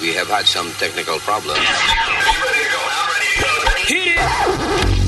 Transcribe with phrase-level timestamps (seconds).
[0.00, 1.58] We have had some technical problems.
[3.88, 4.98] Hit it!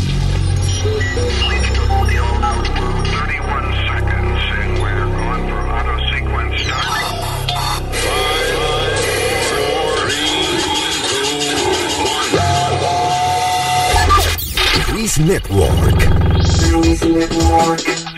[14.92, 16.02] Luis Network.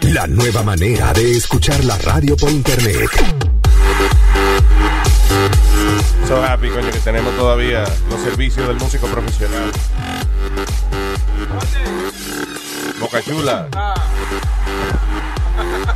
[0.02, 3.10] La nueva manera de escuchar la radio por internet.
[6.32, 9.70] So happy, coño, que tenemos todavía los servicios del músico profesional.
[12.98, 13.68] Boca Chula.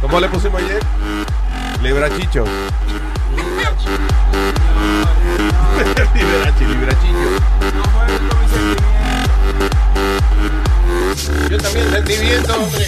[0.02, 0.82] ¿Cómo le pusimos ayer?
[1.82, 2.45] Librachicho.
[6.14, 7.30] Liberachi, librachicho.
[11.48, 12.87] Yo también sentimiento, hombre.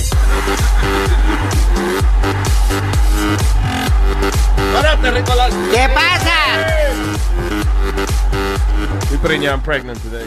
[4.75, 5.55] ¡Párate, Ricolás!
[5.73, 6.88] ¿Qué pasa?
[9.19, 10.27] Estoy preñada, I'm pregnant today.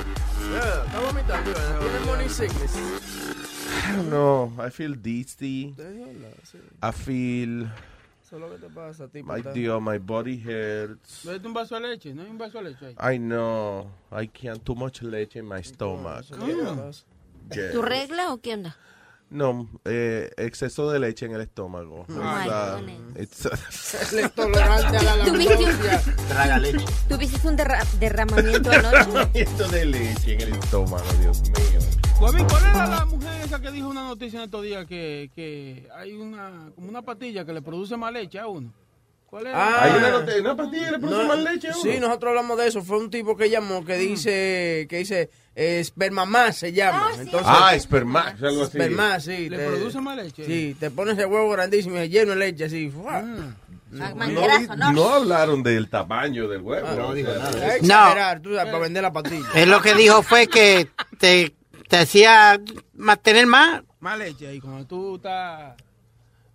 [0.52, 1.80] Yeah, Está vomitando, ¿verdad?
[1.80, 2.76] Tiene morning sickness.
[2.76, 4.52] I don't know.
[4.60, 5.74] I feel dizzy.
[5.78, 6.58] Te digo la- sí.
[6.84, 7.72] I feel...
[8.22, 9.24] Eso que te pasa a.
[9.24, 11.24] My dear, my body hurts.
[11.24, 13.16] Vete un vaso de leche, no hay un vaso de leche ahí.
[13.16, 13.90] I know.
[14.12, 14.62] I can't.
[14.62, 16.26] Too much leche in my stomach.
[16.26, 17.06] Eso es lo que te pasa.
[17.56, 17.72] Yeah.
[17.72, 18.76] ¿Tu regla o qué onda?
[19.32, 22.06] No, eh, exceso de leche en el estómago.
[23.18, 26.16] it's- El intolerante a la ¿Tuviste un- lactosa.
[26.28, 26.86] Traga leche.
[27.08, 29.30] ¿Tuviste un derra- derramamiento anoche?
[29.42, 31.80] Esto de leche en el estómago, Dios mío.
[32.20, 35.88] Guavín, ¿cuál era la mujer esa que dijo una noticia en estos días que, que
[35.96, 38.74] hay una, como una patilla que le produce más leche a uno?
[39.32, 39.56] ¿Cuál era?
[39.58, 39.84] Ah.
[39.86, 41.82] Hay una, una pastilla que le produce No, más leche a uno.
[41.82, 42.84] Sí, nosotros hablamos de eso.
[42.84, 47.12] Fue un tipo que llamó que dice, que dice, eh, espermamás se llama.
[47.18, 48.78] Entonces, Ah, algo así.
[48.78, 49.50] espermás, sí.
[49.50, 50.46] ¿Le te- produce más leche?
[50.46, 52.90] Sí, te pones el huevo grandísimo y lleno de leche así.
[52.90, 53.20] ¡fua!
[53.20, 54.92] Ah, No, ¿no?
[54.94, 56.86] no hablaron del tamaño del huevo.
[56.88, 59.48] Ah, o sea, Hay que exagerar, tú para vender la pastilla.
[59.56, 61.56] Él lo que dijo fue que te,
[61.88, 62.60] te hacía
[62.96, 65.76] mantener más Más leche ahí, cuando tú estás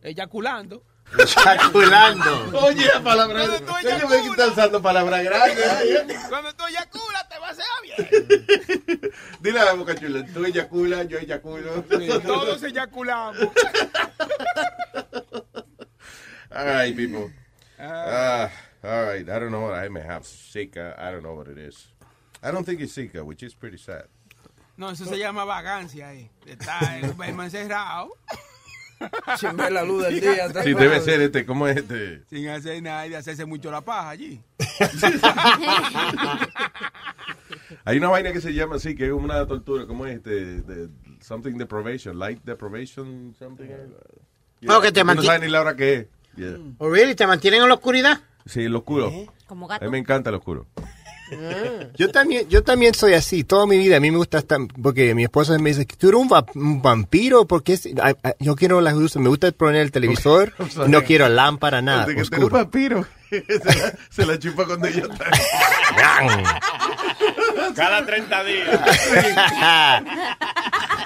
[0.02, 0.82] eyaculando.
[1.12, 2.58] Eyaculando.
[2.58, 3.44] Oye, la palabra.
[3.44, 4.10] Eyaculas.
[4.10, 6.16] me está usando palabra grande.
[6.28, 9.12] Cuando tú eyaculas te va a hacer bien.
[9.40, 10.26] Dile a la boca chula.
[10.26, 11.82] Tú eyaculas, yo eyaculo.
[12.22, 13.38] Todos eyaculamos.
[16.50, 17.30] All right, people.
[17.78, 18.48] Uh,
[18.82, 19.28] all right.
[19.28, 19.70] I don't know.
[19.70, 20.98] I may have Zika.
[20.98, 21.88] I don't know what it is.
[22.42, 24.06] I don't think it's Zika, which is pretty sad.
[24.78, 26.30] No, eso se llama vagancia ahí.
[26.46, 28.10] Está el el encerrado
[29.38, 30.48] Sin ver la luz del día.
[30.62, 31.44] Sí, debe ser este.
[31.44, 32.22] ¿Cómo es este?
[32.28, 34.40] sin hacer nada y hacerse mucho la paja allí.
[37.84, 39.86] Hay una vaina que se llama así, que es una tortura.
[39.86, 40.62] ¿Cómo es este?
[40.62, 40.88] De-
[41.20, 42.18] something deprivation.
[42.18, 43.66] Light deprivation, something.
[44.68, 46.06] Oh, que te No sabes ni la hora que es.
[46.36, 46.56] Yeah.
[46.78, 47.14] ¿Oh, really?
[47.14, 48.20] ¿Te mantienen en la oscuridad?
[48.44, 49.10] Sí, el oscuro.
[49.46, 50.66] Como A mí me encanta el oscuro.
[51.96, 53.96] Yo también, yo también soy así, toda mi vida.
[53.96, 56.80] A mí me gusta estar, porque mi esposa me dice, ¿tú eres un, va- un
[56.82, 57.46] vampiro?
[57.46, 60.52] Porque es- a- a- yo quiero las luces, me gusta poner el televisor,
[60.88, 62.48] no quiero lámpara, nada, De que oscuro.
[62.50, 63.06] vampiro.
[63.30, 65.24] se, la, se la chupa cuando ella está.
[67.74, 68.80] Cada 30 días.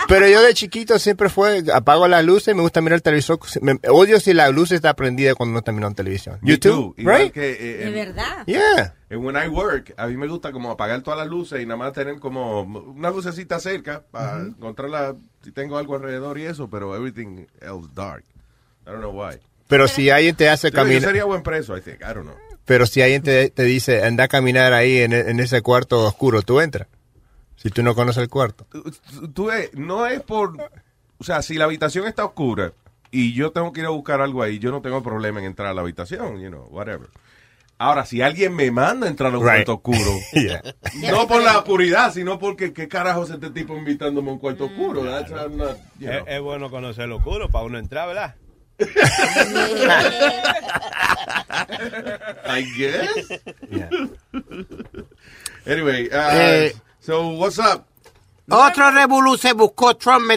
[0.08, 3.38] Pero yo de chiquito siempre fue, apago las luces, me gusta mirar el televisor.
[3.62, 6.38] Me- odio si la luz está prendida cuando no está mirando televisión.
[6.42, 7.32] YouTube, right?
[7.32, 8.44] que, eh, De verdad.
[8.46, 8.94] Yeah.
[9.10, 11.76] En When I Work, a mí me gusta como apagar todas las luces y nada
[11.76, 16.94] más tener como una lucecita cerca para encontrarla si tengo algo alrededor y eso, pero
[16.96, 18.22] everything else dark.
[18.86, 19.38] I don't know why.
[19.66, 22.00] Pero si alguien te hace Yo, yo caminar, sería buen preso, I think.
[22.02, 22.36] I don't know.
[22.64, 26.42] pero si alguien te, te dice, anda a caminar ahí en, en ese cuarto oscuro,
[26.42, 26.86] tú entras.
[27.56, 28.64] Si tú no conoces el cuarto.
[28.70, 30.54] Tú- tú- tú ves, no es por...
[31.18, 32.72] O sea, si la habitación está oscura
[33.10, 35.68] y yo tengo que ir a buscar algo ahí, yo no tengo problema en entrar
[35.68, 37.08] a la habitación, you know, whatever.
[37.82, 39.64] Ahora, si alguien me manda a entrar a un Right.
[39.64, 40.60] cuarto oscuro, Yeah.
[41.10, 45.02] no por la oscuridad, sino porque qué carajos este tipo invitándome a un cuarto oscuro.
[45.02, 45.70] Not, you know.
[46.00, 48.34] Es, es bueno conocer lo oscuro para uno entrar, ¿verdad?
[52.46, 53.40] I guess.
[53.70, 53.88] Yeah.
[55.66, 56.72] Anyway, uh, Eh.
[57.00, 57.84] so what's up?
[58.50, 60.30] Otro revolú se buscó Trump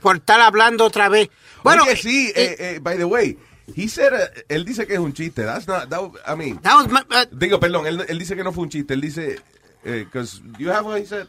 [0.00, 1.28] por estar hablando otra vez.
[1.64, 3.36] Bueno, Oye, sí, eh, eh, by the way,
[3.74, 5.42] he said, uh, él dice que es un chiste.
[5.44, 8.44] That's not, that, I mean, that was my- uh, digo, perdón, él, él dice que
[8.44, 8.94] no fue un chiste.
[8.94, 9.40] Él dice,
[9.82, 11.26] because you have what he said?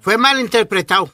[0.00, 1.10] fue mal interpretado.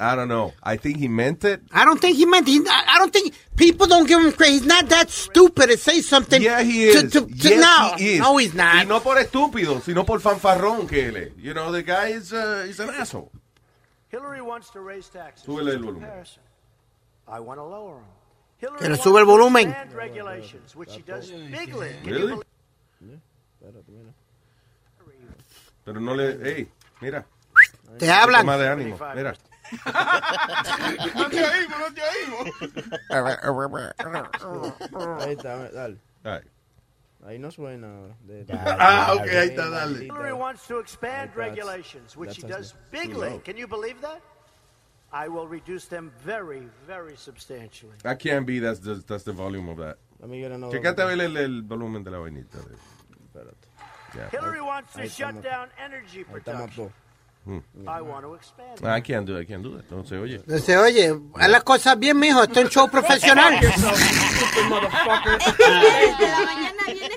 [0.00, 0.52] I don't know.
[0.64, 1.60] I think he meant it.
[1.70, 2.48] I don't think he meant.
[2.48, 4.52] He, I don't think people don't give him credit.
[4.54, 6.42] He's not that stupid to say something.
[6.42, 7.12] Yeah, he to- is.
[7.12, 8.18] to- to- yes, no, he is.
[8.20, 8.74] no, he's not.
[8.74, 11.32] Y no por estúpido, sino por fanfarrón que él es.
[11.36, 13.30] You know, the guy is, uh, an asshole.
[14.10, 15.46] Hillary wants to raise taxes.
[15.46, 16.10] Súbele el volumen.
[17.28, 18.04] I want to lower them.
[18.78, 19.74] Que le sube el volumen.
[22.04, 22.40] Really?
[25.84, 26.48] Pero no le...
[26.48, 26.68] Ey,
[27.00, 27.24] mira.
[27.98, 28.46] Te hablan.
[28.46, 29.34] Más de ánimo, mira.
[31.14, 32.48] No te oímos, no te oímos.
[35.24, 35.98] Ahí está, dale.
[36.24, 36.40] Ay.
[37.24, 38.16] Ahí no suena ahora.
[38.22, 40.04] De- Ah, ok, ahí está, dale.
[40.06, 43.40] Hillary wants to expand regulations, which she does bigly.
[43.44, 44.20] Can you believe that?
[45.12, 47.92] I will reduce them very, very substantially.
[48.02, 49.98] That can't be, that's the, that's the volume of that.
[50.20, 51.18] Let me get another Checate a one.
[51.18, 52.58] ver el, el volumen de la vainita.
[52.58, 53.66] Espérate.
[54.14, 54.28] Yeah.
[54.30, 56.92] Hillary wants to shut down energy Ahí production.
[57.44, 58.54] Todos.
[58.82, 59.90] I can't do it, I can't do it.
[59.90, 60.42] No se oye.
[60.46, 62.42] Dice, oye, haz las cosas bien, mijo.
[62.42, 63.54] Esto es un show profesional.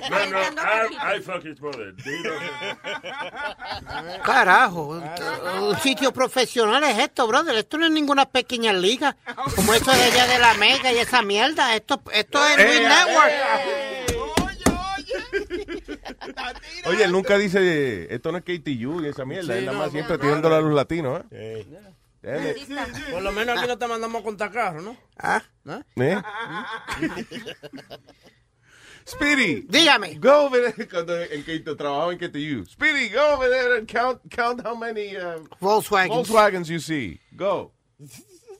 [0.08, 1.92] I, I fuck his mother.
[4.24, 5.00] Carajo,
[5.60, 7.56] un sitio profesional es esto, brother.
[7.56, 9.16] Esto no es ninguna pequeña liga.
[9.54, 11.74] Como eso de allá de la Mega y esa mierda.
[11.74, 13.32] Esto, esto es Luis Network.
[16.86, 19.54] Oye, él nunca dice, esto no es KTU y esa mierda.
[19.54, 20.22] Sí, él nada no, más no, siempre no.
[20.22, 21.66] tirándole a los latinos, ¿eh?
[22.22, 22.56] Damn it.
[23.12, 24.96] Por lo menos aquí no te mandamos a contar carro, ¿no?
[25.16, 25.82] Ah, ¿Ah?
[25.96, 26.20] ¿Eh?
[29.06, 30.20] Speedy, dígame.
[30.20, 30.86] go over there.
[30.90, 32.66] Cuando en KTU, trabajaba en KTU.
[32.68, 36.08] Speedy, go over there and count, count how many uh, Volkswagen.
[36.08, 37.20] Volkswagens you see.
[37.36, 37.70] Go.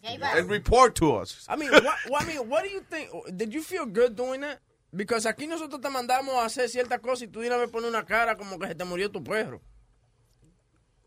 [0.05, 1.45] And report to us.
[1.49, 3.11] I mean, what, what, I mean, what do you think?
[3.37, 4.61] Did you feel good doing that?
[4.97, 8.05] Because aquí nosotros te mandamos a hacer ciertas cosas y tú de vez pones una
[8.07, 9.61] cara como que se te murió tu perro.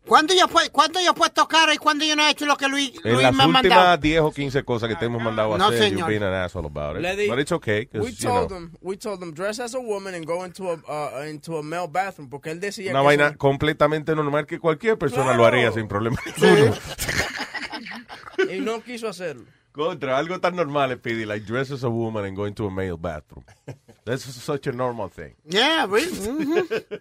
[0.06, 2.68] ¿Cuándo yo, ¿Cuándo yo he puesto cara y cuándo yo no he hecho lo que
[2.68, 3.80] Luis, En Luis las me ha mandado?
[3.80, 6.08] últimas 10 o 15 cosas que te hemos mandado a No, hacer, you've señor.
[6.08, 7.02] been an asshole about it.
[7.02, 10.14] Lady, But it's okay, We told know, them, we told them, dress as a woman
[10.14, 12.30] and go into a, uh, into a male bathroom.
[12.30, 15.56] Porque él decía una que vaina completamente normal que cualquier persona lo Claro.
[15.56, 16.74] haría sin problema ninguno.
[18.50, 19.44] y no quiso hacerlo.
[19.72, 22.96] Contra algo tan normal, Speedy, like dress as a woman and go into a male
[22.96, 23.44] bathroom.
[24.04, 25.34] That's such a normal thing.
[25.44, 26.10] Yeah, really.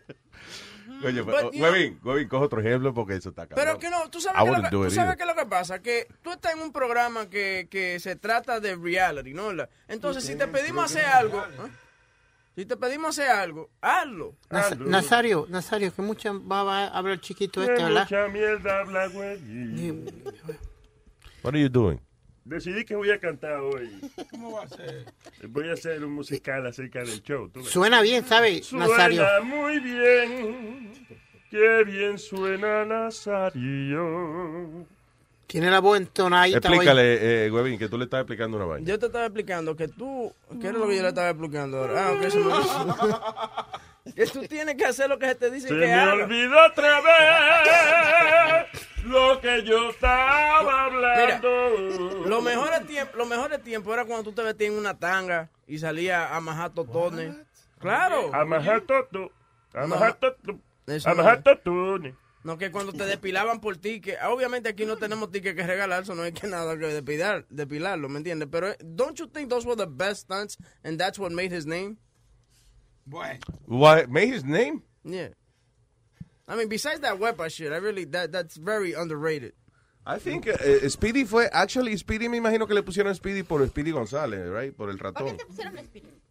[0.89, 1.05] Mhm.
[1.05, 3.55] Oye, But, pero, Webin, Webin, coge otro ejemplo porque eso está cabrón.
[3.65, 6.07] Pero que no, tú sabes, lo que, do tú sabes es lo que pasa, que
[6.21, 9.53] tú estás en un programa que, que se trata de reality, ¿no?
[9.53, 11.69] La- Entonces, si te pedimos hacer algo, ¿eh?
[12.55, 14.35] si te pedimos hacer algo, hazlo.
[14.49, 18.01] Naz- Nazario, Nazario, que mucha va a hablar el chiquito este, Que ¿verdad?
[18.03, 19.37] mucha mierda habla, güey.
[21.43, 22.01] What are you doing?
[22.49, 23.91] Decidí que voy a cantar hoy.
[24.31, 25.05] ¿Cómo va a ser?
[25.49, 27.47] Voy a hacer un musical acerca del show.
[27.47, 27.69] ¿tú ves?
[27.69, 29.23] Suena bien, ¿sabes, Nazario?
[29.23, 30.91] Suena muy bien.
[31.51, 33.99] Qué bien suena Nazario.
[35.49, 36.59] Tiene la voz entonadita.
[36.59, 38.87] Explícale, eh, Webin, que tú le estás explicando una vaina.
[38.87, 40.31] Yo te estaba explicando que tú,
[40.61, 42.07] ¿qué era lo que yo le estaba explicando ahora?
[42.07, 45.73] Ah, ok, eso me- que tú tienes que hacer lo que se te dice Se
[45.73, 46.13] que me hagas.
[46.25, 48.67] olvidó otra vez
[49.05, 52.27] lo que yo estaba hablando.
[52.27, 55.49] Lo mejor de tiempo, lo mejor tiempo era cuando tú te metías en una tanga
[55.67, 57.35] y salías a majar totones.
[57.79, 58.29] Claro.
[58.35, 59.31] A majar toto.
[59.73, 60.59] A majar toto.
[61.05, 61.43] A majar es.
[61.43, 62.13] totones.
[62.43, 64.17] No, que cuando te depilaban por ticket.
[64.23, 68.07] Obviamente aquí no tenemos ticket que regalar, eso no hay que nada que depilar, depilarlo,
[68.07, 68.47] ¿me entiendes?
[68.49, 71.65] Pero, eh, don't you think those were the best stunts and that's what made his
[71.65, 71.97] name?
[73.05, 73.39] Bueno.
[73.65, 74.83] What made his name?
[75.03, 75.29] Yeah.
[76.47, 79.53] I mean, besides that weapon shit, I really, that, that's very underrated.
[80.05, 83.91] I think eh, Speedy fue, actually Speedy me imagino que le pusieron Speedy por Speedy
[83.91, 84.73] González, right?
[84.75, 85.37] Por el ratón.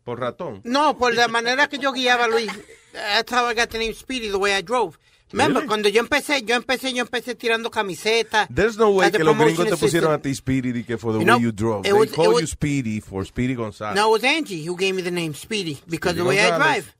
[0.04, 0.62] Por ratón.
[0.64, 2.50] No, por la manera que yo guiaba a Luis.
[2.93, 4.99] That's how I got the name Speedy, the way I drove.
[5.30, 5.68] Remember, Really?
[5.68, 8.49] cuando yo empecé, yo empecé, yo empecé tirando camisetas.
[8.49, 11.26] There's no way que los gringos te pusieron a ti Speedy que for the You
[11.26, 11.82] way know, you drove.
[11.82, 13.94] They was- call was- you Speedy for Speedy González.
[13.94, 16.40] No, it was Angie who gave me the name Speedy because Speedy of the way
[16.40, 16.85] I Gonzalez.
[16.85, 16.94] drive.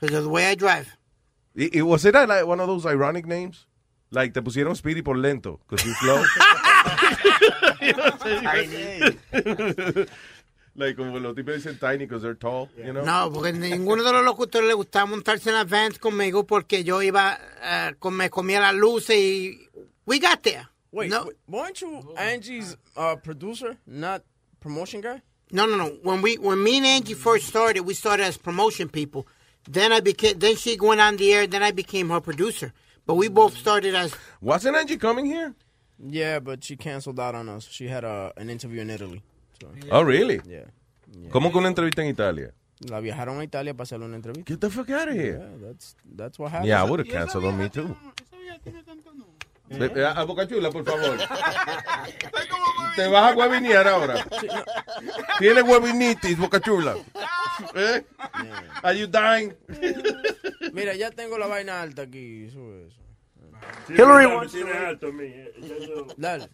[0.00, 0.86] Because of the way I drive.
[1.56, 3.66] It, it- was it like one of those ironic names?
[4.10, 6.22] Like te pusieron Speedy por lento, because you slow.
[10.76, 13.04] like como los tipos dicen tiny because they're tall, you know?
[13.04, 17.00] No, porque ninguno de los locutores le gustaba montarse en la vans conmigo porque yo
[17.02, 19.68] iba, eh, con- me comía las luces y
[20.06, 20.68] we got there.
[20.92, 24.22] Wait, no, wait, weren't you Angie's uh, producer, not
[24.60, 25.20] promotion guy?
[25.50, 25.86] no, no, no.
[26.02, 29.26] When we, when me and Angie first started, we started as promotion people.
[29.68, 31.46] Then I became, then she went on the air.
[31.46, 32.72] Then I became her producer.
[33.06, 34.14] But we both started as.
[34.40, 35.54] Wasn't Angie coming here?
[35.98, 37.68] Yeah, but she canceled out on us.
[37.70, 39.22] She had a, an interview in Italy.
[39.60, 40.40] So, Oh, really?
[40.46, 40.64] yeah.
[41.30, 42.52] ¿Cómo que una entrevista en Italia?
[42.80, 44.52] La viajaron a Italia para hacerle una entrevista.
[44.52, 45.38] Get the fuck out of here.
[45.38, 46.68] Yeah, that's, that's what happened.
[46.68, 47.96] Yeah, I would have canceled on me too.
[49.68, 51.16] Ve A Boca Chula, por favor.
[52.96, 54.24] Te vas a huevinear ahora.
[55.38, 56.96] Tienes huevinitis, Boca Chula.
[57.74, 58.04] ¿Eh?
[58.82, 59.54] Are you dying?
[60.72, 62.50] Mira, ya tengo la vaina alta aquí.
[62.50, 63.00] Sube eso.
[63.88, 64.64] Hillary wants to
[65.12, 65.46] raise,
[66.22, 66.46] eh.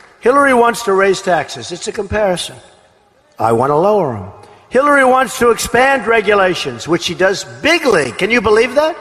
[0.20, 1.72] Hillary wants to raise taxes.
[1.72, 2.56] It's a comparison.
[3.38, 4.32] I want to lower them.
[4.70, 8.12] Hillary wants to expand regulations, which she does bigly.
[8.12, 8.96] Can you believe that?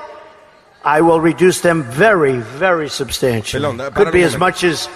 [0.84, 3.78] I will reduce them very, very substantially.
[3.92, 4.90] Could be as much as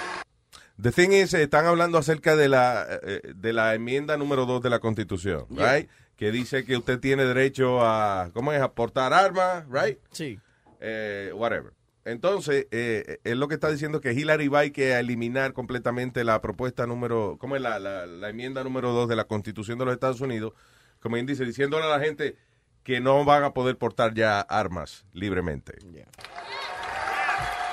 [0.77, 4.61] The thing is, eh, están hablando acerca de la, eh, de la enmienda número 2
[4.63, 5.87] de la Constitución, right?
[6.17, 8.61] Que dice que usted tiene derecho a, ¿cómo es?
[8.61, 9.99] A portar armas, right?
[10.11, 10.39] Sí.
[10.81, 11.73] Eh, whatever.
[12.05, 16.41] Entonces, eh, él lo que está diciendo que Hillary va a que eliminar completamente la
[16.41, 17.61] propuesta número, ¿cómo es?
[17.61, 20.53] La, la, enmienda número 2 de la Constitución de los Estados Unidos,
[20.99, 22.35] como bien dice, diciéndole a la gente
[22.83, 25.77] que no van a poder portar ya armas libremente.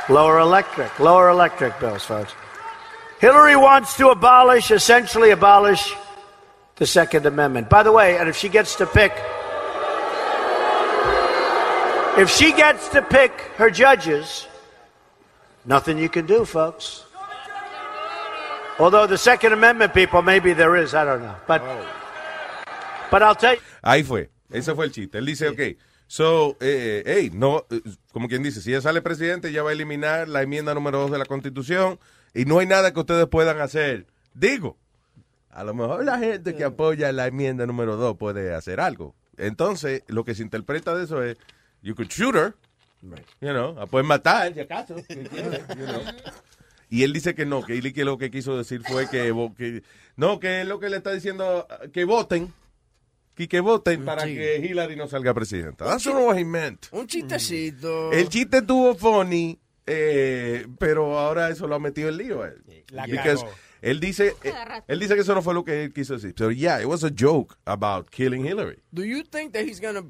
[0.09, 2.35] lower electric, lower electric bills, folks.
[3.21, 5.95] Hillary wants to abolish, essentially abolish
[6.77, 7.69] the Second Amendment.
[7.69, 9.13] By the way, and if she gets to pick,
[12.21, 14.47] if she gets to pick her judges,
[15.65, 17.05] nothing you can do, folks.
[18.79, 21.37] Although the Second Amendment people, maybe there is, I don't know.
[21.47, 21.62] But,
[23.11, 23.61] but I'll tell you.
[23.83, 24.29] Ahí fue.
[24.50, 25.19] Ese fue el chiste.
[25.19, 27.81] Él dice, ok, so, eh, hey, no, eh,
[28.12, 31.12] como quien dice, si ella sale presidente, ya va a eliminar la enmienda número 2
[31.12, 31.99] de la Constitución
[32.35, 34.07] y no hay nada que ustedes puedan hacer.
[34.35, 34.77] Digo,
[35.50, 39.15] a lo mejor la gente que apoya la enmienda número 2 puede hacer algo.
[39.37, 41.37] Entonces, lo que se interpreta de eso es,
[41.83, 42.55] you could shoot her,
[43.41, 44.97] you know, la pueden matar, si acaso.
[45.09, 46.03] you know.
[46.91, 49.33] Y él dice que no, que él que lo que quiso decir fue que,
[50.17, 52.53] no, que es lo que le está diciendo, que voten,
[53.37, 54.35] que, que voten para Sí.
[54.35, 55.85] que Hillary no salga presidenta.
[55.85, 56.87] That's not what he meant.
[56.91, 58.13] Un chistecito.
[58.13, 59.57] El chiste estuvo funny,
[59.87, 62.63] eh, pero ahora eso lo ha metido en lío a él.
[62.91, 63.47] La Because
[63.83, 64.53] él dice, eh,
[64.89, 66.35] él dice que eso no fue lo que él quiso decir.
[66.37, 68.81] Pero yeah, it was a joke about killing Hillary.
[68.93, 70.03] Do you think that he's gonna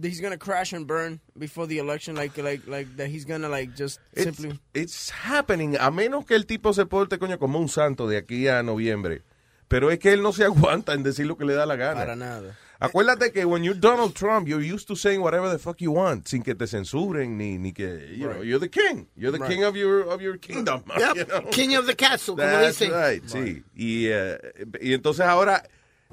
[0.00, 2.14] he's gonna crash and burn before the election?
[2.16, 6.34] Like like like that he's gonna like just It's, simply it's happening, a menos que
[6.36, 9.22] el tipo se porte, coño, como un santo de aquí a noviembre.
[9.68, 12.00] Pero es que él no se aguanta en decir lo que le da la gana.
[12.00, 12.56] para nada.
[12.78, 16.26] Acuérdate que when you're Donald Trump, you're used to saying whatever the fuck you want,
[16.26, 19.06] sin que te censuren, ni, ni que, you know, you're the king.
[19.14, 19.48] You're the Right.
[19.52, 20.82] king of your, of your kingdom.
[20.98, 21.42] Yep, you know?
[21.52, 22.90] King of the castle, como That's dicen.
[22.90, 23.62] right, sí.
[23.76, 24.36] Y, eh,
[24.80, 25.62] y entonces ahora,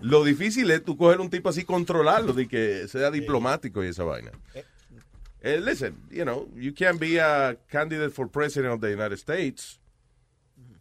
[0.02, 4.04] lo difícil es tú coger un tipo así, controlarlo, de que sea diplomático y esa
[4.04, 4.32] vaina.
[5.42, 9.80] Eh, listen, you know, you can't be a candidate for president of the United States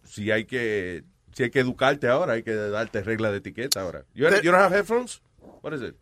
[0.04, 4.04] si hay que, si hay que educarte ahora, hay que darte reglas de etiqueta ahora.
[4.14, 5.22] You, you don't have headphones?
[5.62, 5.94] What is it?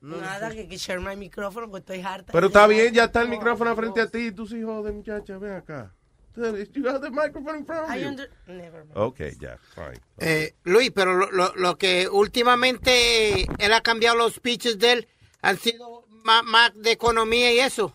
[0.00, 2.32] Nada, que quitarme el micrófono porque estoy harta.
[2.32, 4.30] Pero está bien, ya está el micrófono frente a ti.
[4.32, 5.92] Tú sí joder, muchacha, ven acá.
[6.36, 8.08] You have the microphone in front of I you.
[8.08, 8.96] under- Never mind.
[8.96, 10.00] Okay, ya, fine.
[10.18, 15.08] Eh, Luis, pero lo, lo, lo que últimamente él ha cambiado los speeches de él
[15.42, 17.94] han sido más, más de economía y eso.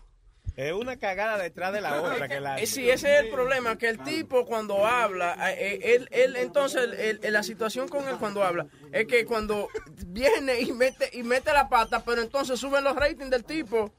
[0.56, 2.28] Es una cagada detrás de la otra.
[2.28, 2.60] Que la...
[2.60, 6.36] Eh, Sí, ese es el problema, que el tipo cuando habla, eh, eh, él, él
[6.36, 6.90] entonces,
[7.24, 9.68] la situación con él cuando habla, es que cuando
[10.08, 13.94] viene y mete y mete la pata, pero entonces suben los ratings del tipo.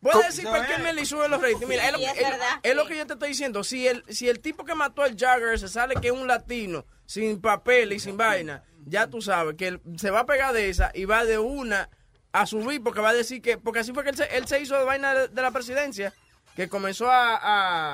[0.00, 1.66] ¿Puedes decir por qué me le suben los ratings?
[1.68, 2.16] Mira, es, lo, Sí, es
[2.62, 3.62] es- lo que yo te estoy diciendo.
[3.64, 6.84] Si el, si el tipo que mató al Jagger se sale que es un latino,
[7.06, 10.68] sin papel y sin vaina, ya tú sabes que él se va a pegar de
[10.68, 11.88] esa y va de una
[12.32, 14.60] a subir porque va a decir que, porque así fue que él se, él se
[14.60, 16.12] hizo de vaina de, de la presidencia,
[16.56, 17.36] que comenzó a,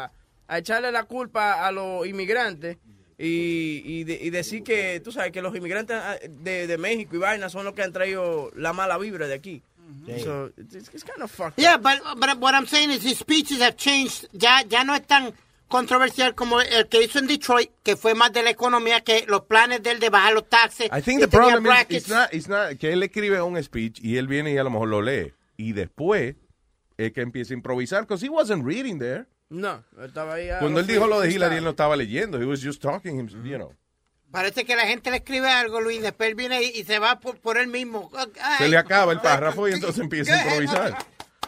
[0.05, 0.11] a-
[0.49, 2.77] a echarle la culpa a los inmigrantes
[3.19, 7.17] y, y, de- y decir que, tú sabes, que los inmigrantes ah, de, de México
[7.17, 9.63] y vaina son los que han traído la mala vibra de aquí.
[10.23, 11.83] So, it's, it's kind of fucked Yeah, up.
[11.83, 14.29] but, but what I'm saying is his speeches have changed.
[14.33, 15.33] Ya, ya no es tan
[15.69, 19.43] controversial como el que hizo en Detroit, que fue más de la economía que los
[19.43, 20.89] planes de él de bajar los taxes.
[20.97, 24.17] I think the problem is it's not, it's not que él escribe un speech y
[24.17, 25.33] él viene y a lo mejor lo lee.
[25.57, 26.37] Y después
[26.97, 29.27] es que empieza a improvisar, because he wasn't reading there.
[29.49, 30.49] No, estaba ahí.
[30.59, 31.31] Cuando él dijo lo de.
[31.31, 32.41] Hillary, él no estaba leyendo.
[32.41, 33.73] He was just talking, him, you know.
[34.33, 37.21] Parece que la gente le escribe algo, Luis, después él viene y, y se va
[37.21, 38.11] por, por él mismo.
[38.43, 38.59] Ay.
[38.59, 40.99] Se le acaba el párrafo y entonces empieza a improvisar.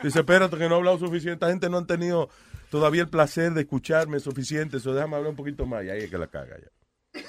[0.02, 1.32] Dice, espérate que no he hablado suficiente.
[1.32, 2.30] Esta gente no han tenido
[2.70, 4.76] todavía el placer de escucharme suficiente.
[4.78, 5.84] Eso déjame hablar un poquito más.
[5.84, 7.22] Y ahí es que la caga ya.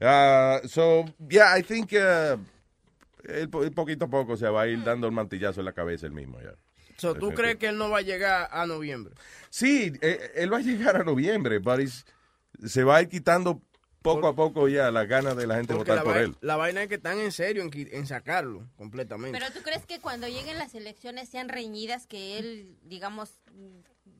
[0.00, 2.38] Ah, so, yeah, I think uh,
[3.24, 6.06] él po- poquito a poco se va a ir dando el mantillazo en la cabeza
[6.06, 6.54] el mismo ya.
[6.96, 9.14] So, ¿Tú crees que él no va a llegar a noviembre?
[9.50, 12.04] Sí, eh, él va a llegar a noviembre, but it's-
[12.64, 13.60] se va a ir quitando
[14.02, 16.36] poco a poco ya las ganas de la gente votar la, por él.
[16.40, 19.36] la vaina es que están en serio en, en sacarlo completamente.
[19.38, 23.30] Pero tú crees que cuando lleguen las elecciones sean reñidas, que él, digamos,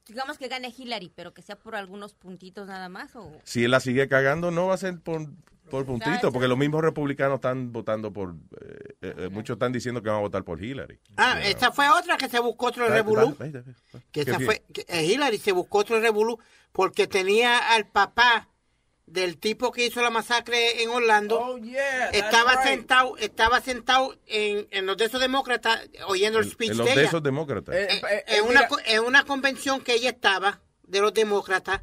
[0.06, 3.14] digamos que gane Hillary, pero que sea por algunos puntitos nada más?
[3.16, 3.32] O...
[3.44, 5.26] Si él la sigue cagando, no va a ser por,
[5.70, 6.32] por puntito, Exacto.
[6.32, 8.34] porque los mismos republicanos están votando por.
[8.60, 10.98] eh, eh, eh, muchos están diciendo que van a votar por Hillary.
[11.16, 13.36] Ah, esta fue otra que se buscó otro revolú.
[13.36, 13.62] Que
[14.10, 16.38] ¿Qué esa fue, que, eh, Hillary se buscó otro revolú
[16.72, 18.48] porque tenía al papá
[19.10, 21.38] del tipo que hizo la masacre en Orlando.
[21.40, 22.62] Oh, yeah, estaba right.
[22.64, 26.94] sentado, estaba sentado en, en los de esos demócratas oyendo el speech En los de
[26.94, 27.08] de ella.
[27.08, 27.74] esos demócratas.
[27.74, 31.80] Eh, en, eh, en eh, una, en una convención que ella estaba de los demócratas.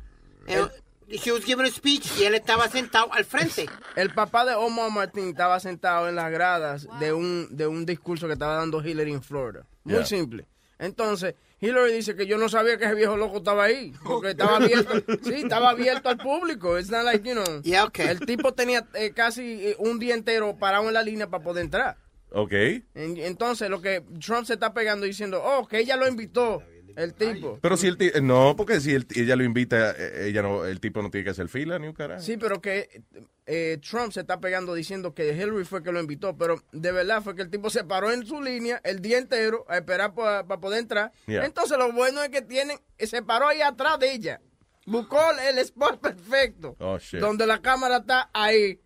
[0.48, 0.68] eh,
[1.08, 3.68] she was giving a speech y él estaba sentado al frente.
[3.96, 8.26] el papá de Omar Martín estaba sentado en las gradas de un de un discurso
[8.28, 9.66] que estaba dando Hillary en Florida.
[9.84, 10.06] Muy Yeah.
[10.06, 10.48] simple.
[10.80, 14.58] Entonces, Hillary dice que yo no sabía que ese viejo loco estaba ahí, porque estaba
[14.58, 14.94] abierto,
[15.24, 16.78] sí, estaba abierto al público.
[16.80, 18.08] It's not like, you know, Yeah, okay.
[18.08, 21.66] el tipo tenía eh, casi eh, un día entero parado en la línea para poder
[21.66, 21.98] entrar.
[22.32, 22.52] Ok.
[22.54, 26.62] En- Entonces, lo que Trump se está pegando diciendo, oh, que ella lo invitó,
[26.96, 27.60] el tipo.
[27.62, 30.80] Pero si el ti- no, porque si el- ella lo invita, eh, ella no, el
[30.80, 32.22] tipo no tiene que hacer fila ni un carajo.
[32.22, 33.04] Sí, pero que
[33.46, 37.22] eh, Trump se está pegando diciendo que Hillary fue que lo invitó, pero de verdad
[37.22, 40.46] fue que el tipo se paró en su línea el día entero a esperar para
[40.48, 41.12] poder entrar.
[41.28, 41.46] Yeah.
[41.46, 44.42] Entonces lo bueno es que tienen, se paró ahí atrás de ella,
[44.86, 47.20] buscó el spot perfecto, Oh, shit.
[47.20, 48.80] donde la cámara está ahí.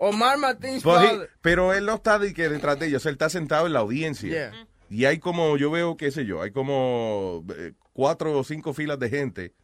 [0.00, 1.28] Omar Martínez father.
[1.40, 4.28] pero él no está de que detrás de ellos, él está sentado en la audiencia.
[4.30, 4.67] Yeah.
[4.90, 8.98] Y hay como, yo veo, qué sé yo, hay como eh, cuatro o cinco filas
[8.98, 9.54] de gente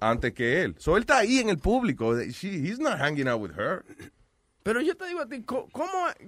[0.00, 0.74] antes que él.
[0.78, 2.18] So él está ahí en el público.
[2.18, 3.84] She, he's not hanging out with her.
[4.62, 5.66] Pero yo te digo a ti, ¿cómo,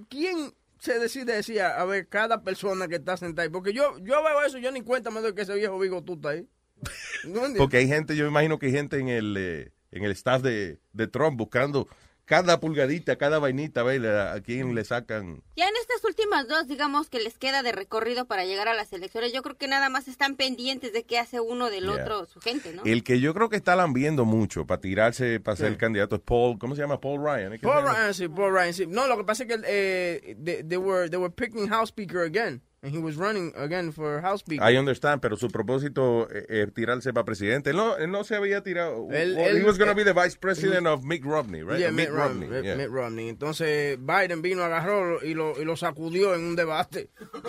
[0.09, 3.49] quién se decide decir, a ver, cada persona que está sentada ahí?
[3.49, 6.29] Porque yo, yo veo eso, yo ni cuenta me doy que ese viejo bigotudo está
[6.29, 6.47] ahí.
[7.57, 10.41] Porque hay gente, yo me imagino que hay gente en el, eh, en el staff
[10.41, 11.87] de, de Trump buscando
[12.25, 15.43] cada pulgadita, cada vainita, a ver a, quién le sacan.
[15.55, 18.91] Ya en estas últimas dos, digamos que les queda de recorrido para llegar a las
[18.93, 22.01] elecciones, yo creo que nada más están pendientes de qué hace uno del Yeah.
[22.01, 22.83] otro, su gente, ¿no?
[22.83, 26.57] El que yo creo que está lambiendo mucho para tirarse, para ser candidato es Paul,
[26.57, 26.99] ¿cómo se llama?
[26.99, 27.53] Paul Ryan.
[27.53, 27.83] ¿es que Paul?
[27.83, 28.87] Ryan, sí, Paul Ryan, sí.
[28.87, 32.21] No, lo que pasa es que eh, they, they were, they were picking House Speaker
[32.21, 32.61] again.
[32.85, 34.63] And he was running again for House Speaker.
[34.63, 37.71] I understand, pero su propósito es eh, tirarse para presidente.
[37.71, 39.07] Él no, él no se había tirado.
[39.09, 41.63] Él- well, él- he was going to eh, be the vice president of Mitt Romney,
[41.63, 41.79] right?
[41.79, 42.47] Yeah, Of Mitt, Romney.
[42.47, 42.75] Mitt- yeah.
[42.75, 43.29] Mitt Romney.
[43.29, 47.09] Entonces Biden vino, agarró y lo, y lo sacudió en un debate.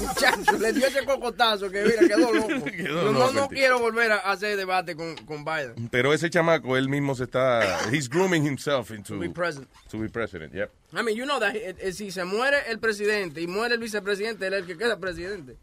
[0.00, 2.64] Muchacho, le dio ese cocotazo que mira, quedó loco.
[2.70, 3.48] Quedó no, no tipo.
[3.48, 5.88] quiero volver a hacer debate con, con Biden.
[5.90, 7.78] Pero ese chamaco, él mismo se está.
[7.92, 9.14] He's grooming himself into.
[9.14, 9.68] To be president.
[9.90, 10.70] To be president, yep.
[10.92, 13.80] I mean, you know that eh, eh, si se muere el presidente y muere el
[13.80, 15.56] vicepresidente, él es el que queda presidente.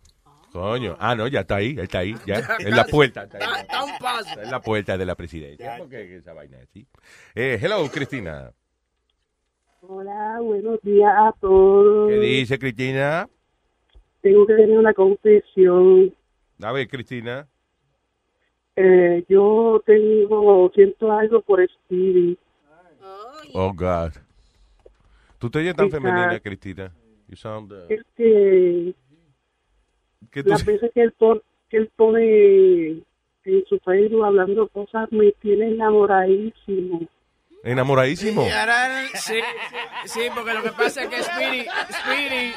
[0.54, 0.96] Coño.
[1.00, 2.40] Ah, no, ya está ahí, él está ahí, ya.
[2.60, 3.24] Ya, en la puerta.
[3.24, 3.62] Está, ahí.
[3.62, 4.30] está un paso.
[4.30, 5.78] Está en la puerta de la presidencia.
[5.78, 6.88] ¿Por qué esa vaina así?
[7.36, 8.52] Eh, hello, Cristina.
[9.82, 12.10] Hola, buenos días a todos.
[12.10, 13.30] ¿Qué dice Cristina?
[14.22, 16.14] Tengo que tener una confesión.
[16.62, 17.48] A ver, Cristina.
[18.76, 22.38] Eh, yo tengo, siento algo por Stevie.
[23.54, 24.14] Oh, God.
[25.40, 26.08] Tú te oyes tan Exacto.
[26.08, 26.94] femenina, Cristina.
[27.28, 27.72] You sound.
[27.72, 28.94] uh, Es que
[30.32, 32.90] ¿qué tú- las veces que él, pon- que él pone
[33.44, 37.08] en su Facebook hablando cosas me tiene enamoradísimo.
[37.64, 38.48] Enamoradísimo.
[39.16, 39.40] Sí,
[40.06, 41.66] sí, porque lo que pasa es que Speedy,
[42.02, 42.54] Speedy,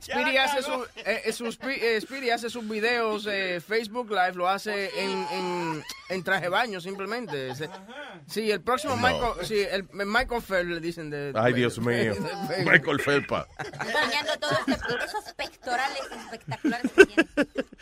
[0.00, 4.48] Speedy hace su, eh, eh, su eh, Speedy hace sus videos eh, Facebook Live, lo
[4.48, 7.52] hace en, en, en traje baño simplemente.
[8.28, 9.02] Sí, el próximo No.
[9.02, 11.32] Michael, sí, el, el Michael Phelps le dicen de...
[11.34, 12.14] Ay, Dios mío.
[12.64, 13.46] Michael Felpa.
[13.58, 17.28] Enseñando todo este- esos pectorales espectaculares que tiene.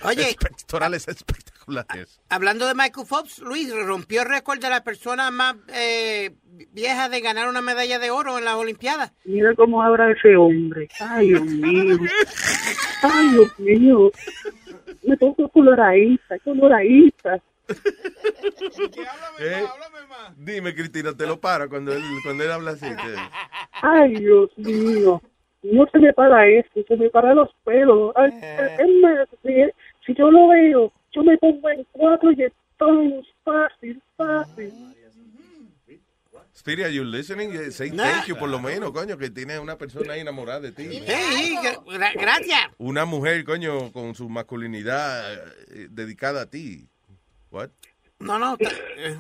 [0.03, 2.21] Oye, Pectorales espectaculares.
[2.29, 6.35] hablando de Michael Phelps, Luis rompió el récord de la persona más eh,
[6.73, 9.13] vieja de ganar una medalla de oro en las Olimpiadas.
[9.25, 10.89] Mira cómo habla ese hombre.
[11.01, 11.99] Ay, Dios mío.
[13.03, 14.11] Ay, Dios mío.
[15.03, 17.41] Me pongo coloradita, coloradita.
[19.39, 19.65] Eh,
[20.37, 22.87] Dime, Cristina, te lo para cuando él, cuando él habla así.
[22.87, 23.17] te-
[23.83, 25.21] Ay, Dios mío.
[25.63, 28.13] No se me para esto, se me para los pelos.
[28.17, 28.31] Ay,
[28.79, 29.55] es más, si,
[30.07, 34.94] si yo lo veo, yo me pongo en cuatro y estamos fácil, fácil.
[36.65, 37.71] Spirit, are you listening?
[37.73, 40.89] Say thank you, por lo menos, coño, que tiene una persona ahí enamorada de ti.
[40.89, 42.59] Sí, gra- gracias.
[42.79, 45.31] Una mujer, coño, con su masculinidad
[45.69, 46.89] eh, dedicada a ti.
[47.51, 47.69] What?
[48.19, 48.57] No, no.
[48.61, 49.15] eh,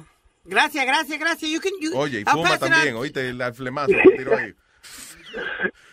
[0.47, 1.51] gracias, gracias, gracias.
[1.51, 4.55] You can, you, Oye, y fuma también, oíste, el flemazo que tiró ahí.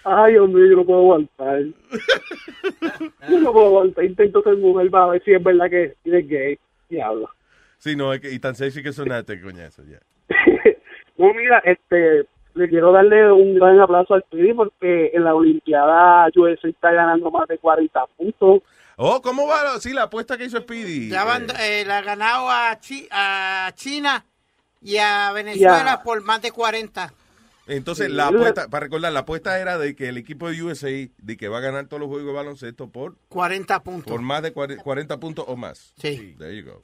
[0.05, 1.63] Ay, Dios mío, yo no puedo aguantar.
[3.29, 4.05] Yo no puedo aguantar.
[4.05, 6.59] Intento ser mujer para ver si es verdad que eres gay.
[6.89, 7.29] Diablo.
[7.77, 9.99] Sí, no, y tan sexy que sonaste, coñazo, ya.
[11.21, 16.27] No, mira, este, le quiero darle un gran aplauso al Pidi porque en la Olimpiada
[16.35, 18.61] USA está ganando más de 40 puntos.
[18.97, 19.79] Oh, ¿cómo va?
[19.79, 21.09] Sí, la apuesta que hizo Speedy.
[21.09, 24.23] Ya van, Eh, eh, la ha ganado a, Chi- a China
[24.81, 26.03] y a Venezuela Ya.
[26.03, 27.11] por más de 40.
[27.67, 28.13] Entonces, Sí.
[28.13, 31.47] la apuesta, para recordar, la apuesta era de que el equipo de USA, de que
[31.47, 34.11] va a ganar todos los juegos de baloncesto por, 40 puntos.
[34.11, 35.93] por más de 40, 40 puntos o más.
[35.97, 36.35] Sí.
[36.37, 36.83] There you go.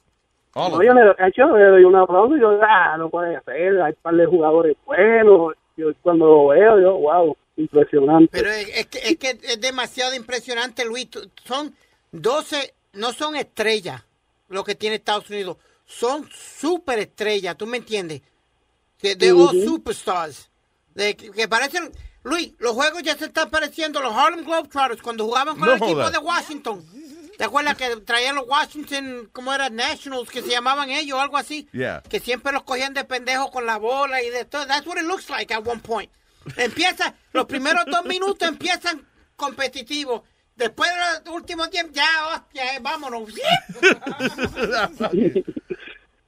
[0.54, 1.02] All No, yo le,
[1.36, 4.26] yo le doy un aplauso y yo, ah, no puede ser, hay un par de
[4.26, 5.54] jugadores buenos.
[5.76, 8.30] Yo cuando lo veo, yo, wow, impresionante.
[8.32, 11.08] Pero es, que, es que es demasiado impresionante, Luis.
[11.46, 11.74] Son
[12.12, 14.04] 12, no son estrellas
[14.50, 15.58] lo que tiene Estados Unidos.
[15.86, 18.22] Son super estrellas, ¿tú me entiendes?
[18.98, 19.64] Que de all Ujú.
[19.64, 20.50] superstars.
[20.96, 21.92] De, que, que parecen,
[22.24, 25.84] Luis, los juegos ya se están pareciendo los Harlem Globetrotters cuando jugaban con No el
[25.84, 26.84] equipo de Washington.
[27.38, 31.68] ¿Te acuerdas que traían los Washington, como era Nationals, que se llamaban ellos, algo así?
[31.72, 32.02] Yeah.
[32.10, 34.66] Que siempre los cogían de pendejos con la bola y de todo.
[34.66, 36.10] That's what it looks like at one point.
[36.56, 40.22] Empieza, los primeros dos minutos empiezan competitivos.
[40.56, 43.30] Después de los últimos tiempos, ya, hostia, eh, vámonos.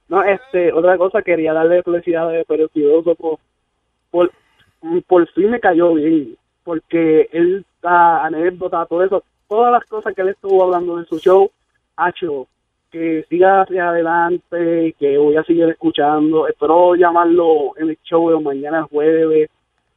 [0.08, 3.38] No, este, otra cosa, quería darle felicidades pero Fidoso por,
[4.10, 4.32] por,
[5.06, 10.22] por fin me cayó bien, porque él, la anécdota, todo eso, todas las cosas que
[10.22, 11.50] él estuvo hablando en su show,
[12.08, 12.46] hecho
[12.90, 18.40] que siga hacia adelante, que voy a seguir escuchando, espero llamarlo en el show de
[18.42, 19.50] mañana jueves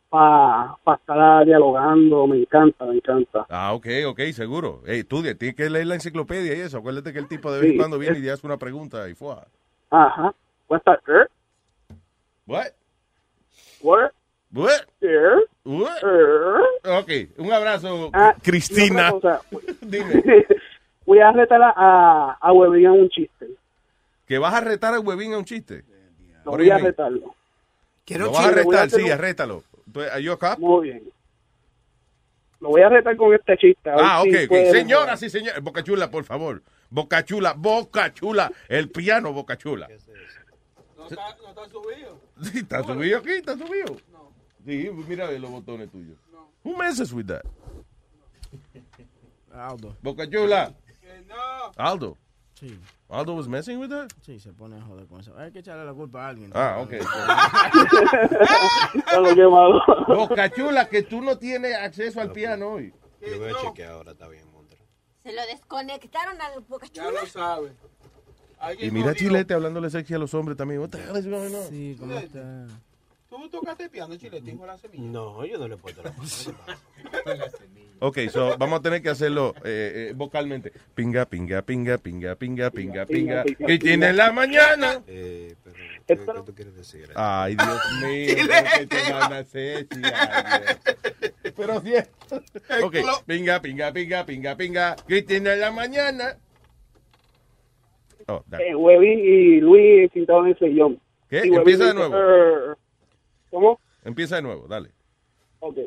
[0.10, 3.46] para estar dialogando, me encanta, me encanta.
[3.50, 4.82] Ah, ok, ok, seguro.
[4.86, 6.78] Ey, tú de- tienes que leer la enciclopedia y eso.
[6.78, 9.10] Acuérdate que el tipo de vez en Sí, cuando viene y te hace una pregunta
[9.10, 9.36] y fue.
[9.90, 10.34] Ajá,
[10.70, 11.30] what's that, er?
[12.46, 12.74] What?
[13.82, 14.12] What?
[14.54, 14.84] What?
[15.02, 15.40] Er?
[15.66, 19.12] Ok, un abrazo, Ah, Cristina.
[19.82, 20.24] Dime,
[21.06, 23.48] voy a retar a, a Huevín en un chiste.
[24.28, 25.84] ¿que vas a retar al huevín a un chiste?
[26.46, 27.36] Do voy a retarlo.
[28.08, 28.90] ¿Lo vas a a retar?
[28.90, 29.64] Sí, un- arrétalo.
[29.92, 30.58] Pues, ¿Are you a cop?
[30.60, 31.04] Muy bien.
[32.60, 33.90] Lo voy a retar con este chiste.
[33.90, 34.48] a Ah, si ok, ok.
[34.50, 36.62] puede Señoras y señores, Boca Chula, por favor.
[36.90, 38.52] Boca Chula, Boca Chula.
[38.70, 39.88] El piano Boca Chula.
[40.98, 42.20] No está, no está subido.
[42.44, 43.98] Sí, está subido aquí, está subido.
[44.66, 46.18] Sí, mira los botones tuyos.
[46.64, 47.44] Who messes with that?
[49.54, 49.96] Aldo.
[50.02, 50.74] Boca Chula.
[51.78, 52.18] Aldo.
[52.54, 52.80] Sí.
[53.10, 54.10] Aldo was messing with that?
[54.22, 55.38] Sí, se pone a joder con eso.
[55.38, 56.52] Hay que echarle la culpa a alguien.
[56.54, 56.94] Ah, ok.
[60.08, 62.94] Boca Chula, que tú no tienes acceso al piano hoy.
[63.22, 64.44] Yo voy a chequear ahora, está bien.
[65.24, 67.22] Se lo desconectaron al Boca Ya Chula.
[67.22, 67.74] lo sabe.
[68.80, 70.80] Y mira Chilete hablándole sexy a los hombres también.
[70.82, 71.70] What the hell is going on?
[71.70, 72.68] Sí, ¿cómo está?
[73.34, 75.04] ¿Tú tocaste piano, Chilete, hijo de la semilla?
[75.06, 76.14] No, yo no le puedo tocar.
[78.00, 80.74] Ok, so vamos a tener que hacerlo eh, eh, vocalmente.
[80.94, 83.44] Pinga, pinga, pinga, pinga, pinga, pinga, pinga.
[83.44, 85.02] ¿Qué tiene en la mañana?
[85.08, 87.10] Eh, pero, ¿qué, qué tú quieres decir?
[87.16, 88.36] Ay, Dios mío,
[88.78, 89.88] que te van a hacer.
[91.56, 91.94] Pero sí.
[92.84, 94.96] Ok, pinga, pinga, pinga, pinga, pinga.
[95.08, 96.38] ¿Qué tiene en la mañana?
[98.28, 98.44] Oh.
[98.60, 101.00] Eh, Huevín y Luis en el sillón.
[101.30, 101.40] ¿Qué?
[101.40, 102.76] Empieza de dice, nuevo.
[103.54, 103.80] ¿Cómo?
[104.04, 104.90] Empieza de nuevo, dale.
[105.60, 105.78] Ok.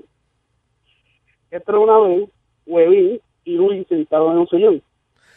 [1.50, 2.30] Esto era una vez,
[2.64, 4.82] Huevín y Luis sentados en un sillón.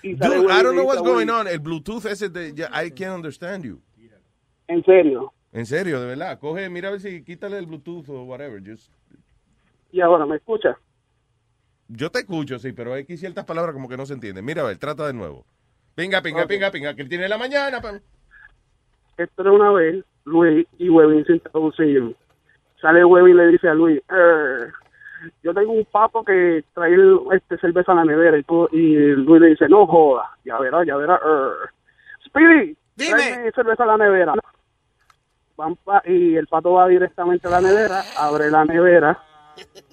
[0.04, 1.48] Dude, I don't know what's going on.
[1.48, 3.82] El Bluetooth ese de, I can't understand you.
[4.68, 5.34] En serio.
[5.52, 6.38] En serio, de verdad.
[6.40, 8.62] Coge, mira a ver si quítale el Bluetooth o whatever.
[8.64, 8.94] Just,
[9.92, 10.78] Y ahora, ¿me escucha?
[11.88, 14.46] yo te escucho, sí, pero hay aquí ciertas palabras como que no se entienden.
[14.46, 15.48] Mira, a ver, trata de nuevo.
[15.96, 16.48] Pinga, pinga, Ok.
[16.50, 16.94] pinga, pinga.
[16.96, 17.82] ¿Qué tiene en la mañana?
[17.82, 18.00] pa?
[19.18, 22.16] Esto era una vez, Luis y en un sillón.
[22.82, 24.72] Sale Huevín y le dice a Luis, "Er,
[25.44, 26.96] yo tengo un papo que trae
[27.34, 28.38] este cerveza a la nevera.
[28.38, 31.16] Y, tú- y Luis le dice, no joda, ya verá, ya verá.
[31.16, 31.70] er.
[32.26, 33.52] Speedy, Dime.
[33.54, 34.34] cerveza a la nevera.
[35.58, 39.20] Van pa- y el pato va directamente a la nevera, abre la nevera.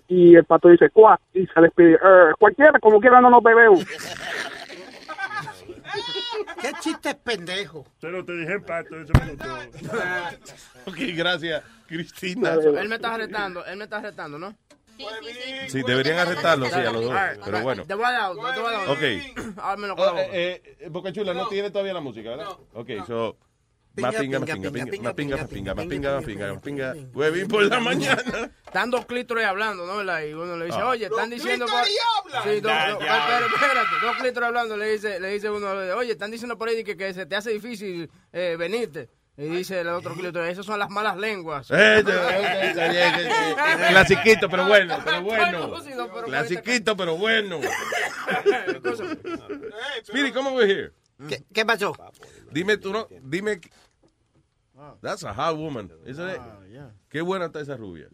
[0.07, 1.18] Y el pato dice, ¿cuál?
[1.35, 3.85] Y sale Speedy, "Er, cualquiera, como quiera no nos bebemos.
[6.61, 7.87] ¿Qué chiste pendejo?
[8.01, 9.59] Pero te dije pato, eso me gustó.
[10.87, 12.55] Ok, gracias, Cristina.
[12.55, 14.55] Él me está retando, él me está retando, ¿no?
[15.69, 17.14] Sí, deberían arrestarlo, sí, a los dos.
[17.45, 17.85] Pero bueno.
[17.85, 18.88] Te voy a dar te voy a dar.
[18.88, 19.03] Ok.
[19.99, 22.49] Oh, eh, eh, Boca Chula no tiene todavía la música, ¿verdad?
[22.75, 23.37] Ok, so.
[23.96, 26.94] Más pinga, más pinga, pinga, más pinga, más pinga, más pinga, más pinga, más pinga.
[27.14, 28.22] Huevín por la mañana.
[28.66, 30.02] Están dos clítoris hablando, ¿no?
[30.02, 30.88] Y uno le dice, Ah.
[30.88, 31.64] oye, están diciendo...
[31.66, 31.85] por-?
[31.85, 36.68] Sí, dos, espérate, dos clítoris hablando, le dice, le dice uno, oye, están diciendo por
[36.68, 39.09] ahí que, que se te hace difícil eh, venirte.
[39.38, 41.68] Y dice el otro clítoris, esas son las malas lenguas.
[41.70, 42.02] Eh,
[43.88, 45.74] Clasiquito, pero bueno, pero bueno.
[46.24, 47.61] Clasiquito, pero bueno.
[50.04, 50.92] Speedy, come over here.
[51.28, 51.94] ¿Qué, qué pasó?
[52.50, 53.61] Dime tú, no, dime.
[54.94, 56.40] Que- That's a hot woman, isn't it?
[56.72, 56.90] Yeah.
[57.11, 58.09] Qué buena está esa rubia,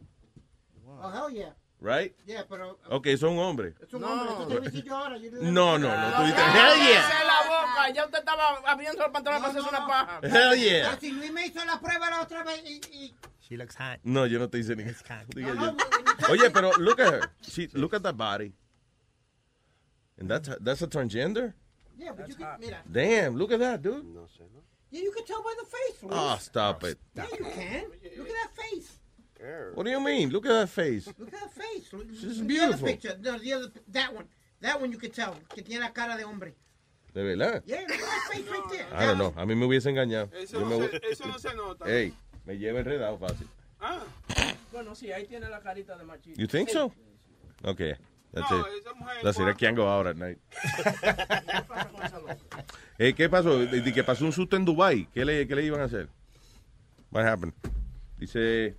[0.86, 1.52] Oh, hell yeah.
[1.80, 2.14] right?
[2.26, 2.78] Yeah, pero...
[2.88, 3.74] Uh, ok, son hombres.
[3.82, 5.16] Es un hombre, tú te visito ahora.
[5.18, 5.30] you.
[5.42, 7.24] No, no, no, tú dices, ¡Cállese hell yeah.
[7.24, 7.90] la boca!
[7.92, 10.20] Ya usted estaba abriendo el pantalón para hacerse una paja.
[10.22, 10.86] Hell yeah.
[10.86, 12.80] Ah, pero si Luis me hizo la prueba la otra vez y...
[12.92, 13.14] y...
[13.40, 13.98] She looks hot.
[14.04, 15.76] No, yo no te hice ni Diga yo.
[16.30, 17.30] Oye, pero look at her.
[17.42, 18.52] She, look at that body.
[20.18, 21.54] And that's a, that's a transgender?
[21.98, 22.60] Yeah, but you can...
[22.60, 22.78] Mira.
[22.90, 24.04] Damn, look at that, dude.
[24.04, 24.61] No sé, ¿no?
[24.92, 26.02] Yeah, you can tell by the face.
[26.02, 26.14] Luis.
[26.16, 26.98] Oh, stop it.
[27.16, 27.84] Yeah, you can.
[28.18, 28.98] Look at that face.
[29.74, 30.30] What do you mean?
[30.30, 31.06] Look at that face.
[31.18, 31.88] Look at that face.
[32.20, 32.74] She's The beautiful.
[32.74, 33.16] other picture.
[33.20, 34.26] No, the other, that one.
[34.60, 35.34] That one you can tell.
[35.54, 36.54] Que tiene la cara de hombre.
[37.12, 37.62] ¿De verdad?
[37.66, 38.86] Yeah, look at that face right there.
[38.94, 39.32] I don't know.
[39.36, 40.30] A mí me hubiese engañado.
[40.34, 41.84] Eso no me se- eso no se nota.
[41.90, 42.14] Ey,
[42.46, 43.48] me lleva enredado fácil.
[43.80, 44.00] Ah.
[44.70, 46.40] Bueno, sí, ahí tiene la carita de machito.
[46.40, 46.92] You think so?
[47.64, 47.94] Okay.
[48.32, 48.66] That's No, it.
[48.80, 49.48] esa mujer That's it.
[49.48, 50.38] I can't go out at night.
[52.98, 53.58] Eh, ¿Qué pasó?
[53.58, 55.08] De, de que pasó un susto en Dubai.
[55.12, 56.08] ¿Qué le, ¿Qué le iban a hacer?
[57.10, 57.52] What happened?
[58.18, 58.76] Dice...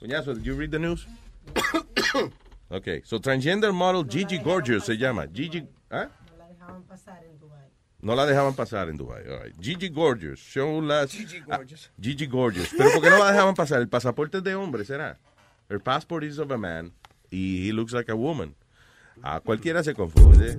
[0.00, 1.06] Coñazo, did you read the news?
[2.70, 3.02] okay.
[3.04, 5.26] So transgender model Gigi Gorgeous se llama.
[5.26, 5.66] Gigi...
[5.90, 6.08] ¿Ah?
[6.48, 7.68] Dejaban pasar en Dubái.
[8.00, 9.28] No la dejaban pasar en Dubai.
[9.28, 9.54] All right.
[9.60, 10.38] Gigi Gorgeous.
[10.38, 11.10] Show las...
[11.10, 11.90] Gigi ah, Gorgeous.
[12.00, 12.70] Gigi Gorgeous.
[12.78, 13.82] Pero ¿por qué no la dejaban pasar?
[13.82, 15.18] El pasaporte es de hombre, ¿será?
[15.68, 16.92] Her passport is of a man
[17.32, 18.54] y he looks like a woman.
[19.22, 20.58] A cualquiera se confunde.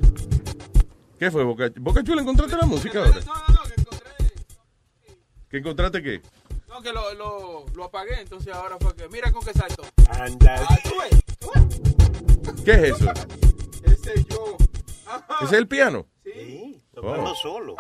[1.19, 2.21] ¿Qué fue, Boca, Boca Chula?
[2.21, 3.19] ¿Encontraste la música ahora?
[5.49, 6.21] ¿Que encontraste qué?
[6.67, 9.07] No, que lo, lo, lo apagué, entonces ahora fue que.
[9.09, 9.83] Mira con qué salto.
[10.09, 10.65] Anda.
[10.67, 12.63] Ah, tú ves.
[12.65, 13.11] ¿Qué es eso?
[13.85, 14.57] Ese yo.
[15.41, 16.07] ¿Ese es el piano?
[16.23, 16.81] Sí.
[16.93, 17.35] Tocando Oh.
[17.35, 17.75] solo.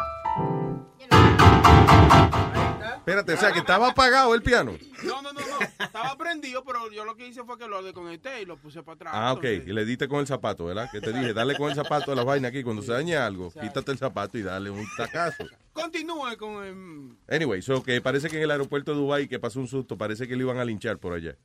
[2.97, 4.73] Espérate, o sea, que estaba apagado el piano.
[5.03, 5.85] No, no, no, no.
[5.85, 8.95] Estaba prendido, pero yo lo que hice fue que lo desconecté y lo puse para
[8.95, 9.13] atrás.
[9.15, 9.43] Ah, ok.
[9.43, 10.87] entonces- Y le diste con el zapato, ¿verdad?
[10.91, 12.63] Que te dije, dale con el zapato a la vaina aquí.
[12.63, 15.43] Cuando se dañe algo, quítate el zapato y dale un tacazo.
[15.73, 17.17] Continúe con el.
[17.29, 20.27] Anyway, so que parece que en el aeropuerto de Dubai que pasó un susto, parece
[20.27, 21.35] que lo iban a linchar por allá.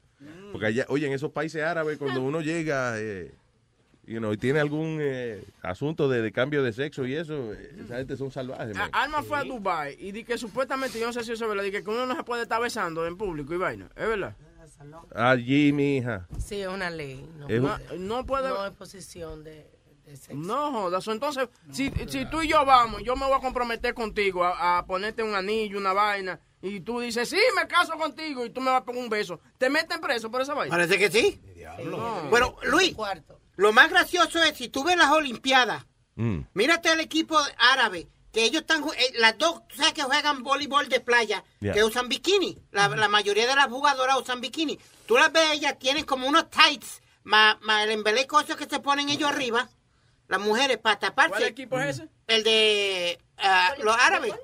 [0.53, 3.35] Porque allá, oye, en esos países árabes, cuando uno llega, eh,
[4.09, 7.77] you know, y tiene algún eh, asunto de, de cambio de sexo y eso, eh,
[7.85, 8.91] esa gente son salvajes, man.
[8.93, 11.49] A- Alma fue a Dubai y di que supuestamente, yo no sé si eso es
[11.49, 13.89] verdad, di que uno no se puede estar besando en público y vaina.
[13.97, 14.35] ¿Es verdad?
[15.15, 16.27] Allí, mi hija.
[16.39, 17.29] Sí, es una ley.
[17.39, 19.67] No, Es puede- no puede- No es posición de.
[20.33, 21.07] No jodas.
[21.09, 24.87] Entonces, si, si tú y yo vamos, yo me voy a comprometer contigo a, a
[24.87, 28.71] ponerte un anillo, una vaina, y tú dices, sí, me caso contigo, y tú me
[28.71, 29.39] vas a poner un beso.
[29.59, 30.71] ¿Te meten preso por esa vaina?
[30.75, 31.39] Parece que sí.
[31.85, 32.23] No.
[32.31, 32.95] Bueno, Luis,
[33.59, 36.41] lo más gracioso es si tú ves las Olimpiadas, Mm.
[36.55, 40.89] mírate el equipo árabe, que ellos están, eh, las dos, tú sabes que juegan voleibol
[40.89, 41.75] de playa, Yeah.
[41.75, 42.59] que usan bikini.
[42.73, 44.79] La, la mayoría de las jugadoras usan bikini.
[45.07, 49.09] Tú las ves, ellas tienen como unos tights, más, más el embeleco que se ponen
[49.11, 49.69] ellos arriba,
[50.29, 51.31] las mujeres para taparse.
[51.39, 52.09] ¿Cuál equipo es ese?
[52.27, 54.35] El de ah, los árabes.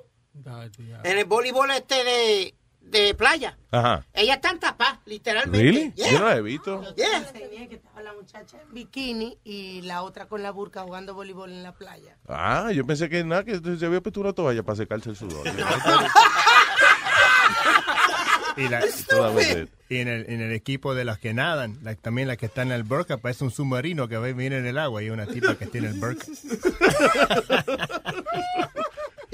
[1.03, 3.57] En el voleibol este de, de playa.
[3.71, 4.05] Ajá.
[4.13, 5.57] Ellas están tapadas, literalmente.
[5.63, 5.91] ¿Really?
[5.93, 6.11] Yeah.
[6.11, 6.95] Yo no la he visto.
[6.95, 7.17] Yeah.
[7.17, 11.51] Enseñé que estaba la muchacha en bikini y la otra con la burka jugando voleibol
[11.51, 12.17] en la playa.
[12.27, 15.45] Ah, yo pensé que nada, que se había puesto una toalla para secarse el sudor.
[18.57, 18.79] Y, la-
[19.89, 22.71] en, el, en el equipo de las que nadan, la- también la que está en
[22.71, 25.55] el burka, parece un submarino que va y viene en el agua y una tipa
[25.55, 26.25] que tiene el burka.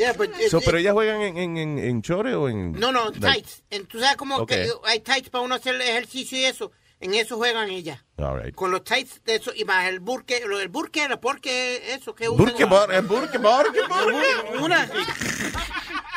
[0.01, 2.71] Yeah, but it- So, it- ¿Pero ellas juegan en, en, en, en chore o en...?
[2.73, 3.63] No, no, tights.
[3.69, 6.71] En- Tú sabes como que hay tights para uno hacer ejercicio y eso.
[6.99, 7.99] En eso juegan ellas.
[8.17, 8.53] Right.
[8.53, 12.13] Con los tights de eso y más el burque, lo del burque, el porque, eso
[12.13, 12.45] que usan.
[12.45, 13.79] Burke, bor- eh, burke, burke,
[14.61, 14.87] Una.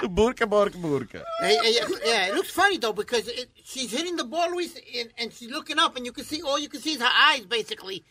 [0.09, 0.47] Burka.
[1.41, 5.33] Hey, hey, yeah, it looks funny though because it, she's hitting the ball, and, and
[5.33, 8.05] she's looking up, and you can see all you can see is her eyes, basically,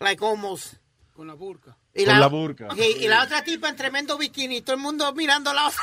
[0.00, 0.74] like almost.
[1.20, 1.76] Con la burka.
[1.94, 2.68] Y Con la burka.
[2.74, 5.78] Sí, y la otra tipa en tremendo bikini, y todo el mundo mirando la otra.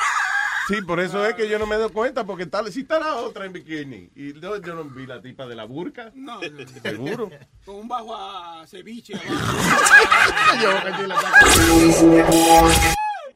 [0.66, 3.14] Sí, por eso es que yo no me doy cuenta, porque tal, si está la
[3.18, 4.10] otra en bikini.
[4.16, 6.10] Y yo, yo no vi la tipa de la burka.
[6.16, 6.66] No, no, no.
[6.82, 7.30] Seguro.
[7.64, 9.14] Con un bajo a ceviche.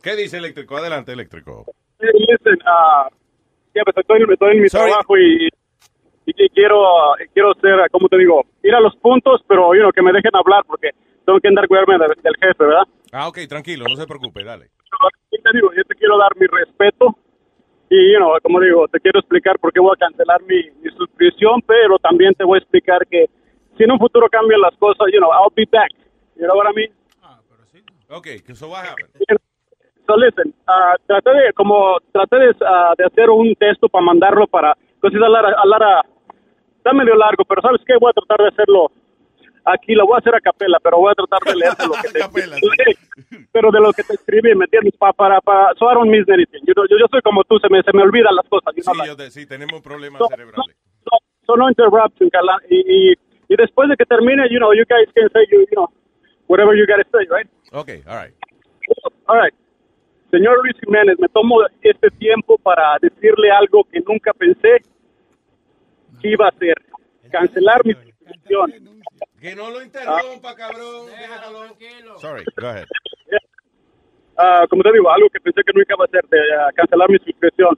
[0.03, 0.77] ¿Qué dice eléctrico?
[0.77, 1.67] Adelante, eléctrico.
[2.01, 3.15] Hey, listen, uh,
[3.75, 5.49] yeah, pues estoy, estoy en mi trabajo y,
[6.27, 9.73] y que quiero, uh, quiero ser, uh, como te digo, ir a los puntos, pero
[9.73, 10.91] you know, que me dejen hablar porque
[11.24, 12.87] tengo que andar cuidarme del, del jefe, ¿verdad?
[13.12, 14.70] Ah, ok, tranquilo, no se preocupe, dale.
[15.30, 17.16] Y te digo, yo te quiero dar mi respeto
[17.90, 20.90] y, you know, como digo, te quiero explicar por qué voy a cancelar mi, mi
[20.96, 23.26] suscripción, pero también te voy a explicar que
[23.76, 25.90] si en un futuro cambian las cosas, you know, I'll be back.
[26.37, 26.92] You know what I mean?
[28.08, 29.06] Ok, que eso va a happen.
[30.06, 34.46] So listen, uh, traté de, como, traté de, uh, de hacer un texto para mandarlo
[34.46, 36.02] para, pues es a Lara, a
[36.76, 37.94] está medio largo, pero ¿sabes qué?
[38.00, 38.90] Voy a tratar de hacerlo
[39.64, 42.09] aquí, lo voy a hacer a capela, pero voy a tratar de leerte lo que
[42.12, 42.96] te
[43.53, 44.94] pero de lo que te escribí, ¿me entiendes?
[44.98, 46.61] Pa, para, para, so I don't miss anything.
[46.66, 48.75] Yo, yo, yo soy como tú, se me, se me olvidan las cosas.
[48.77, 50.77] you know, Sí, like- yo te- sí, tenemos problemas No, cerebrales.
[51.05, 52.57] so, so no interruption, Carla.
[52.70, 53.12] Y, y,
[53.48, 55.88] y después de que termine, you know, you guys can say, you, you know,
[56.48, 57.48] whatever you gotta say, right?
[57.72, 58.35] Ok, all right.
[59.27, 59.55] All right.
[60.31, 64.81] Señor Luis Jiménez, me tomo este tiempo para decirle algo que nunca pensé
[66.20, 66.75] que iba a hacer.
[67.31, 68.72] Cancelar mi suscripción.
[69.42, 71.07] Que no lo interrumpa, cabrón.
[71.11, 71.62] Déjalo.
[72.14, 72.18] Ah.
[72.18, 72.87] Sorry, go ahead.
[74.38, 77.11] ah, como te digo, algo que pensé que nunca iba a hacer, de ah, cancelar
[77.11, 77.76] mi suscripción.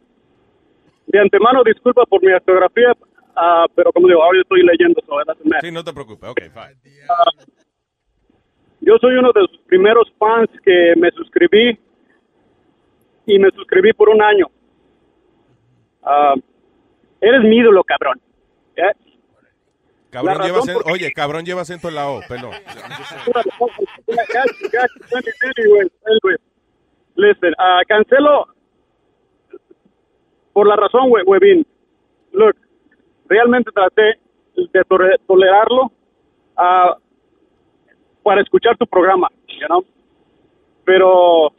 [1.06, 2.92] De antemano, disculpa por mi ortografía,
[3.34, 5.36] ah, pero como digo, ahora estoy leyendo matter.
[5.62, 6.28] Sí, no te preocupes.
[6.28, 6.76] Ok, fine.
[7.08, 7.30] Ah,
[8.80, 11.78] yo soy uno de sus primeros fans que me suscribí
[13.24, 14.50] y me suscribí por un año.
[16.02, 16.34] Ah,
[17.22, 18.20] eres mi ídolo, cabrón.
[18.76, 19.13] ¿Eh?
[20.14, 22.52] Cabrón lleva acento, oye, cabrón lleva acento en la O, perdón.
[27.16, 28.46] Listen, ah, cancelo
[30.52, 31.66] por la razón, we- Webin.
[32.32, 32.56] Look,
[33.28, 34.20] realmente traté
[34.56, 34.84] de
[35.26, 35.90] tolerarlo
[36.56, 36.96] ah,
[38.22, 39.84] para escuchar tu programa, you know?
[40.84, 41.52] Pero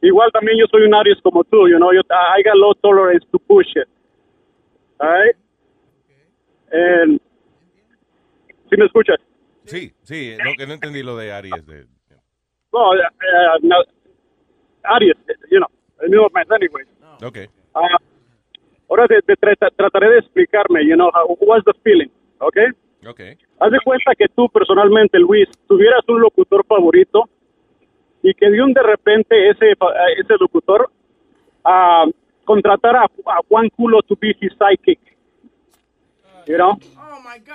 [0.00, 1.92] igual también yo soy un Aries como tú, you know?
[1.92, 3.86] Yo, I got low tolerance to bullshit.
[4.98, 5.36] All right?
[6.72, 7.20] And,
[8.70, 9.16] ¿Sí me escuchas?
[9.64, 11.66] Sí, sí, no, que no entendí lo de Aries.
[11.66, 11.86] De,
[12.72, 13.76] No, eh, eh, no,
[14.84, 15.16] Aries,
[15.50, 15.68] you know,
[16.00, 16.84] el mismo mes, anyway.
[17.22, 17.38] ok.
[17.74, 17.98] Ah,
[18.88, 22.56] ahora te, te tra- trataré de explicarme, you know, how, what's the feeling, ¿ok?
[23.08, 23.20] Ok.
[23.60, 27.28] Haz de cuenta que tú personalmente, Luis, tuvieras un locutor favorito
[28.22, 29.76] y que de un de repente ese, eh,
[30.18, 30.90] ese locutor
[31.64, 32.06] ah,
[32.44, 34.98] contratara a, a Juan Culo to be his psychic.
[36.46, 36.78] You know?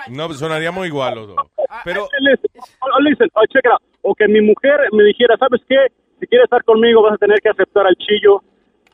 [0.10, 1.36] No, pues sonaríamos igual los dos.
[1.84, 3.82] Pero, Listen, oh, listen, oh, check it out.
[4.02, 5.88] O que mi mujer me dijera, ¿sabes qué?
[6.20, 8.42] Si quieres estar conmigo vas a tener que aceptar al chillo.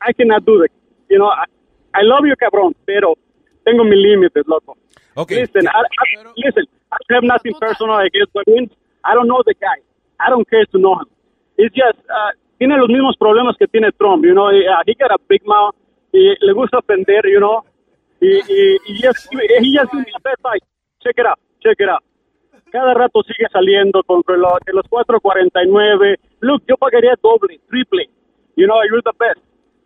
[0.06, 0.72] I cannot do it.
[1.08, 1.44] You know, I,
[1.94, 3.14] I love you, cabrón, pero
[3.64, 4.76] tengo mis límites, loco.
[5.14, 5.42] Okay.
[5.42, 8.70] Listen, I, I, listen, I have nothing personal against Webin.
[9.04, 9.78] I don't know the guy.
[10.18, 11.08] I don't care to know him.
[11.58, 14.48] It's just, uh, tiene los mismos problemas que tiene Trump, you know.
[14.48, 15.74] Uh, he got a big mouth.
[16.12, 17.64] Y le gusta ofender, you know.
[18.22, 18.78] Y, y,
[19.62, 19.82] y a
[20.22, 20.62] bad fight.
[21.00, 22.02] Check it out, check it out.
[22.70, 26.16] Cada rato sigue saliendo con que lo- que los 4.49.
[26.40, 28.08] Look, yo pagaría doble, triple.
[28.56, 29.40] You know, you're the best.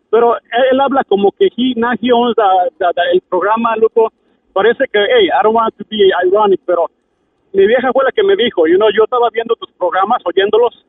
[0.09, 3.75] Pero él, él habla como que he, now he owns the- the- the- el programa,
[3.75, 4.11] loco.
[4.53, 6.89] Parece que, hey, I don't want to be ironic, pero
[7.53, 10.85] mi vieja fue la que me dijo, you know, yo estaba viendo tus programas, oyéndolos,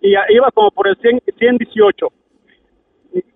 [0.00, 2.06] y iba como por el 100, 118.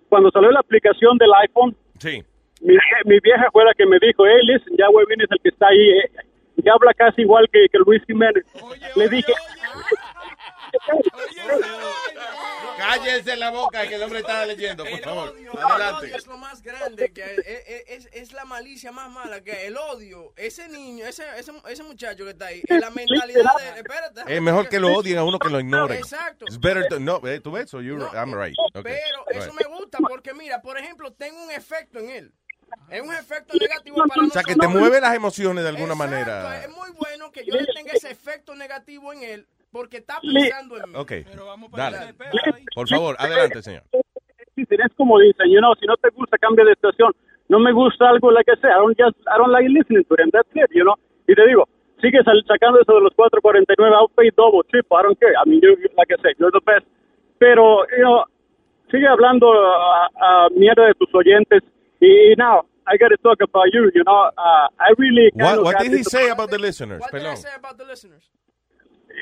[0.09, 2.23] Cuando salió la aplicación del iPhone, sí.
[2.63, 5.49] Mi, mi vieja fue la que me dijo, hey, listen, ya Webin es el que
[5.49, 6.11] está ahí, eh,
[6.57, 8.43] ya habla casi igual que, que Luis Jiménez.
[8.95, 9.33] Le dije,
[12.77, 15.35] Cállense la boca que el hombre estaba leyendo, por favor.
[15.37, 16.05] El Adelante.
[16.07, 17.35] odio es lo más grande que hay.
[17.37, 19.67] es, es- es- es la malicia más mala que.
[19.67, 23.79] El odio, ese niño, ese, ese, ese muchacho que está ahí, es la mentalidad de.
[23.79, 24.35] Espérate.
[24.35, 25.97] Es mejor que lo odien a uno que lo ignoren.
[25.97, 26.45] Exacto.
[26.47, 28.55] It's better to- no, eh, tú ves, so you're, I'm right.
[28.73, 28.83] Okay.
[28.83, 29.41] Pero Right.
[29.43, 32.33] eso me gusta porque, mira, por ejemplo, tengo un efecto en él.
[32.89, 34.81] Es un efecto negativo para O sea, que te nosotros.
[34.81, 36.63] mueve las emociones de alguna manera.
[36.63, 40.91] Es muy bueno que yo tenga ese efecto negativo en él porque está pensando en
[40.91, 40.95] mí.
[40.97, 41.11] Ok,
[41.75, 42.13] dale.
[42.75, 43.83] Por favor, adelante, señor.
[44.55, 47.11] Es como dicen, you know, si no te gusta, cambia de estación.
[47.49, 50.15] No me gusta algo, like I say, I don't, just, I don't like listening to
[50.15, 50.95] them, that's it, you know.
[51.27, 51.67] Y te digo,
[52.01, 55.33] sigue sacando eso de los 4.49, I'll pay double, triple, I don't care.
[55.33, 56.85] I mean, you, you- like I say, you're the best.
[57.39, 58.23] Pero, you know,
[58.91, 61.63] sigue hablando a, a mierda de tus oyentes.
[62.03, 64.27] Y, now, I got to talk about you, you know.
[64.35, 66.99] Uh, I really kind What, of what got did he say about the listeners?
[66.99, 67.37] What did I Perdón.
[67.37, 68.23] say about the listeners?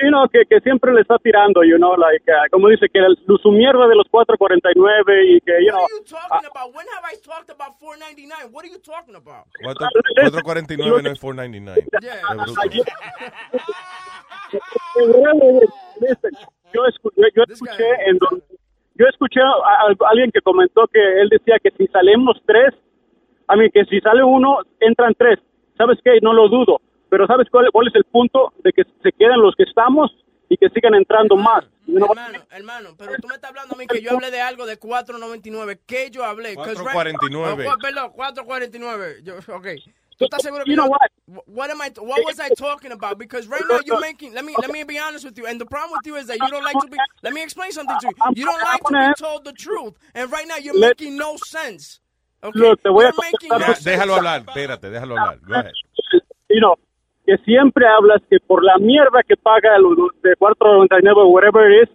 [0.02, 2.98] you know, que, que siempre le está tirando, you know, like, uh, como dice, que
[2.98, 6.74] el- su mierda de los 4.49 y que, you know, What are you talking about?
[6.74, 8.52] When have I talked about 4.99?
[8.54, 9.46] What are you talking about?
[9.62, 11.86] Cuatro- 449 no es 499.
[12.02, 12.22] Yeah.
[14.50, 15.68] Qué bruto.
[16.00, 16.32] Listen,
[16.74, 18.44] yo escuché, yo escuché en donde-
[19.02, 22.74] yo escuché a, a alguien que comentó que él decía que si salimos tres,
[23.48, 25.40] a mí que si sale uno, entran tres.
[25.78, 26.20] ¿Sabes qué?
[26.22, 26.80] No lo dudo.
[27.10, 28.54] Pero ¿sabes cuál, cuál es el punto?
[28.64, 30.12] De que se queden los que estamos
[30.48, 31.66] y que sigan entrando más.
[31.88, 34.66] No- Hermano, hermano, pero tú me estás hablando a mí que yo hablé de algo
[34.66, 35.80] de 4.99.
[35.86, 36.56] ¿Qué yo hablé?
[36.56, 37.68] 'Cause right- 4.49.
[37.68, 39.24] Oh, perdón, 4.49.
[39.24, 39.68] Yo, ok.
[40.22, 41.10] ¿Tú estás seguro que You know yo- what?
[41.48, 41.90] What am I?
[41.98, 43.18] What was I talking about?
[43.18, 44.34] Because right now you're making.
[44.34, 45.46] Let me let me be honest with you.
[45.48, 46.98] And the problem with you is that you don't like to be.
[47.24, 48.16] Let me explain something to you.
[48.36, 49.94] You don't like to be told the truth.
[50.14, 52.00] And right now you're making no sense.
[52.44, 52.60] Okay?
[52.60, 55.40] Look, te voy a Ya, déjalo hablar, espérate, déjalo hablar.
[55.46, 55.72] Go ahead.
[56.50, 56.76] you know,
[57.26, 61.84] que siempre hablas que por la mierda que paga lo- lo- de 4.99 whatever it
[61.88, 61.90] is,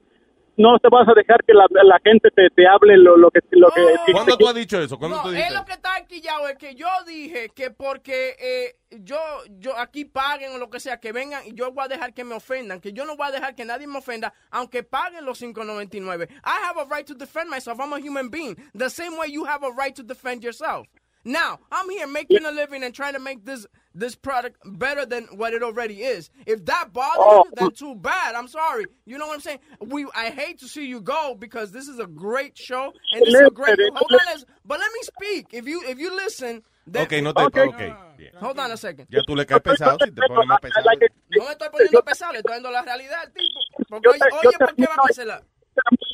[0.57, 3.41] no te vas a dejar que la, la gente te, te hable lo, lo que
[3.53, 4.99] lo que ¿Cuándo tú has dicho eso?
[4.99, 5.55] ¿Cuándo No, tú es dijiste?
[5.55, 9.19] lo que está quillado es que yo dije que porque eh, yo
[9.59, 12.25] yo aquí paguen o lo que sea, que vengan y yo voy a dejar que
[12.25, 15.41] me ofendan, que yo no voy a dejar que nadie me ofenda, aunque paguen los
[15.43, 16.29] 5.99.
[16.45, 17.79] I have a right to defend myself.
[17.81, 18.57] I'm a human being.
[18.75, 20.87] The same way you have a right to defend yourself.
[21.27, 25.25] Now, I'm here making a living and trying to make this this product better than
[25.37, 26.31] what it already is.
[26.47, 27.45] If that bothers Oh.
[27.47, 28.37] you, then too bad.
[28.37, 28.85] I'm sorry.
[29.07, 29.59] You know what I'm saying?
[29.81, 33.35] We I hate to see you go because this is a great show and this
[33.35, 33.77] is a great.
[33.77, 35.47] Listen, Hold on, but let me speak.
[35.53, 37.43] If you if you listen, then, Ok, no te...
[37.43, 37.57] Ok.
[37.75, 37.91] okay.
[37.91, 39.09] Ah, hold on a second.
[39.11, 40.85] Ya tú le caes pesado si te pones más pesado.
[41.31, 43.61] No me estoy poniendo pesado, le estoy dando la realidad al tipo.
[43.89, 45.45] Porque, oye, te- yo oye, ¿por qué va a cancelar?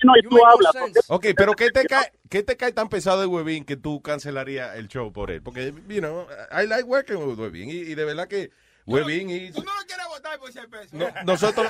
[0.04, 0.72] No, y You tú hablas.
[1.08, 4.76] Ok, pero ¿qué te cae, qué te cae tan pesado de Webin que tú cancelarías
[4.76, 5.42] el show por él?
[5.42, 7.70] Porque, you know, I like working with Webin.
[7.70, 8.50] Y, y de verdad que
[8.84, 9.52] Y...
[9.52, 10.96] Tú no lo quieres votar por ese peso.
[10.96, 11.66] no- nosotros...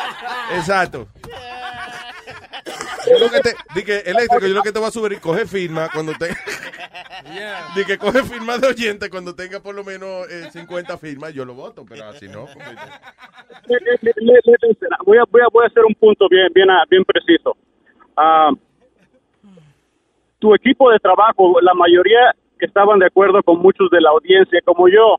[0.54, 1.06] Exacto.
[3.08, 3.54] Yo lo que te...
[3.74, 6.28] Di que eléctrico, yo lo que te voy a subir y coge firma cuando te...
[7.76, 11.44] Di que coge firma de oyente cuando tenga por lo menos eh, 50 firmas, yo
[11.44, 12.46] lo voto, pero así no.
[12.46, 12.64] porque-
[13.68, 16.48] Le- le- le- le- listen, voy, a, voy, a, voy a hacer un punto bien,
[16.54, 17.56] bien, ah, bien preciso.
[18.16, 18.50] Ah,
[20.38, 24.88] tu equipo de trabajo, la mayoría estaban de acuerdo con muchos de la audiencia, como
[24.88, 25.16] yo.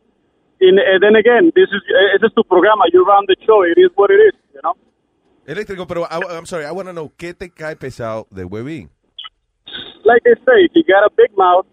[0.60, 2.86] And, and then again, this is, eh, ese es tu programa.
[2.92, 3.62] You run the show.
[3.64, 4.74] It is what it is, you know?
[5.46, 8.90] Eléctrico, pero I, I'm sorry, I want to know, ¿qué te cae pesado de Webin?
[10.04, 11.66] Like I say, he got a big mouth.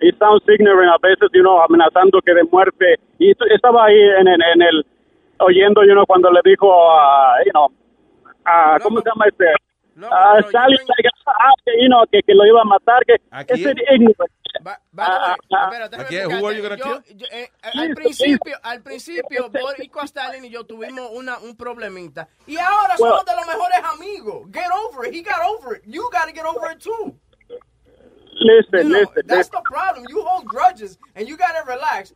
[0.00, 2.96] He sounds ignorant a veces, you know, amenazando que de muerte.
[3.18, 4.86] Y estaba ahí en, en, en el,
[5.38, 7.68] oyendo, you know, cuando le dijo a, you know,
[8.44, 9.46] a, ¿cómo se llama este?
[10.10, 13.16] A Stalin, like, ah, que, you know, que, que lo iba a matar, que
[13.48, 14.30] ese ignorant.
[14.66, 16.26] Ah, ah, Espérate, ¿A déjame quién?
[16.26, 16.62] Who are you.
[16.64, 22.28] Yo- yo, eh, al principio, al principio, Boricua Stalin y yo tuvimos una, un problemita.
[22.46, 24.46] Y ahora Well- somos de los mejores amigos.
[24.52, 25.14] Get over it.
[25.14, 25.82] He got over it.
[25.86, 27.18] You got to get over it too.
[28.36, 29.52] Listen, You know, listen, that's listen.
[29.52, 30.06] the problem.
[30.08, 32.14] You hold grudges and you got to relax.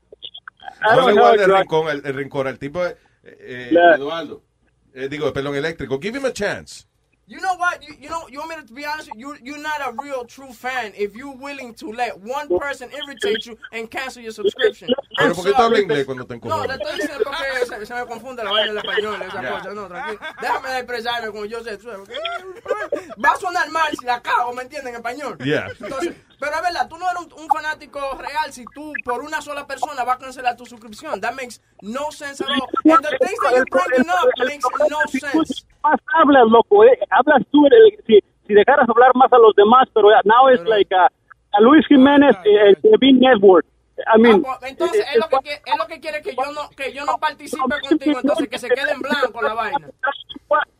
[0.82, 4.42] No le guarde el rencor, el, el rencor al tipo, eh, eh, Eduardo.
[4.94, 5.99] Eh, digo, perdón, eléctrico.
[6.01, 6.88] Give him a chance.
[7.29, 7.83] You know what?
[7.87, 9.11] You, you know, you want me to be honest?
[9.14, 13.45] You you're not a real true fan if you're willing to let one person irritate
[13.45, 14.89] you and cancel your subscription.
[15.18, 16.68] Pero ¿por qué tú hablas inglés cuando te No, encojonas?
[16.68, 19.51] le estoy diciendo porque se, se me confunde la vaina del español, esa Ya.
[19.59, 19.74] cosa.
[19.74, 20.18] No, tranquilo.
[20.41, 21.79] Déjame expresarme como yo sé.
[23.22, 24.95] Va a sonar mal si la cago, ¿me entienden?
[24.95, 25.37] En español.
[25.45, 25.68] Yeah.
[25.81, 29.43] Entonces, pero es verdad, tú no eres un, un fanático real si tú por una
[29.43, 31.20] sola persona vas a cancelar tu suscripción.
[31.20, 32.68] That makes no sense at all.
[32.91, 35.64] And the things that you're bringing up makes no sense.
[35.83, 36.99] Más hablas, loco, eh.
[37.11, 40.93] Hablas tú, eh, si, si dejaras hablar más a los demás, pero now it's like
[40.95, 41.07] a,
[41.53, 43.66] a Luis Jiménez, eh, el Kevin Network.
[44.14, 46.31] I mean, Ah, pues, Entonces, eh, es lo que, quiere- es lo que quiere que
[46.37, 49.89] yo no que yo no participe contigo, entonces que se quede en blanco la vaina.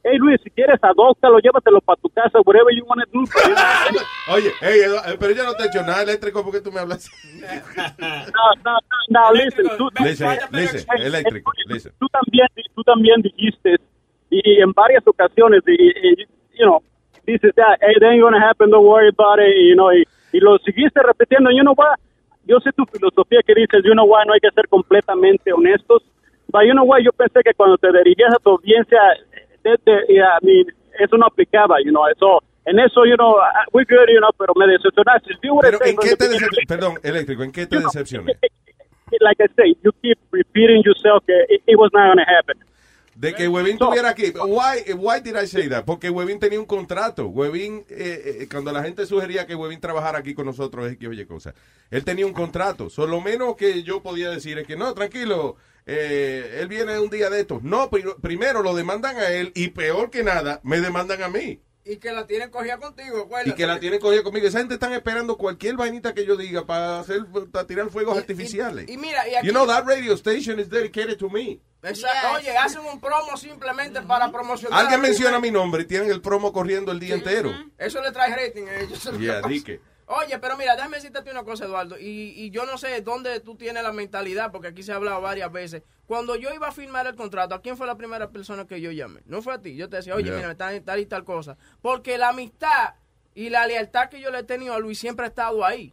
[0.05, 3.25] Hey Luis, si quieres adóptalo, llévatelo para tu casa, whatever you want to do.
[4.35, 7.11] Oye, hey, eh, pero yo no te he hecho nada eléctrico porque tú me hablas.
[7.99, 8.79] No, no,
[9.09, 11.93] no, listen, tú, Listen, listen, eléctrico, listen.
[11.99, 13.77] tú también, tú también dijiste,
[14.31, 16.27] y en varias ocasiones, y, y,
[16.59, 16.83] you know,
[17.27, 20.59] dices, yeah, it ain't gonna happen, don't worry about it, you know, y, y lo
[20.59, 21.97] seguiste repitiendo, you know what,
[22.47, 26.03] yo sé tu filosofía que dices, you know what, no hay que ser completamente honestos,
[26.51, 28.99] but you know what, yo pensé que cuando te dirigías a tu audiencia,
[29.65, 30.67] de, de- yeah, I mean,
[30.99, 34.31] eso no aplicaba, you know, eso, en eso, you know, uh, we're good, you know,
[34.39, 35.35] pero me decepcionaste.
[35.61, 38.33] Pero ¿en qué te from the decep- Perdón, eléctrico, ¿en qué te decepcioné?
[39.21, 42.57] like I say, you keep repeating yourself that it, it was not going to happen.
[43.21, 44.33] De que Webin estuviera aquí.
[44.47, 45.85] Why, why did I say that?
[45.85, 47.27] Porque Webin tenía un contrato.
[47.27, 51.09] Webin, eh, eh, cuando la gente sugería que Webin trabajara aquí con nosotros, es que
[51.09, 51.53] oye cosa.
[51.91, 52.89] Él tenía un contrato.
[52.91, 57.11] So, lo menos que yo podía decir es que no, tranquilo, eh, él viene un
[57.11, 57.65] día de estos.
[57.65, 61.61] No, pri- primero lo demandan a él y peor que nada, me demandan a mí.
[61.89, 64.47] Y que la tienen cogida contigo, Y que la tienen cogida conmigo.
[64.47, 68.87] Esa gente están esperando cualquier vainita que yo diga para hacer para tirar fuegos artificiales.
[68.89, 71.61] Y mira, y aquí, you know that radio station is dedicated to me.
[71.83, 72.33] Exacto.
[72.35, 74.79] Oye, hacen un promo simplemente para promocionar.
[74.79, 77.55] Alguien menciona mi nombre y tienen el promo corriendo el día entero.
[77.79, 79.05] Eso le trae rating a ellos.
[79.07, 79.81] lo Yeah, di que.
[80.11, 81.99] Oye, pero mira, déjame decirte una cosa, Eduardo.
[81.99, 85.21] Y, y yo no sé dónde tú tienes la mentalidad, porque aquí se ha hablado
[85.21, 85.83] varias veces.
[86.07, 88.91] Cuando yo iba a firmar el contrato, ¿a quién fue la primera persona que yo
[88.91, 89.21] llamé?
[89.27, 89.77] No fue a ti.
[89.77, 90.37] Yo te decía, oye, Yeah.
[90.37, 91.59] mira, tal, tal y tal cosa.
[91.83, 92.95] Porque la amistad
[93.35, 95.93] y la lealtad que yo le he tenido a Luis siempre ha estado ahí.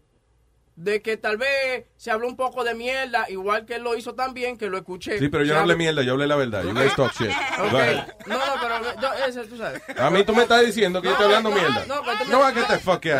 [0.75, 4.13] De que tal vez se habló un poco de mierda, igual que él lo hizo
[4.13, 5.17] también, que lo escuché.
[5.19, 6.63] Sí, pero yo no hablé mierda, yo hablé la verdad.
[6.63, 7.29] You guys talk shit.
[7.59, 7.71] Ok.
[7.71, 8.07] Go ahead.
[8.25, 9.81] No, no, pero yo, ese, tú sabes.
[9.97, 11.85] A mí tú me estás diciendo que yo estoy hablando no, mierda.
[11.85, 13.13] No, pero tú No me- va a que te fuck me,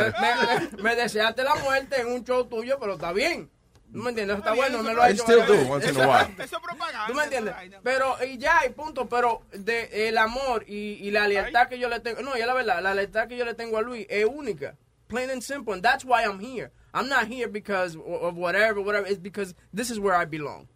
[0.77, 3.49] me- me deseaste la muerte en un show tuyo, pero está bien.
[3.93, 4.37] ¿Tú me entiendes?
[4.39, 5.23] Está bueno, me lo ha hecho.
[5.23, 6.43] still do, once in a while.
[6.43, 7.05] Eso es propaganda.
[7.07, 7.55] ¿Tú me entiendes?
[7.81, 9.07] Pero, y ya, y punto.
[9.07, 12.21] Pero de, el amor y, y la lealtad que yo le tengo.
[12.21, 14.75] No, ya la verdad, la lealtad que yo le tengo a Luis es única.
[15.07, 15.73] Plain and simple.
[15.73, 16.71] And that's why I'm here.
[16.95, 19.05] I'm not here because of of whatever, whatever.
[19.05, 20.67] It's because this is where I belong.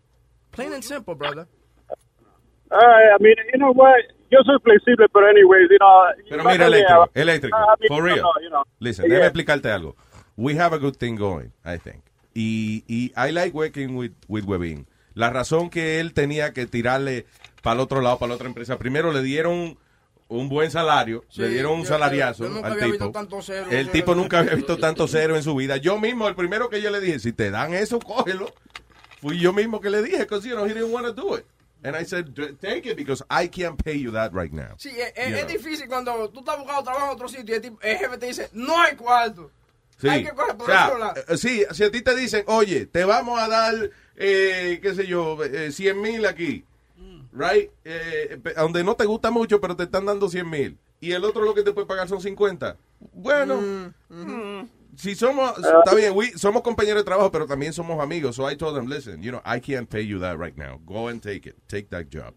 [0.52, 1.48] Plain and simple, brother.
[2.72, 3.96] All right, I mean, you know what?
[4.30, 6.04] Yo soy flexible, pero anyways, you know.
[6.30, 8.24] Pero mira, eléctrico, eléctrico, I mean, for no, real.
[8.24, 8.64] no, you know.
[8.80, 9.16] Listen, Yeah.
[9.16, 9.96] déjame explicarte algo.
[10.36, 12.04] We have a good thing going, I think.
[12.36, 14.86] Y, y I like working with, with Webin.
[15.16, 17.26] La razón que él tenía que tirarle
[17.64, 19.78] para el otro lado, para la otra empresa, primero le dieron
[20.30, 23.12] un buen salario, Sí, le dieron un yo- salariazo yo al tipo.
[23.42, 25.78] cero, el cero, tipo nunca había visto tanto cero en su vida.
[25.78, 28.54] Yo mismo, el primero que yo le dije, si te dan eso, cógelo.
[29.22, 31.46] Fui yo mismo que le dije, because, you know, he didn't want to do it.
[31.84, 34.76] And I said, "D- take it because I can't pay you that right now.
[34.78, 37.58] Sí, es, es- You es difícil cuando tú estás buscando trabajo en otro sitio y
[37.58, 39.50] el, tipo- el jefe te dice, no hay cuarto.
[40.00, 40.08] Sí.
[40.08, 43.40] Hay que coger O sea, eh, sí, si a ti te dicen, oye, te vamos
[43.40, 43.76] a dar,
[44.16, 46.64] eh, qué sé yo, eh, 100 mil aquí,
[47.32, 47.70] right?
[47.84, 50.78] Eh, pe- donde no te gusta mucho, pero te están dando 100 mil.
[51.00, 52.76] Y el otro lo que te puede pagar son 50.
[53.14, 53.56] Bueno,
[54.10, 54.64] mm,
[54.98, 58.36] si somos, está bien, we- somos compañeros de trabajo, pero también somos amigos.
[58.36, 60.80] So I told them, listen, you know, I can't pay you that right now.
[60.86, 61.56] Go and take it.
[61.68, 62.34] Take that job.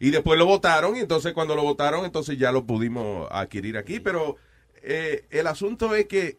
[0.00, 4.00] Y después lo votaron, y entonces cuando lo votaron, entonces ya lo pudimos adquirir aquí.
[4.00, 4.36] Pero
[4.82, 6.36] eh, el asunto es que,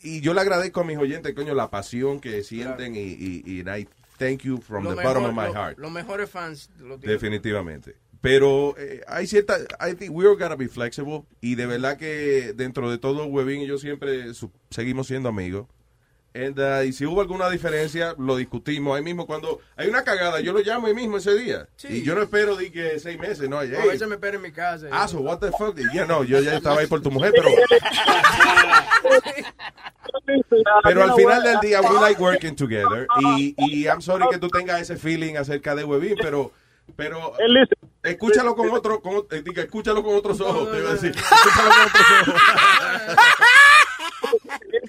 [0.00, 3.60] y yo le agradezco a mis oyentes, coño, la pasión que sienten, y, y, y
[3.68, 3.88] I
[4.22, 5.78] thank you from Lo the bottom of mejor- my lo- heart.
[5.78, 6.98] Los mejores fans lo.
[6.98, 7.96] Definitivamente.
[8.20, 12.88] Pero eh, hay cierta, I think we're gonna be flexible y de verdad que dentro
[12.88, 15.66] de todo Webin y yo siempre su- seguimos siendo amigos.
[16.34, 19.26] And, uh, y si hubo alguna diferencia, lo discutimos ahí mismo.
[19.26, 21.68] Cuando hay una cagada, yo lo llamo ahí mismo ese día.
[21.76, 21.88] Sí.
[21.88, 23.58] Y yo no espero de que seis meses, no.
[23.58, 24.86] A Hey, veces me espera en mi casa.
[24.92, 25.78] ah, so what the fuck?
[25.92, 27.48] Ya no, yo ya estaba ahí por tu mujer, pero,
[30.84, 33.06] pero al final del día, we like working together.
[33.20, 36.52] Y, y I'm sorry que tú tengas ese feeling acerca de Webin, pero,
[36.96, 37.32] pero
[38.02, 41.10] escúchalo con otro, con, eh, diga, escúchalo con otros ojos, te iba a decir.
[41.10, 42.40] Escúchalo con otros ojos.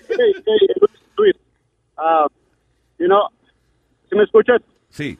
[0.09, 0.67] Hey, hey,
[1.17, 1.35] Luis,
[1.97, 2.27] ah,
[2.99, 3.27] you know,
[4.09, 4.61] ¿sí me escuchas?
[4.89, 5.17] Sí.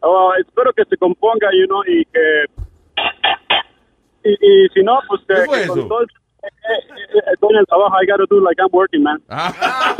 [0.00, 2.44] Oh, espero que se componga, you know, y que...
[4.24, 5.88] Y, y si no, pues que, ¿Qué fue que con eso?
[5.88, 6.08] todo el,
[7.40, 9.22] con el trabajo, I gotta do like I'm working, man.
[9.28, 9.94] Ah,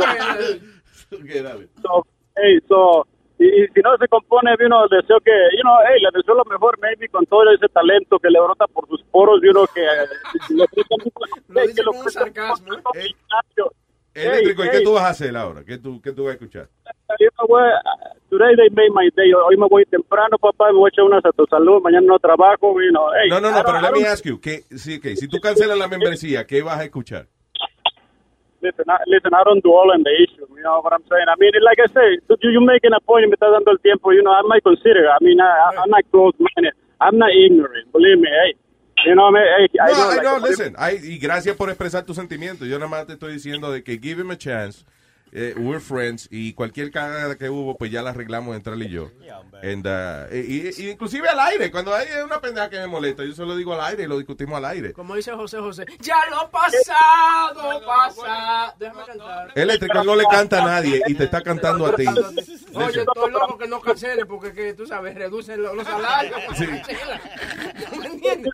[1.11, 1.67] ok, dale.
[1.81, 2.05] So,
[2.37, 3.07] hey, so,
[3.39, 6.35] y, y si no se compone, you know, deseo que, you know, hey, le deseo
[6.35, 9.65] lo mejor, maybe, con todo ese talento que le brota por sus poros, you know,
[9.73, 10.07] que eh,
[10.49, 10.65] le
[11.47, 12.75] Lo dice con un sarcasmo.
[14.19, 15.63] Eléctrico, ¿y Hey, qué tú vas a hacer ahora?
[15.65, 16.67] ¿Qué tú, qué tú vas a escuchar?
[17.19, 17.73] You know what?
[18.29, 19.33] Today they made my day.
[19.33, 21.81] Hoy me voy temprano, papá, me voy a echar unas a tu salud.
[21.81, 23.09] Mañana no trabajo, you know.
[23.13, 25.77] Hey, No, no, no, pero let me ask you, que, sí, okay, si tú cancelas
[25.77, 27.27] la membresía, ¿qué vas a escuchar?
[28.61, 30.45] Listen, I, listen, I don't dwell on the issue.
[30.51, 31.27] You know what I'm saying?
[31.31, 34.11] I mean, like I say, you, you making a point, me estás dando el tiempo.
[34.11, 35.07] You know, I might consider.
[35.07, 36.75] I mean, I, I'm not close-minded.
[36.99, 37.89] I'm not ignorant.
[37.93, 38.55] Believe me, hey.
[39.05, 41.69] You know, man, hey, I No, know, I like, know, listen, I- y gracias por
[41.69, 42.67] expresar tus sentimientos.
[42.67, 44.83] Yo nada más te estoy diciendo de que give him a chance.
[45.31, 48.89] eh, we're friends y cualquier cagada que hubo, pues ya la arreglamos entre él y
[48.89, 49.11] yo.
[49.61, 53.33] And, uh, y, y- inclusive al aire, cuando hay una pendeja que me molesta, yo
[53.33, 54.91] se lo digo al aire y lo discutimos al aire.
[54.91, 58.73] Como dice José José, ya lo pasado, pasado.
[58.79, 59.51] Déjame cantar.
[59.53, 62.05] Eléctrico no le canta a nadie y te está cantando a ti.
[62.73, 66.39] Oye, estoy loco que no cancele porque que, tú sabes, reducen los, los salarios.
[66.57, 66.65] Sí.
[67.91, 68.51] ¿No me entiendes?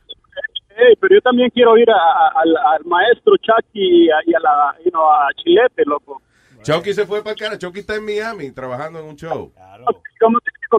[0.78, 4.34] Hey, pero yo también quiero ir a- a- al, al maestro Chucky y a, y
[4.34, 6.22] a la, you know, a Chilete, loco.
[6.64, 7.58] Chucky se fue para el cara.
[7.60, 9.52] Chucky está en Miami trabajando en un show.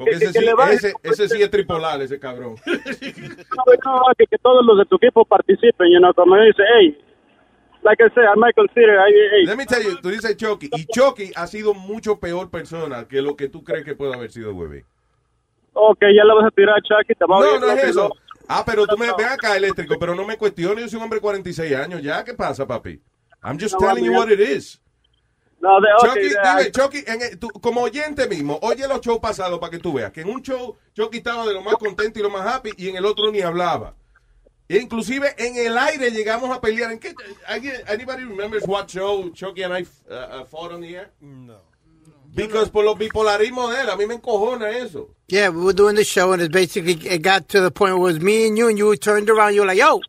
[0.05, 2.57] Que- ese sí, ese, ese sí es tripolar, ese cabrón.
[2.67, 6.99] No, no, que, que todos los de tu equipo participen, you know, como dice, hey,
[7.83, 9.47] like I said, I might consider, hey, hey.
[9.47, 13.23] Let me tell you, tú dices Chucky, y Chucky ha sido mucho peor persona que
[13.23, 14.83] lo que tú crees que puede haber sido Webby.
[15.73, 17.87] Ok, ya le vas a tirar a Chucky, te va a No, no es loco,
[17.87, 18.11] eso.
[18.49, 21.17] Ah, pero tú me ven acá, eléctrico, pero no me cuestiones, yo soy un hombre
[21.19, 23.01] de 46 años ya, ¿qué pasa, papi?
[23.43, 24.81] I'm just No, telling you what it is.
[25.61, 29.59] No, de, Chucky, dime, Chucky, en el- tú, como oyente mismo, oye los shows pasados
[29.59, 32.23] para que tú veas que en un show Chucky estaba de lo más contento y
[32.23, 33.95] lo más happy y en el otro ni hablaba.
[34.69, 36.91] E inclusive en el aire llegamos a pelear.
[36.93, 37.15] ¿En qué?
[37.47, 41.11] ¿Alguien- Anybody remembers what show Chucky and I uh, uh, fought on the air?
[41.21, 41.61] No.
[42.37, 45.09] Because por los bipolarismos de él, a mí me encojona eso.
[45.27, 48.11] Yeah, we were doing the show, and it basically it got to the point where
[48.11, 49.55] it was me and you, and you turned around.
[49.55, 50.01] You were like, "Yo,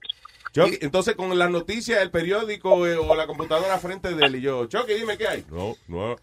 [0.53, 4.41] Chucky, entonces con las noticias, el periódico eh, o la computadora frente de él y
[4.41, 5.45] yo, Chucky, dime qué hay.
[5.49, 6.15] No, no.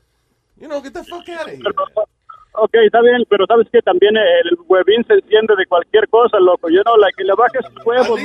[0.61, 1.63] You know, get the fuck out of here.
[2.57, 6.69] Ok, está bien, pero sabes que también el, huevín se enciende de cualquier cosa, loco.
[6.71, 8.21] Yo no, like, que le bajes sus huevos.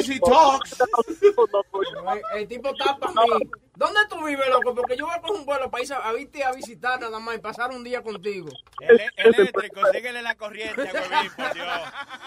[2.36, 3.49] El, tipo tapa a mí.
[3.75, 4.75] ¿Dónde tú vives, loco?
[4.75, 7.19] Porque yo voy a coger un vuelo para ir a, a irte a visitar nada
[7.19, 8.49] más y pasar un día contigo.
[8.82, 11.67] El, eléctrico, síguele la corriente, huevín, por Dios.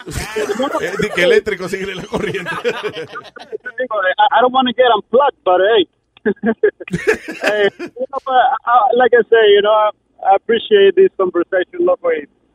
[0.83, 2.51] Eh, que eléctrico sigue la corriente.
[3.79, 5.87] Digo, I, I don't want to get unplugged, but hey.
[7.43, 9.91] hey you know, but, uh, like I say, you know,
[10.31, 12.09] I, appreciate this conversation, loco.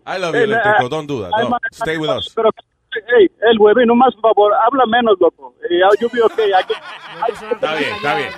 [0.06, 0.86] I love you, Hey, eléctrico.
[0.86, 1.32] uh, Don't do that.
[1.38, 1.58] No.
[1.74, 2.34] Stay with us.
[2.34, 2.50] Pero,
[2.94, 5.54] hey, el huevín, no más, por favor, habla menos, loco.
[5.70, 6.52] Y I'll be okay.
[6.54, 6.82] I can-
[7.28, 8.30] I- Está bien, está bien.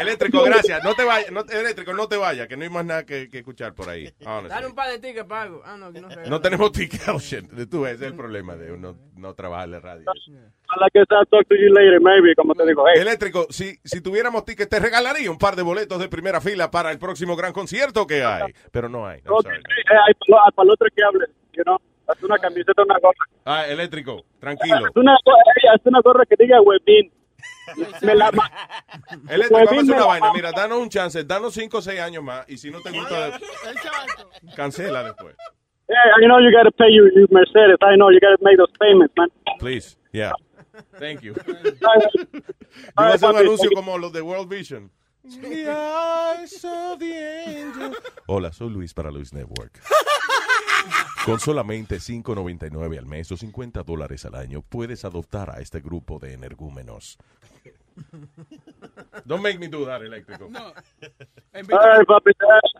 [0.00, 0.84] Eléctrico, gracias.
[0.84, 3.38] No te vayas, no, eléctrico, no te vayas, que no hay más nada que, que
[3.38, 4.12] escuchar por ahí.
[4.24, 4.48] Honestly.
[4.48, 5.62] Dale un par de tickets pago.
[5.64, 6.28] Ah, no, que no sé.
[6.28, 7.48] No tenemos ticket option.
[7.68, 10.04] Tú ves, ese es el problema de uno no trabajar en radio.
[10.06, 12.84] I like I'll talk to you later, maybe, como te digo.
[12.86, 16.70] Hey, Eléctrico, si, si tuviéramos tickets, te regalaría un par de boletos de primera fila
[16.70, 18.52] para el próximo gran concierto que hay.
[18.72, 19.20] Pero no hay.
[19.22, 19.56] No, sorry.
[19.56, 21.78] hay para, el otro que hable, you know.
[22.08, 23.26] Haz una camiseta, una gorra.
[23.44, 24.76] Ah, eléctrico, tranquilo.
[24.76, 27.10] Haz una, haz una gorra que diga Webin.
[28.02, 28.50] Me la ma-
[29.28, 30.32] Eléctrico, vamos a hacer una la vaina.
[30.32, 32.48] Mira, danos un chance, danos 5 o 6 años más.
[32.48, 33.38] Y si no te gusta,
[34.54, 35.36] cancela después.
[35.88, 37.76] Yeah, I know you got to pay your, your Mercedes.
[37.80, 39.28] I know you got to make those payments, man.
[39.60, 40.32] Please, yeah.
[40.98, 41.34] Thank you.
[41.46, 41.54] Yo
[42.96, 44.90] voy a hacer un anuncio como los de World Vision.
[48.26, 49.80] Hola, soy Luis para Luis Network.
[51.24, 56.18] Con solamente $5.99 al mes o 50 dólares al año, puedes adoptar a este grupo
[56.18, 57.18] de energúmenos.
[59.24, 60.44] Don't make me do that, eléctrico.
[60.44, 60.74] All
[61.52, 62.30] right, papi.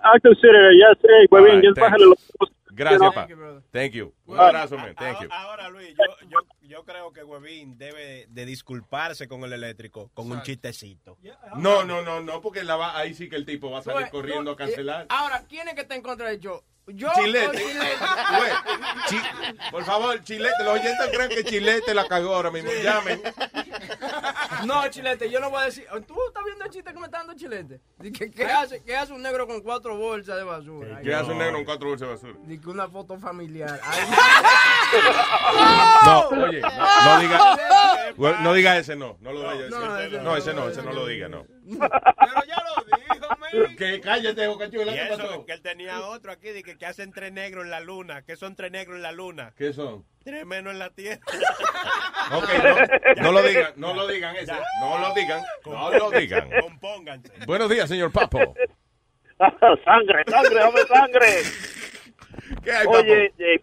[0.05, 0.79] I'll consider it.
[0.79, 2.33] Yes, hey, right, bájale los...
[2.73, 3.61] Gracias, you know.
[3.61, 3.63] pa.
[3.73, 4.13] Thank you.
[4.27, 4.95] Un abrazo, man.
[4.97, 5.29] Thank you.
[5.31, 10.31] Ahora, Luis, yo, yo, yo creo que Webin debe de disculparse con el eléctrico con
[10.31, 11.17] un chistecito.
[11.57, 14.09] No, no, no, no, porque la va, ahí sí que el tipo va a salir
[14.11, 15.03] corriendo a tú, cancelar.
[15.03, 16.65] eh, Ahora, ¿quién es que está en contra de yo?
[16.89, 17.49] Yo Chilete.
[17.49, 17.97] o Chilete.
[18.39, 18.51] Güey,
[19.09, 22.71] chi- por favor, Chilete, los oyentes creen que Chilete la cagó ahora mismo.
[22.83, 23.21] Llamen.
[24.65, 25.87] No, Chilete, yo no voy a decir.
[26.07, 27.81] ¿Tú estás viendo el chiste que me está dando Chilete?
[28.35, 31.01] ¿qué, hace, ¿Qué hace un negro con cuatro bolsas de basura?
[31.03, 32.35] ¿Qué hace un negro con cuatro bolsas de basura?
[32.47, 33.79] Dice una foto familiar.
[33.83, 34.01] Ay,
[36.05, 39.69] No, oye, no, no diga, no diga ese no, no lo diga.
[39.69, 41.45] no, ese, ese no, ese no, ese no lo diga, no.
[41.69, 43.77] Pero ya lo dijo, man.
[43.77, 45.47] Que cállate, Bocachula, Y ¿qué eso, pasó?
[45.47, 48.23] que él tenía otro aquí, de que, que hacen tres negros en la luna.
[48.23, 49.53] ¿Qué son tres negros en la luna?
[49.57, 50.05] ¿Qué son?
[50.25, 51.21] Tres menos en la tierra.
[52.33, 52.49] Ok,
[53.17, 56.51] no, no lo digan, no lo digan ese, no lo digan, no lo digan.
[56.61, 57.33] Compónganse.
[57.47, 58.39] Buenos días, señor Papo.
[59.85, 61.43] sangre, sangre, dame sangre.
[62.65, 63.61] ¿Qué hay, Oye, eh,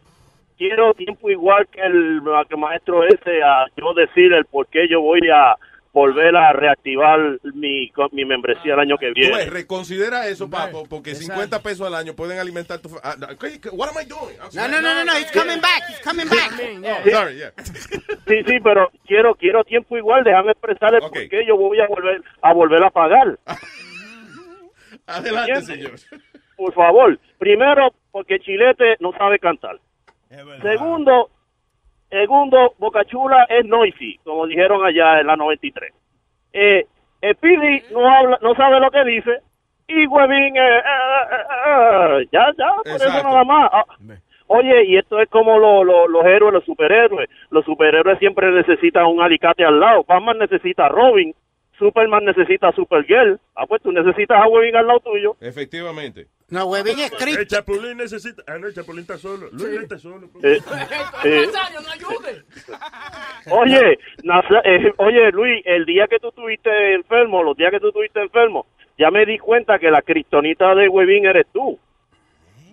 [0.68, 5.02] quiero tiempo igual que el que maestro ese a yo decir el por qué yo
[5.02, 5.56] voy a
[5.92, 7.20] volver a reactivar
[7.54, 9.46] mi, mi membresía el año que Tú ves, viene.
[9.46, 12.90] reconsidera eso, Papo, porque 50 pesos al año pueden alimentar tu...
[12.90, 14.36] fa- ah, no, ¿qué- qué- what am I doing?
[14.42, 16.52] I'm No, no, no, no, no, he's coming back, he's coming back.
[16.84, 17.52] Oh, sorry, yeah.
[18.28, 21.86] Sí, sí, pero quiero quiero tiempo igual, déjame expresar el por qué yo voy a
[21.88, 23.38] volver a volver a pagar.
[25.06, 26.02] Adelante, ¿Entiendes?
[26.08, 26.22] señor.
[26.56, 29.78] Por favor, primero porque Chilete no sabe cantar.
[30.62, 31.30] Segundo,
[32.10, 35.92] segundo, Bocachula es noisy, como dijeron allá en la 93.
[36.54, 36.86] Eh,
[37.22, 39.40] el Pidi no habla, no sabe lo que dice
[39.88, 40.82] y Huevín, eh, eh,
[41.32, 43.70] eh, eh, ya, ya, por eso nada más.
[43.72, 43.86] Ah,
[44.48, 47.30] Oye, y esto es como lo- lo- los héroes, los superhéroes.
[47.50, 50.04] Los superhéroes siempre necesitan un alicate al lado.
[50.08, 51.34] Batman necesita a Robin,
[51.80, 53.40] Superman necesita a Supergirl.
[53.56, 55.36] Ah, pues tú necesitas a Huevín al lado tuyo.
[55.42, 56.28] Efectivamente.
[56.54, 58.44] No, Huevín es El Chapulín necesita.
[58.46, 59.50] Ah, no, el Chapulín está solo.
[59.52, 60.30] Luis está solo.
[60.44, 60.60] Eh,
[61.24, 62.44] eh, Nazario, no ayude.
[63.50, 67.88] Oye, Naza- eh, oye, Luis, el día que tú estuviste enfermo, los días que tú
[67.88, 68.68] estuviste enfermo,
[69.00, 71.80] ya me di cuenta que la cristonita de Webin eres tú.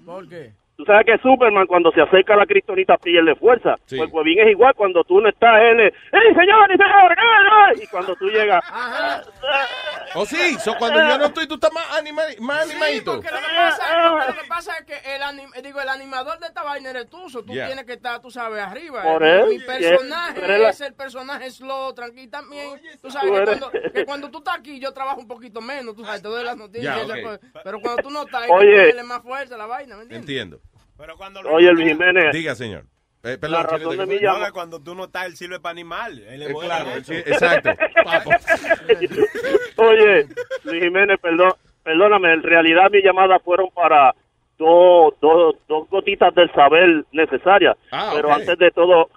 [0.04, 0.52] ¿Por qué?
[0.80, 3.74] Tú sabes que Superman cuando se acerca a la cristonita pierde fuerza.
[3.86, 7.82] Pues Webin es igual cuando tú no estás, él es, ¡Ey, señor, y señor!
[7.82, 8.64] Y cuando tú llegas,
[10.14, 13.12] Oh, sí, so cuando yo no estoy, tú estás más, anima, más animadito.
[13.14, 16.46] Porque lo que pasa, lo que pasa es que el, anim- digo, el animador de
[16.46, 17.66] esta vaina eres tú, so tú Yeah.
[17.66, 19.02] tienes que estar, tú sabes, arriba.
[19.02, 19.66] Por Eh, él, Mi yeah.
[19.66, 22.80] personaje la- es el personaje slow, tranquilo también.
[23.02, 25.94] Tú sabes tú que, cuando, que cuando tú estás aquí yo trabajo un poquito menos,
[25.94, 26.96] tú sabes, te doy las noticias.
[26.96, 27.22] Ya, y esas ok.
[27.22, 27.40] cosas.
[27.62, 30.28] Pero cuando tú no estás, hay que más fuerza a la vaina, ¿me entiendes?
[30.28, 30.60] Entiendo.
[31.00, 32.32] Pero cuando Oye, Luis Jiménez.
[32.32, 32.84] Diga, señor.
[33.22, 34.26] Eh, La perdón, razón Chilete, de ¿qué mi fue?
[34.26, 36.18] llamada- No, cuando tú no estás, él sirve para animal.
[36.28, 37.70] Él es Eh, bueno claro, sí, exacto.
[38.04, 38.30] Papo.
[39.76, 40.26] Oye,
[40.64, 44.14] Luis Jiménez, perdón, perdóname, en realidad mi llamada fueron para
[44.58, 47.76] dos, dos, dos gotitas del saber necesarias.
[47.90, 49.08] Ah, Pero antes de todo,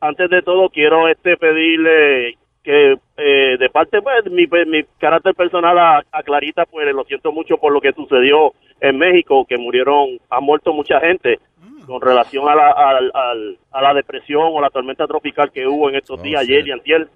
[0.00, 5.76] antes de todo quiero este pedirle que eh, de parte pues mi, mi carácter personal
[5.78, 10.18] a, a Clarita pues lo siento mucho por lo que sucedió en México que murieron
[10.30, 11.38] ha muerto mucha gente
[11.86, 15.88] con relación a la, al- al- a la depresión o la tormenta tropical que hubo
[15.88, 16.52] en estos Oh, días sí.
[16.52, 17.08] ayer y antier.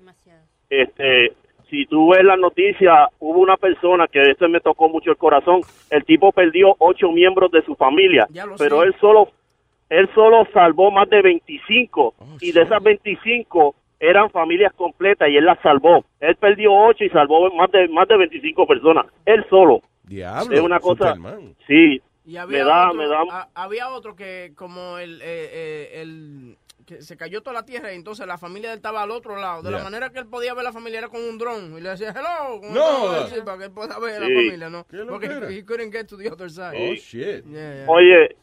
[0.68, 1.32] Este
[1.70, 5.60] si tú ves la noticia hubo una persona que este me tocó mucho el corazón.
[5.90, 8.26] El tipo perdió ocho miembros de su familia
[8.58, 8.86] pero sé.
[8.88, 9.28] él solo
[9.88, 15.44] él solo salvó más de 25 y de esas 25 eran familias completas y él
[15.44, 16.04] las salvó.
[16.20, 19.06] Él perdió 8 y salvó más de más de 25 personas.
[19.24, 19.80] Él solo.
[20.04, 20.54] Diablo.
[20.54, 21.14] Es una cosa.
[21.14, 21.54] Superman.
[21.66, 22.00] Sí.
[22.24, 23.20] Y había, Me da, otro, me da.
[23.30, 27.92] a- había otro que como el, eh, eh, el que se cayó toda la tierra
[27.92, 29.62] y entonces la familia de él estaba al otro lado.
[29.62, 31.88] De la manera que él podía ver la familia era con un dron y le
[31.90, 32.60] decía hello.
[32.60, 33.08] con un No.
[33.08, 34.84] dron, así, para que él pueda ver a la familia, ¿no?
[35.08, 36.74] Porque he couldn't get to the other side.
[36.76, 37.44] Oh, shit.
[37.46, 37.84] Yeah, yeah.
[37.88, 38.36] Oye,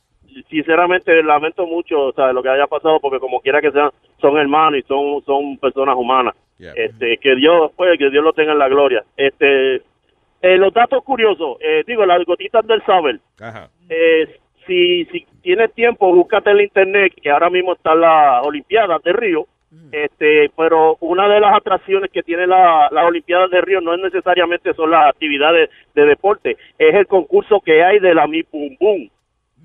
[0.50, 3.92] sinceramente lamento mucho, o sea, lo que haya pasado porque como quiera que sean,
[4.24, 6.34] son hermanos y son son personas humanas.
[6.58, 9.04] Este, que Dios, pues, que Dios lo tenga en la gloria.
[9.18, 13.20] Este, eh, los datos curiosos, eh, digo, las gotitas del saber.
[13.42, 13.70] Ajá.
[13.90, 19.04] Eh, si, si tienes tiempo, búscate en la internet, que ahora mismo están las Olimpiadas
[19.04, 19.48] de Río.
[19.92, 24.02] Este, pero una de las atracciones que tiene la, las Olimpiadas de Río no es
[24.02, 28.78] necesariamente son las actividades de deporte, es el concurso que hay de la Mi Pum
[28.78, 29.10] Pum.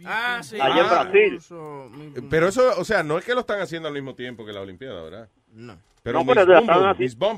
[0.07, 0.61] Ah, sí.
[0.61, 1.41] Allá en Ah, Brasil.
[2.31, 4.61] Pero eso, o sea, no es que lo están haciendo al mismo tiempo que la
[4.61, 5.29] Olimpiada, ¿verdad?
[5.55, 5.79] No.
[6.03, 6.67] Pero No, Miss pero Boom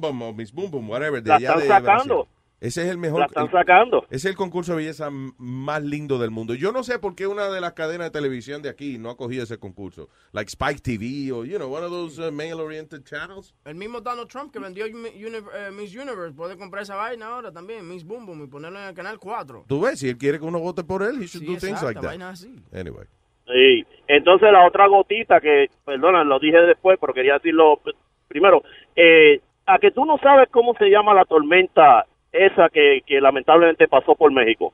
[0.01, 2.15] Boom, Miss o Boom Boom, whatever, de La allá están de sacando.
[2.17, 2.35] Brasil.
[2.61, 3.21] Ese es el mejor.
[3.21, 4.05] La están el- sacando.
[4.11, 6.55] Es el concurso de belleza más lindo del mundo.
[6.55, 9.17] Yo no sé por qué una de las cadenas de televisión de aquí no ha
[9.17, 10.09] cogido ese concurso.
[10.33, 13.55] Like Spike TV o, you know, one of those uh, male-oriented channels.
[13.65, 17.89] El mismo Donald Trump que vendió eh, Miss Universe puede comprar esa vaina ahora también,
[17.89, 19.65] Miss Boom Boom, y ponerlo en el canal 4.
[19.67, 21.65] Tú ves, si él quiere que uno vote por él, he should Sí, do things
[21.83, 22.09] exacto, like that.
[22.09, 22.55] vaina así.
[22.75, 23.07] Anyway.
[23.47, 23.87] Sí.
[24.07, 27.81] Entonces la otra gotita que, perdona, lo dije después, pero quería decirlo
[28.29, 28.63] primero.
[28.95, 33.89] Eh, a que tú no sabes cómo se llama la tormenta esa que, que lamentablemente
[33.89, 34.72] pasó por México.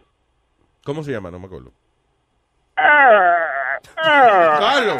[0.85, 1.31] ¿Cómo se llama?
[1.31, 1.71] No me acuerdo.
[3.97, 4.97] Carlos.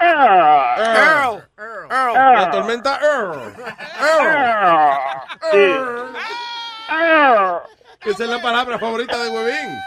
[0.00, 1.42] Earl.
[2.34, 3.52] La tormenta Earl.
[5.50, 5.74] Sí.
[8.10, 9.78] Esa es la palabra favorita de Huevín.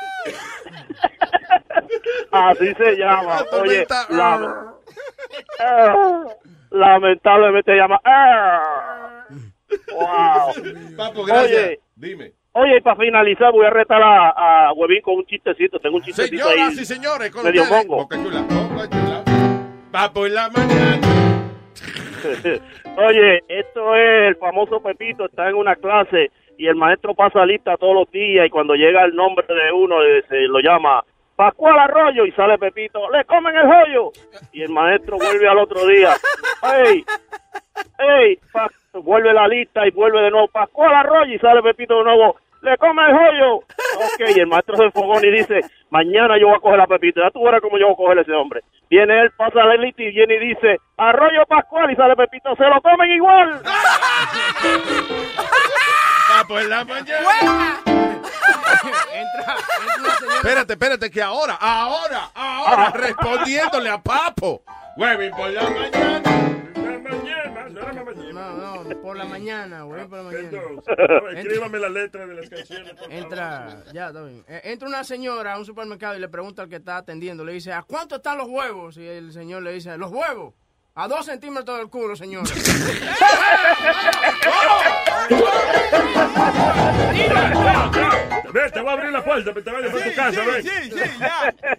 [2.31, 3.43] Así se llama.
[3.51, 4.73] La Oye, la-
[5.59, 6.27] Earl.
[6.71, 9.52] lamentablemente se llama Earl.
[9.91, 10.95] Wow.
[10.97, 11.63] Papo, gracias.
[11.65, 12.31] Oye, Dime.
[12.53, 15.79] Oye, y para finalizar voy a retar a, a Huevín con un chistecito.
[15.79, 16.81] Tengo un chistecito Señoras ahí.
[16.81, 18.03] y señores, con medio ustedes, mongo.
[18.03, 19.23] Boca Chula, Boca Chula.
[19.91, 20.99] Papo en la mañana.
[22.97, 27.75] Oye, esto es el famoso Pepito, está en una clase y el maestro pasa lista
[27.77, 31.03] todos los días y cuando llega el nombre de uno eh, se lo llama
[31.35, 34.11] Pascual Arroyo y sale Pepito, le comen el joyo.
[34.51, 36.11] Y el maestro vuelve al otro día,
[36.85, 37.03] ¡Ey!
[37.99, 38.39] ¡Ey!
[38.51, 38.69] Pa-
[39.01, 42.77] vuelve la lista y vuelve de nuevo Pascual Arroyo y sale Pepito de nuevo, le
[42.77, 43.55] come el joyo.
[43.55, 47.21] Ok, y el maestro se enfogó y dice, mañana yo voy a coger a Pepito,
[47.21, 48.61] ya tú verás cómo yo voy a coger a ese hombre.
[48.89, 52.63] Viene él, pasa la lista y viene y dice, Arroyo Pascual y sale Pepito, se
[52.63, 53.61] lo comen igual.
[56.29, 57.79] Papo en la mañana.
[60.35, 64.61] Espérate, espérate, que ahora, ahora, ahora, respondiéndole a Papo.
[64.97, 66.52] Huevín por la mañana.
[68.33, 70.59] No, no, por la mañana, güey, por la mañana.
[71.35, 72.89] Escríbame la letra de las canciones.
[72.91, 73.13] por favor.
[73.13, 74.43] Entra, ya, está bien.
[74.47, 77.53] Eh, Entra una señora a un supermercado y le pregunta al que está atendiendo, le
[77.53, 78.97] dice, ¿a cuánto están los huevos?
[78.97, 80.53] Y el señor le dice, ¿los huevos?
[80.95, 82.43] A dos centímetros del culo, señor.
[88.53, 90.63] Ve, te voy a abrir la puerta, pero te vayas para tu casa, ven.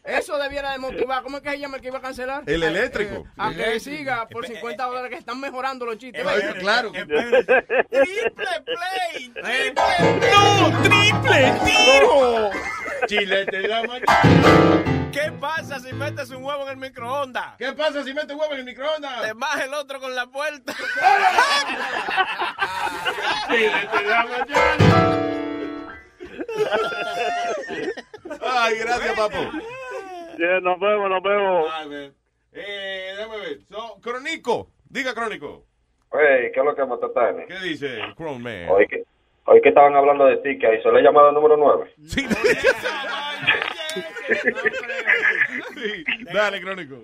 [0.04, 1.22] Eso debiera de motivar.
[1.22, 2.42] ¿Cómo es que se llama el que iba a cancelar?
[2.46, 3.24] El eléctrico.
[3.36, 6.24] A que siga por 50 dólares que están mejorando los chistes.
[6.58, 6.90] Claro.
[6.90, 7.14] Triple
[8.64, 9.32] play.
[10.32, 10.82] ¡No!
[10.82, 12.50] ¡Triple tiro!
[13.06, 14.93] Chilete la mañana.
[15.14, 17.56] ¿Qué pasa si metes un huevo en el microondas?
[17.56, 19.22] ¿Qué pasa si metes huevo en el microondas?
[19.22, 20.74] Te baja el otro con la puerta.
[28.40, 29.38] Ay, gracias, papo.
[30.36, 31.70] Yeah, nos vemos, nos vemos.
[31.72, 32.14] Ay, man.
[32.52, 33.60] Eh, déjame ver.
[33.68, 34.72] So, Crónico.
[34.88, 35.64] Diga, Crónico.
[36.10, 37.46] Oye, ¿qué es lo que Matatane?
[37.46, 38.68] ¿Qué dice Crown Man?
[38.68, 39.04] Hoy que,
[39.46, 41.94] hoy que estaban hablando de ti, que ahí se le ha llamado número 9.
[45.74, 46.04] Sí.
[46.32, 46.96] Dale, Crónico.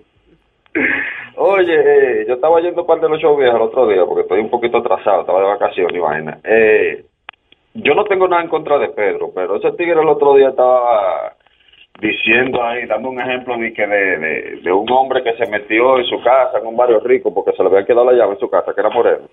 [1.35, 4.39] Oye, eh, yo estaba yendo parte de los shows viejos el otro día porque estoy
[4.39, 6.39] un poquito atrasado, estaba de vacaciones y vaina.
[6.43, 7.05] Eh,
[7.73, 11.33] yo no tengo nada en contra de Pedro, pero ese tigre el otro día estaba
[11.99, 15.99] diciendo ahí, dando un ejemplo de, que de, de, de un hombre que se metió
[15.99, 18.39] en su casa, en un barrio rico, porque se le había quedado la llave en
[18.39, 19.27] su casa, que era moreno.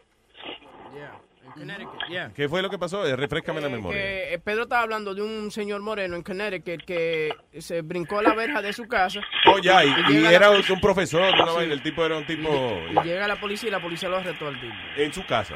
[2.09, 2.33] Yeah.
[2.35, 3.07] ¿Qué fue lo que pasó?
[3.07, 4.01] Eh, Refrescame la memoria.
[4.01, 8.35] Que eh, Pedro estaba hablando de un señor moreno en Connecticut que se brincó la
[8.35, 9.21] verja de su casa.
[9.47, 11.71] Oh, ya, y, y llega era la- un, profesor, una Sí.
[11.71, 12.49] el tipo era un tipo
[13.03, 14.75] Y llega la policía y la policía lo arrestó al tipo.
[14.97, 15.55] en su casa.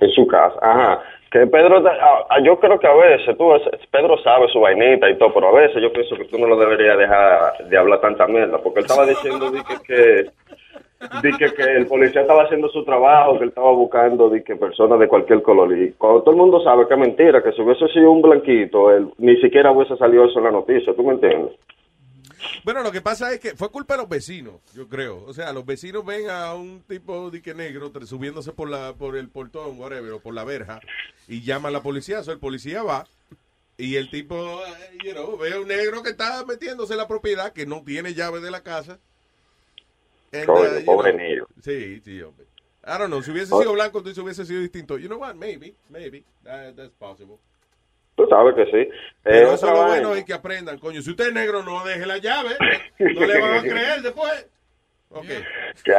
[0.00, 1.02] En su casa, ajá.
[1.30, 3.50] Que Pedro, a- a- yo creo que a veces, tú,
[3.90, 6.58] Pedro sabe su vainita y todo, pero a veces yo pienso que tú no lo
[6.58, 10.30] deberías dejar de hablar tanta mierda, porque él estaba diciendo di que, que,
[11.22, 14.98] di que, que el policía estaba haciendo su trabajo, que él estaba buscando que personas
[14.98, 15.76] de cualquier color.
[15.76, 18.88] Y cuando todo el mundo sabe que es mentira, que si hubiese sido un blanquito,
[19.18, 21.52] ni siquiera hubiese salido eso en la noticia, ¿tú me entiendes?
[22.64, 25.24] Bueno, lo que pasa es que fue culpa de los vecinos, yo creo.
[25.26, 29.16] O sea, los vecinos ven a un tipo dique negro tr- subiéndose por la por
[29.16, 30.80] el portón, whatever, o por la verja,
[31.28, 32.22] y llama a la policía.
[32.22, 33.04] So, el policía va
[33.78, 37.08] y el tipo, eh, you know, ve a un negro que está metiéndose en la
[37.08, 38.98] propiedad, que no tiene llave de la casa.
[40.32, 41.46] And, Coño, uh, pobre know, negro.
[41.60, 42.46] Sí, sí, hombre.
[42.84, 43.60] I don't know, si hubiese Oh.
[43.60, 44.98] sido blanco, entonces hubiese sido distinto.
[44.98, 47.36] You know what, maybe, maybe, that- that's possible.
[48.16, 48.76] Tú sabes que sí.
[48.76, 48.88] Eh,
[49.24, 51.00] Pero eso otra es lo bueno es que aprendan, coño.
[51.00, 52.50] Si usted es negro, no deje la llave.
[52.98, 54.48] No le van a creer después.
[55.10, 55.26] Ok.
[55.84, 55.94] que,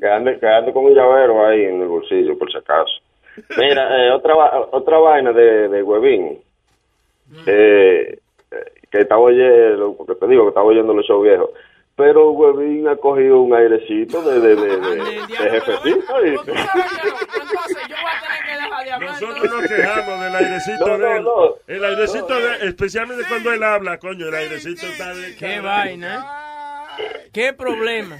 [0.00, 2.92] que ande, que ande con un llavero ahí en el bolsillo, por si acaso.
[3.56, 4.34] Mira, eh, otra,
[4.70, 6.42] otra vaina de, de Huevín.
[7.46, 8.18] Eh,
[8.50, 11.50] eh, que estaba oyendo, porque te digo que estaba oyendo los shows viejos.
[11.96, 16.14] Pero Huevín ha cogido un airecito de, de, de, de, de jefecito.
[19.00, 21.22] Nosotros nos quejamos del airecito No, de él.
[21.24, 21.54] no.
[21.66, 25.36] El airecito de él, especialmente cuando él habla, coño, el airecito está de...
[25.36, 26.24] Qué vaina.
[27.32, 28.18] Qué problema.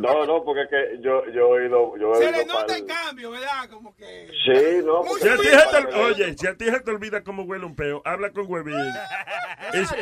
[0.00, 1.96] No, no, porque es que yo, yo he oído...
[1.96, 3.68] Yo he Se le nota el cambio, ¿verdad?
[3.70, 4.28] Como que...
[4.44, 5.02] Sí, no.
[5.02, 7.64] porque- Si a ti se te, oye, si a ti se te olvida cómo huele
[7.64, 8.74] un peo, habla con Huevín.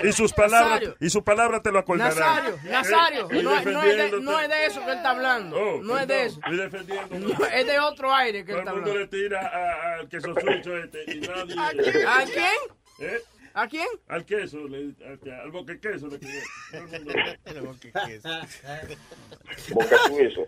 [0.02, 0.96] Y, y sus palabras, Nazario.
[0.98, 2.16] y sus palabras te lo acordarán.
[2.18, 5.56] Nazario, Nazario, Eh, no, no es de, no es de eso que él está hablando.
[5.56, 6.40] Oh, no es de eso.
[6.50, 7.18] Y defendiendo.
[7.18, 9.16] No, es de otro aire que él Todo el está mundo hablando.
[9.16, 12.06] le tira a- al queso suizo este y nadie...
[12.06, 13.10] ¿A quién?
[13.10, 13.20] ¿Eh?
[13.54, 13.86] ¿A quién?
[14.08, 16.18] Al queso, le, al, al boque queso le.
[16.18, 16.30] Todo
[16.72, 17.12] el mundo-
[19.74, 20.46] Boca suizo.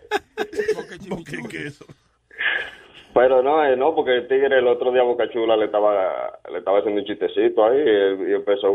[1.09, 1.85] Boque queso.
[3.13, 6.37] Pero no, eh, no, porque el tigre el otro día a Boca Chula le estaba,
[6.51, 8.71] le estaba haciendo un chistecito ahí y, y empezó a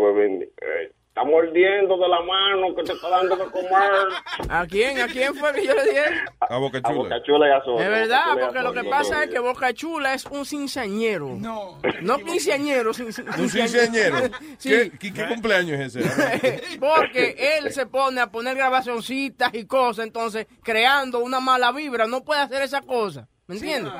[0.62, 4.08] eh, está mordiendo de la mano que te está dando de comer.
[4.48, 5.00] ¿A quién?
[5.00, 6.04] ¿A quién fue que yo le dije?
[6.38, 7.80] A Boca A Boca Chula y a Soto.
[7.80, 11.30] Es verdad, Chula porque lo que pasa es que Boca Chula es un cinceañero.
[11.36, 11.78] No.
[12.02, 13.48] No quinceañero, sin- sin- Un.
[14.58, 14.68] Sí.
[14.70, 16.76] ¿Qué, qué, qué cumpleaños es ese?
[16.80, 22.06] Porque él se pone a poner grabacioncitas y cosas, entonces creando una mala vibra.
[22.06, 23.26] No puede hacer esa cosa.
[23.50, 23.92] ¿Me entiendes?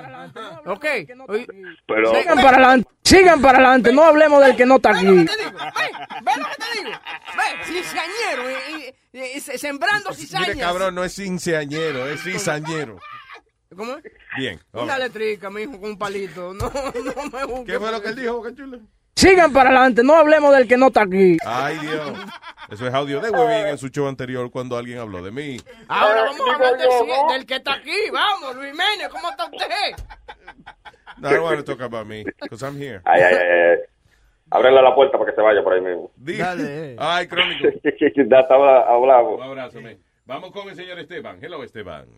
[0.67, 0.85] Ok.
[1.87, 2.89] Pero- Sigan para adelante.
[3.03, 3.93] Sigan para adelante.
[3.93, 5.07] No hablemos del que no está aquí.
[5.07, 6.91] Ve lo que te digo.
[7.37, 8.51] Ve, cizañero.
[9.13, 10.49] Y, y- y se- sembrando cizañas.
[10.51, 12.99] Mire, cabrón, no es cinceañero, es cizañero.
[13.77, 14.05] ¿Cómo es?
[14.37, 14.61] Bien.
[14.73, 16.55] Una letrica, mijo, con un palito.
[16.55, 17.67] No, no me busques.
[17.67, 18.79] ¿Qué fue lo que él dijo, Boca Chula?
[19.21, 20.03] Sigan para adelante.
[20.03, 21.37] No hablemos del que no está aquí.
[21.45, 22.19] Ay, Dios.
[22.71, 25.59] Eso es audio de Huevín en su show anterior cuando alguien habló de mí.
[25.89, 26.89] Ahora vamos a hablar del,
[27.33, 28.11] del que está aquí.
[28.11, 30.05] Vamos, Luis Méndez, ¿cómo está usted?
[31.19, 33.03] No, I don't want to talk about me, because I'm here.
[33.05, 33.79] Ay, ay, ay, ay.
[34.53, 36.11] Ábrele la puerta para que se vaya por ahí mismo.
[36.17, 36.97] Dale.
[36.99, 37.69] Ay, crónico.
[38.01, 39.35] ya estaba hablando.
[39.35, 39.99] Un abrazo, man.
[40.25, 41.39] Vamos con el señor Esteban.
[41.43, 42.09] Hello, Esteban.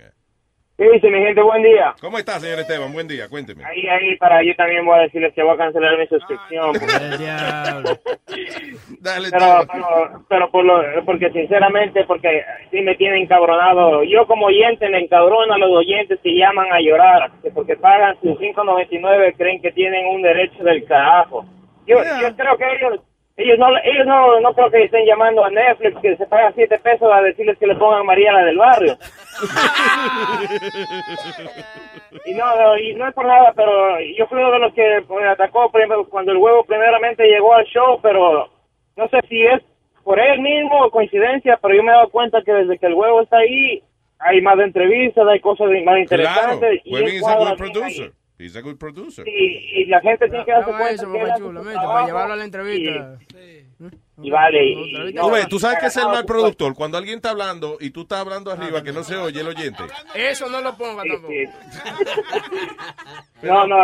[0.78, 1.42] ¿Qué dice mi gente?
[1.42, 1.94] Buen día.
[2.00, 2.90] ¿Cómo está, señor Esteban?
[2.92, 3.62] Buen día, cuénteme.
[3.64, 6.72] Ahí, ahí, para yo también voy a decirles que voy a cancelar mi suscripción.
[9.00, 14.02] Dale, pero, pero, pero por lo, porque sinceramente, porque sí me tienen encabronado.
[14.04, 18.16] Yo como oyente me encabrono a los oyentes que llaman a llorar, que porque pagan
[18.22, 21.44] sus 5.99 creen que tienen un derecho del carajo.
[21.86, 23.00] Yo, yo creo que ellos
[23.36, 26.78] ellos no ellos no, no creo que estén llamando a Netflix que se pagan 7
[26.80, 28.96] pesos a decirles que le pongan María la del barrio.
[32.26, 35.26] Y no, y no es por nada, pero yo fui uno de los que pues,
[35.26, 38.48] atacó ejemplo, cuando el huevo primeramente llegó al show, pero
[38.96, 39.62] no sé si es
[40.04, 42.94] por él mismo o coincidencia, pero yo me he dado cuenta que desde que el
[42.94, 43.82] huevo está ahí,
[44.18, 46.80] hay más entrevistas, hay cosas más Claro, interesantes.
[46.84, 47.20] y él
[47.56, 48.04] producer.
[48.04, 48.10] ahí.
[48.38, 49.26] He's a good producer.
[49.28, 52.44] Y, y la gente tiene que darse cuenta eso, que mete, para llevarlo a la
[52.44, 53.18] entrevista.
[53.30, 56.74] Y, y vale, y, Tú ves, tú sabes que es el mal productor.
[56.74, 59.82] Cuando alguien está hablando y tú estás hablando arriba que no se oye el oyente.
[60.14, 61.32] Eso no lo ponga tampoco.
[63.42, 63.76] No, no,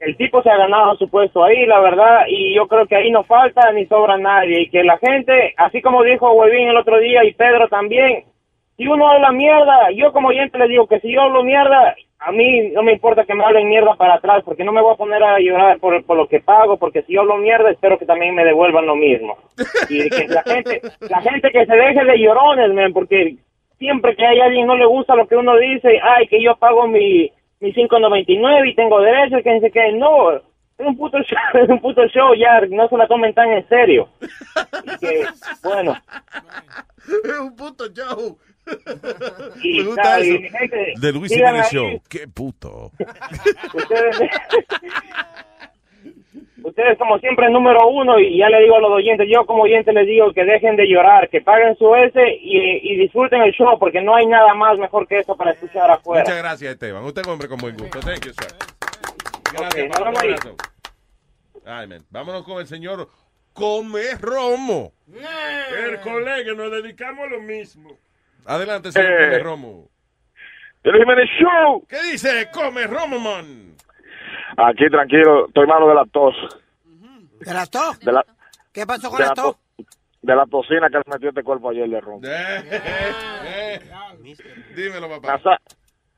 [0.00, 3.10] el tipo se ha ganado su puesto ahí, la verdad, y yo creo que ahí
[3.10, 6.98] no falta ni sobra nadie, y que la gente, así como dijo Huevín el otro
[6.98, 8.24] día y Pedro también,
[8.76, 12.32] si uno habla mierda, yo como oyente le digo que si yo hablo mierda, a
[12.32, 14.98] mí no me importa que me hablen mierda para atrás, porque no me voy a
[14.98, 18.04] poner a llorar por, por lo que pago, porque si yo hablo mierda, espero que
[18.04, 19.38] también me devuelvan lo mismo.
[19.88, 23.36] Y que la gente, la gente que se deje de llorones, man, porque
[23.78, 26.86] siempre que hay alguien no le gusta lo que uno dice, ay, que yo pago
[26.86, 30.42] mi, mi 5.99 y tengo derechos, que dice que no, es
[30.78, 34.08] un puto show, es un puto show, ya no se la tomen tan en serio.
[34.84, 35.24] Y que,
[35.62, 35.96] bueno,
[37.24, 38.38] Es un puto show.
[39.62, 41.70] Y, Me De Luis Jiménez.
[41.70, 42.00] Show.
[42.08, 42.90] Qué puto.
[43.74, 44.20] ustedes,
[46.62, 49.92] ustedes como siempre número uno y ya le digo a los oyentes, yo como oyente
[49.92, 53.78] les digo que dejen de llorar, que paguen su S y, y disfruten el show
[53.78, 56.22] porque no hay nada más mejor que eso para escuchar afuera.
[56.22, 57.04] Muchas gracias, Esteban.
[57.04, 58.00] Usted es un hombre con buen gusto.
[58.00, 58.54] Thank you, sir.
[59.52, 60.56] Gracias, abrazo.
[61.64, 62.02] Ay, man.
[62.10, 63.08] Vámonos con el señor
[63.52, 64.92] come romo.
[65.08, 67.98] El colega, nos dedicamos a lo mismo.
[68.54, 69.16] Adelante, señor Eh.
[69.28, 69.88] Come Romo.
[70.82, 71.86] El Jiménez Show.
[71.88, 73.76] ¿Qué dice Come Romo, man?
[74.56, 76.34] Aquí tranquilo, estoy malo de la tos.
[77.38, 78.00] ¿De la tos?
[78.00, 78.24] De la,
[78.72, 79.56] ¿Qué pasó con de la la tos?
[79.56, 79.84] to-
[80.22, 82.20] de la tocina que le metió este cuerpo ayer de ron.
[82.24, 83.80] Eh,
[84.74, 85.38] Dímelo, papá.
[85.38, 85.60] Nasa-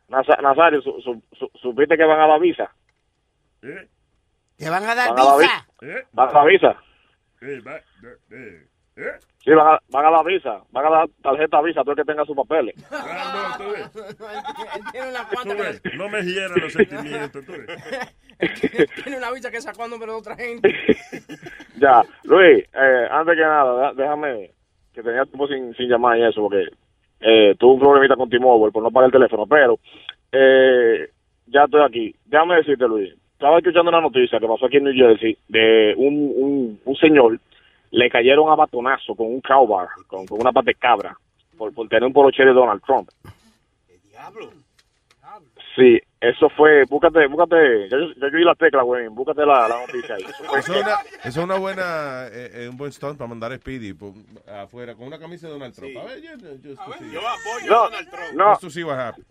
[0.08, 2.70] Nasa- Nazario, su- su- su- ¿supiste que van a la visa?
[3.62, 3.88] ¿Eh?
[4.58, 5.66] ¿Que van a dar Van a la visa?
[5.82, 6.06] ¿Eh?
[6.12, 6.76] ¿Van a la visa?
[7.42, 7.76] Eh, va-
[8.30, 8.66] eh,
[8.96, 9.18] eh.
[9.45, 10.61] Sí, van a, van a la visa.
[10.70, 12.74] Van a dar tarjeta visa a todo el que tenga sus papeles.
[12.93, 13.90] Ah, no, tú ves.
[15.82, 18.16] Tú ves, me hieran los sentimientos, tú ves.
[19.05, 20.74] tiene una bicha que sacó a nombre de otra gente.
[21.76, 24.51] Ya, Luis, eh, antes que nada, déjame,
[24.95, 26.68] que tenía tiempo sin, sin llamar y eso, porque
[27.20, 29.80] eh, tuve un problemita con T-Mobile por no pagar el teléfono, pero
[30.30, 31.09] eh,
[31.47, 32.14] ya estoy aquí.
[32.26, 36.32] Déjame decirte, Luis, estaba escuchando una noticia que pasó aquí en New Jersey de un,
[36.36, 37.40] un, un señor,
[37.93, 41.16] le cayeron a batonazo con un crowbar, con, con una pata de cabra,
[41.57, 43.09] por, por tener un poloche de Donald Trump.
[45.74, 50.16] Sí, eso fue, búscate, búscate, yo, yo vi la tecla, güey, búscate la, la noticia
[50.16, 50.22] ahí.
[50.22, 53.28] Eso fue- Eso es una, eso es una buena, eh, eh, un buen stunt para
[53.28, 54.12] mandar a Speedy por-
[54.47, 55.97] afuera con una camisa de Donald Trump.
[55.97, 58.32] A ver, yo, yo, yo, Yo apoyo No, a Donald Trump.
[58.34, 58.59] no.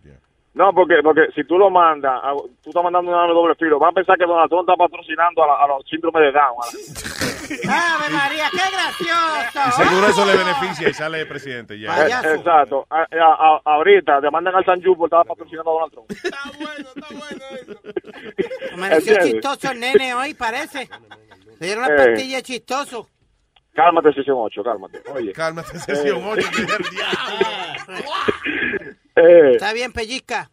[0.03, 0.20] Yeah.
[0.53, 2.34] No, porque, porque si tú lo mandas, a-
[2.64, 5.47] tú estás mandando una doble filo, van a pensar que Donald Trump está patrocinando a,
[5.47, 6.55] la- a los síndromes de Down.
[7.67, 9.59] ¡Ave María, qué gracioso!
[9.67, 12.07] Y seguro eso le beneficia y sale presidente ya.
[12.07, 12.85] Eh, exacto.
[12.89, 16.11] A- a- ahorita demandan al San Yu por estar patrocinando a Donald Trump.
[18.73, 19.31] Amaneció ¿Entiendes?
[19.33, 20.89] chistoso el nene hoy, parece.
[21.59, 22.07] Le dieron la Eh.
[22.07, 23.07] pastilla chistoso.
[23.73, 25.01] Cálmate, sesión 8, cálmate.
[25.13, 25.31] Oye.
[25.33, 26.47] Cálmate, sesión 8.
[29.15, 30.49] Eh, Está bien, pellizca.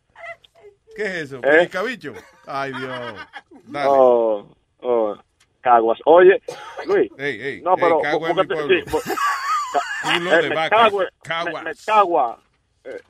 [0.96, 1.40] ¿Qué es eso?
[1.44, 1.64] ¿Eh?
[1.66, 2.12] ¿Picabicho?
[2.46, 3.14] Ay, Dios.
[3.64, 3.88] Dale.
[3.88, 4.49] oh,
[4.80, 5.16] oh,
[5.69, 5.99] caguas.
[6.05, 6.41] Oye,
[6.87, 7.11] Luis.
[7.19, 8.01] Ey, ey, no, ey, pero.
[8.01, 8.75] cagua en mi búscate- pueblo.
[8.77, 9.03] sí, bu-
[9.73, 10.77] ca- Culo de me vaca.
[10.77, 11.62] cago en- Caguas.
[11.64, 12.39] me- me cagua.
[12.85, 13.01] Eh,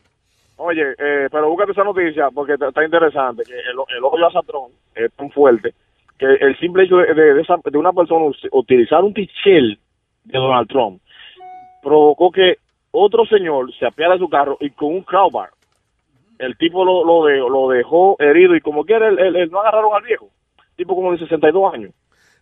[0.57, 3.45] oye, eh, pero búscate esa noticia porque está- interesante.
[3.45, 5.75] Que el, el odio a Satrón es tan fuerte
[6.19, 9.79] que el simple hecho de, de- de esa- de una persona utilizar un tichel
[10.25, 11.01] de Donald Trump
[11.83, 12.57] provocó que
[12.91, 15.51] otro señor se apiara de su carro y con un crowbar
[16.39, 19.61] el tipo lo, lo, de- lo dejó herido y como quiera el, el- el- no
[19.61, 20.29] agarraron al viejo
[20.77, 21.93] tipo como de 62 años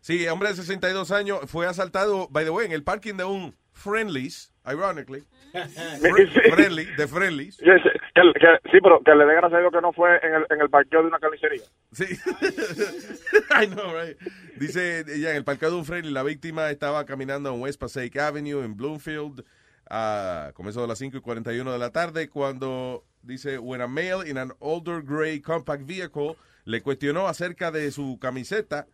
[0.07, 3.57] Sí, hombre de 62 años fue asaltado, by the way, en el parking de un
[3.73, 5.25] Friendlies, ironically.
[5.53, 7.57] Fr- friendly, de Friendlies.
[7.57, 10.11] Sí, sí, que- que- sí, pero que le dé gracias a Dios que no fue
[10.23, 11.65] en el, en el parqueo de una carnicería.
[11.91, 12.05] Sí.
[13.61, 14.17] I know, right?
[14.61, 18.17] Dice ella, en el parqueo de un Friendly, la víctima estaba caminando en West Passaic
[18.17, 19.45] Avenue, en Bloomfield,
[19.91, 24.31] a comenzó a las 5 y 41 de la tarde, cuando dice, when a male
[24.31, 28.87] in an older gray compact vehicle le cuestionó acerca de su camiseta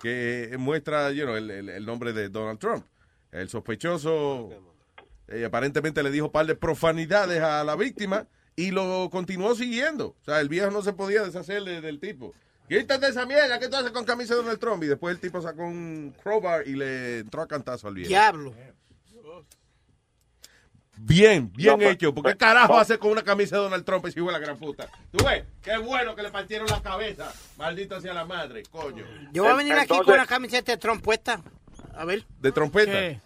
[0.00, 2.84] que muestra, you el- el nombre de Donald Trump.
[3.32, 4.50] El sospechoso
[5.28, 8.26] eh, aparentemente le dijo un par de profanidades a la víctima
[8.56, 10.16] y lo continuó siguiendo.
[10.22, 12.34] O sea, el viejo no se podía deshacer de- del tipo.
[12.68, 14.82] Quítate esa mierda, ¿qué tú haces con camisa de Donald Trump?
[14.84, 18.08] Y después el tipo sacó un crowbar y le entró a cantazo al viejo.
[18.08, 18.54] Diablo.
[21.00, 22.14] Bien, bien No, hecho.
[22.14, 24.88] ¿Por qué carajo hace con una camisa de Donald Trump de la gran puta?
[25.10, 27.32] Tú ves, qué bueno que le partieron la cabeza.
[27.56, 29.04] Maldito sea la madre, coño.
[29.32, 31.42] Yo voy a venir aquí Entonces- con una camiseta de Trump puesta.
[31.94, 32.24] A ver.
[32.40, 32.92] De trompeta.
[32.92, 33.20] ¿Qué?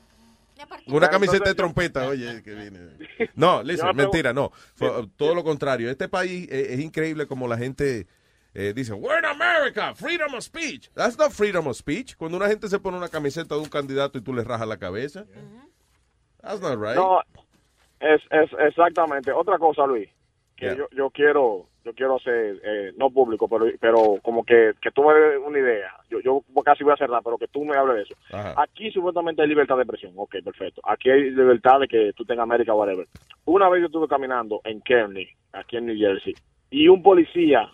[0.87, 2.79] Una camiseta de trompeta, oye, que viene.
[3.35, 4.53] No, listen, mentira, no.
[5.17, 5.91] Todo lo contrario.
[5.91, 8.07] Este país eh, es increíble como la gente
[8.55, 10.91] eh, dice, we're in America, freedom of speech.
[10.95, 12.17] That's not freedom of speech.
[12.17, 14.77] Cuando una gente se pone una camiseta de un candidato y tú le rajas la
[14.77, 15.25] cabeza.
[16.43, 16.97] That's not right.
[16.97, 17.23] No,
[18.03, 19.33] es, es exactamente.
[19.33, 20.09] Otra cosa, Luis,
[20.57, 20.77] que Yeah.
[20.77, 25.03] yo, yo quiero yo quiero hacer, eh, no público, pero pero como que, que tú
[25.03, 25.91] me des una idea.
[26.09, 28.15] Yo, yo casi voy a cerrar, pero que tú me hables de eso.
[28.33, 28.55] Ajá.
[28.63, 30.13] Aquí supuestamente hay libertad de expresión.
[30.17, 30.81] Ok, perfecto.
[30.85, 33.07] Aquí hay libertad de que tú tengas América, whatever.
[33.45, 36.35] Una vez yo estuve caminando en Kearney, aquí en New Jersey,
[36.71, 37.69] y un policía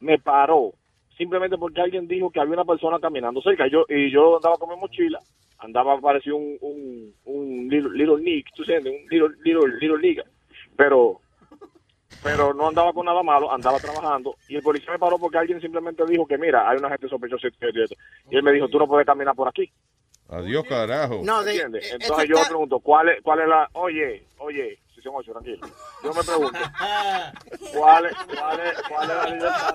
[0.00, 0.72] me paró
[1.18, 3.66] simplemente porque alguien dijo que había una persona caminando cerca.
[3.66, 5.18] Yo, y yo andaba con mi mochila,
[5.58, 10.24] andaba parecido un, un, un little, little Nick, tú sabes, un little, little, little nigga.
[10.76, 11.20] Pero,
[12.22, 14.36] pero no andaba con nada malo, andaba trabajando.
[14.48, 17.48] Y el policía me paró porque alguien simplemente dijo que, mira, hay una gente sospechosa.
[18.30, 19.70] y él me dijo, tú no puedes caminar por aquí.
[20.28, 21.22] Adiós, carajo.
[21.42, 21.92] ¿Entiendes?
[21.92, 23.68] eh, Entonces yo me pregunto, ¿cuál es, ¿cuál es la...?
[23.74, 25.66] Oye, oye, son ocho, tranquilo.
[26.02, 26.58] Yo me pregunto,
[27.76, 29.74] ¿cuál es, cuál es, cuál es la libertad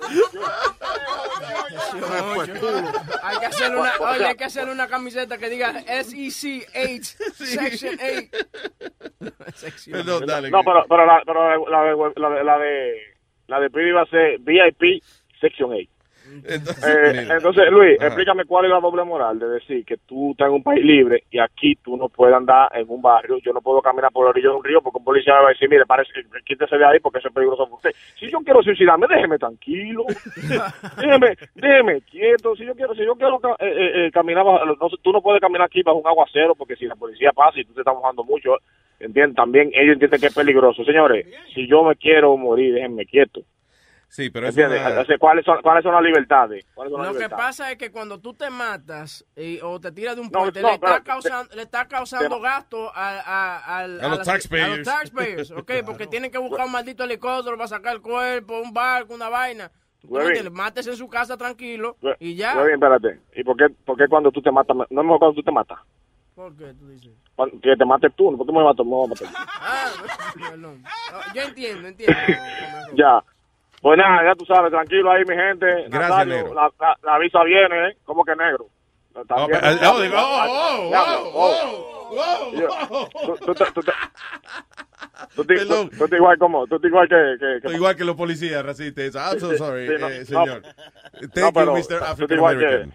[3.24, 7.98] Hay que hacerle una, oye, hay que hacerle una camiseta que diga SEC 8, Section
[9.22, 9.30] 8.
[9.56, 9.98] Sección.
[10.00, 10.50] Perdón, dale.
[10.50, 13.00] No, pero, pero, la, pero la, la, de- la, de- la de
[13.48, 15.04] la de Pidi va a ser VIP
[15.42, 15.90] Section 8.
[16.44, 18.08] Entonces, Eh, entonces, Luis, Ajá.
[18.08, 21.24] explícame cuál es la doble moral de decir que tú estás en un país libre
[21.30, 23.38] y aquí tú no puedes andar en un barrio.
[23.44, 25.46] Yo no puedo caminar por la orilla de un río porque un policía me va
[25.48, 26.12] a decir, mire, parece
[26.46, 27.92] quítese de ahí porque eso es peligroso para usted.
[28.20, 30.06] Si yo quiero suicidarme, déjeme tranquilo.
[30.98, 32.56] déjeme, déjeme quieto.
[32.56, 35.22] Si yo quiero, si yo quiero ca- eh, eh, eh, caminar, bajo- no, tú no
[35.22, 37.94] puedes caminar aquí bajo un aguacero porque si la policía pasa y tú te estás
[37.96, 38.56] mojando mucho,
[39.00, 40.84] entienden, también ellos entienden que es peligroso.
[40.86, 43.42] Señores, si yo me quiero morir, déjenme quieto.
[44.10, 46.66] Sí, pero eso sea, ¿cuáles, son, ¿Cuáles son las libertades?
[46.74, 49.92] ¿Cuáles son las Lo que pasa es que cuando tú te matas y- o te
[49.92, 53.10] tiras de un No, puente, no, le, está pero- causando, le está causando gasto a,
[53.20, 54.68] a, al- A los las- taxpayers.
[54.74, 55.72] a los taxpayers, ¿ok?
[55.86, 59.72] Porque tienen que buscar un maldito helicóptero para sacar el cuerpo, un barco, una vaina.
[60.52, 62.56] Mátese en su casa tranquilo y ya.
[62.56, 63.20] Muy bien, espérate.
[63.36, 64.76] ¿Y por qué, por qué cuando tú te matas?
[64.76, 65.78] No es mejor cuando tú te matas.
[66.34, 67.12] ¿Por qué tú dices?
[67.62, 69.34] Que te mates tú, no porque me mato, me voy a matar yo.
[69.38, 69.92] Ah,
[70.50, 70.82] perdón.
[70.82, 72.18] No, yo entiendo, entiendo.
[72.96, 73.24] Ya.
[73.82, 75.66] Pues nada, ya tú sabes, tranquilo ahí, mi gente.
[75.88, 76.54] Gracias, Nazario, negro.
[76.54, 77.98] La, la, la visa viene, ¿eh?
[78.04, 78.66] ¿Cómo que negro?
[79.16, 79.48] Oh, oh,
[81.34, 81.54] oh,
[82.12, 82.50] oh,
[82.92, 83.10] oh.
[83.14, 83.36] oh,
[85.36, 87.36] Tú- te igual como, tú igual que...
[87.40, 89.16] que, que- Igual que los policías racistas.
[89.16, 90.62] I'm so Sí, sorry, sí, no, eh, no, señor.
[90.64, 92.04] no, Thank pero you, Mr.
[92.04, 92.94] African igual que- American.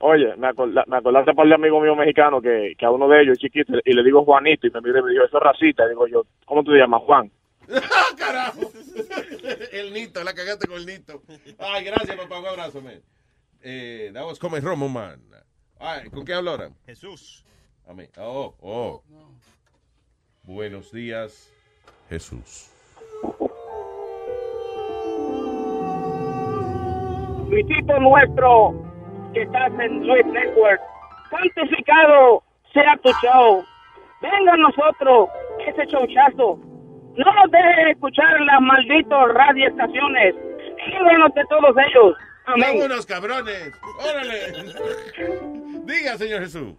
[0.00, 3.22] Oye, me, acorda- me acordaste para el amigo mío mexicano que, que a uno de
[3.22, 5.84] ellos chiquito y le digo Juanito y me mira y me dijo, eso es racista.
[5.86, 7.30] Y digo yo, ¿cómo tú te llamas, Juan?
[8.18, 8.72] Carajo.
[9.72, 11.22] El nito, la cagaste con el nito.
[11.58, 12.40] Ay, gracias, papá.
[12.40, 13.02] Un abrazo, man.
[13.62, 15.20] Eh, that was Come Romo, man.
[15.78, 16.70] Ay, ¿Con qué hablo ahora?
[16.86, 17.44] Jesús.
[17.86, 18.10] Amén.
[18.16, 19.02] Oh, oh.
[20.42, 21.50] Buenos días,
[22.08, 22.70] Jesús.
[27.48, 28.74] Luisito nuestro,
[29.32, 30.80] que estás en Luis Network,
[31.30, 32.42] santificado
[32.72, 33.64] sea tu show.
[34.20, 35.28] Venga a nosotros,
[35.66, 36.67] ese showchazo.
[37.18, 40.36] No nos dejes escuchar las malditas radioestaciones.
[40.86, 42.16] Líbranos de todos ellos.
[42.46, 42.78] Amén.
[42.78, 43.72] Vámonos, cabrones.
[43.98, 44.52] Órale.
[45.84, 46.74] Diga, señor Jesús.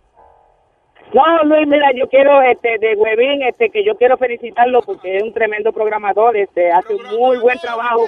[1.13, 5.23] No, Luis, mira, yo quiero, este, de Webin, este, que yo quiero felicitarlo porque es
[5.23, 8.05] un tremendo programador, este, hace un muy buen trabajo.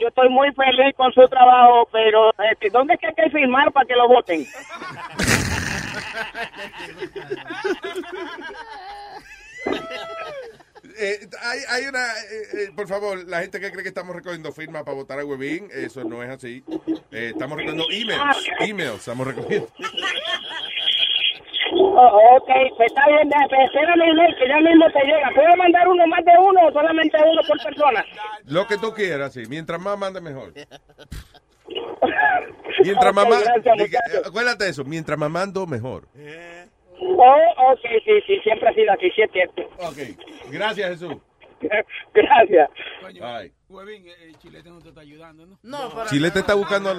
[0.00, 3.70] Yo estoy muy feliz con su trabajo, pero, este, ¿dónde es que hay que firmar
[3.72, 4.46] para que lo voten?
[10.98, 14.52] Eh, hay, hay una, eh, eh, por favor, la gente que cree que estamos recogiendo
[14.52, 16.64] firmas para votar a Webin, eso no es así.
[17.10, 19.68] Eh, estamos recogiendo emails, emails, estamos recogiendo.
[21.78, 25.30] Oh, ok, pues está bien, pues espérame, email, que ya mismo te llega.
[25.34, 28.04] ¿Puedo mandar uno más de uno o solamente uno por persona?
[28.44, 29.42] Lo que tú quieras, sí.
[29.48, 30.52] Mientras más mande, mejor.
[32.82, 36.06] Mientras Ok, mamá, gracias, acuérdate de eso, mientras mamando, mejor.
[37.00, 39.62] Oh, ok, sí, sí, siempre ha sido así, sí es cierto.
[39.78, 41.16] Ok, gracias Jesús.
[42.14, 42.68] Gracias.
[43.02, 43.52] Bye.
[43.68, 45.58] Huevín, el chilete no te está ayudando, ¿no?
[45.62, 46.94] No, para Chile te está buscando.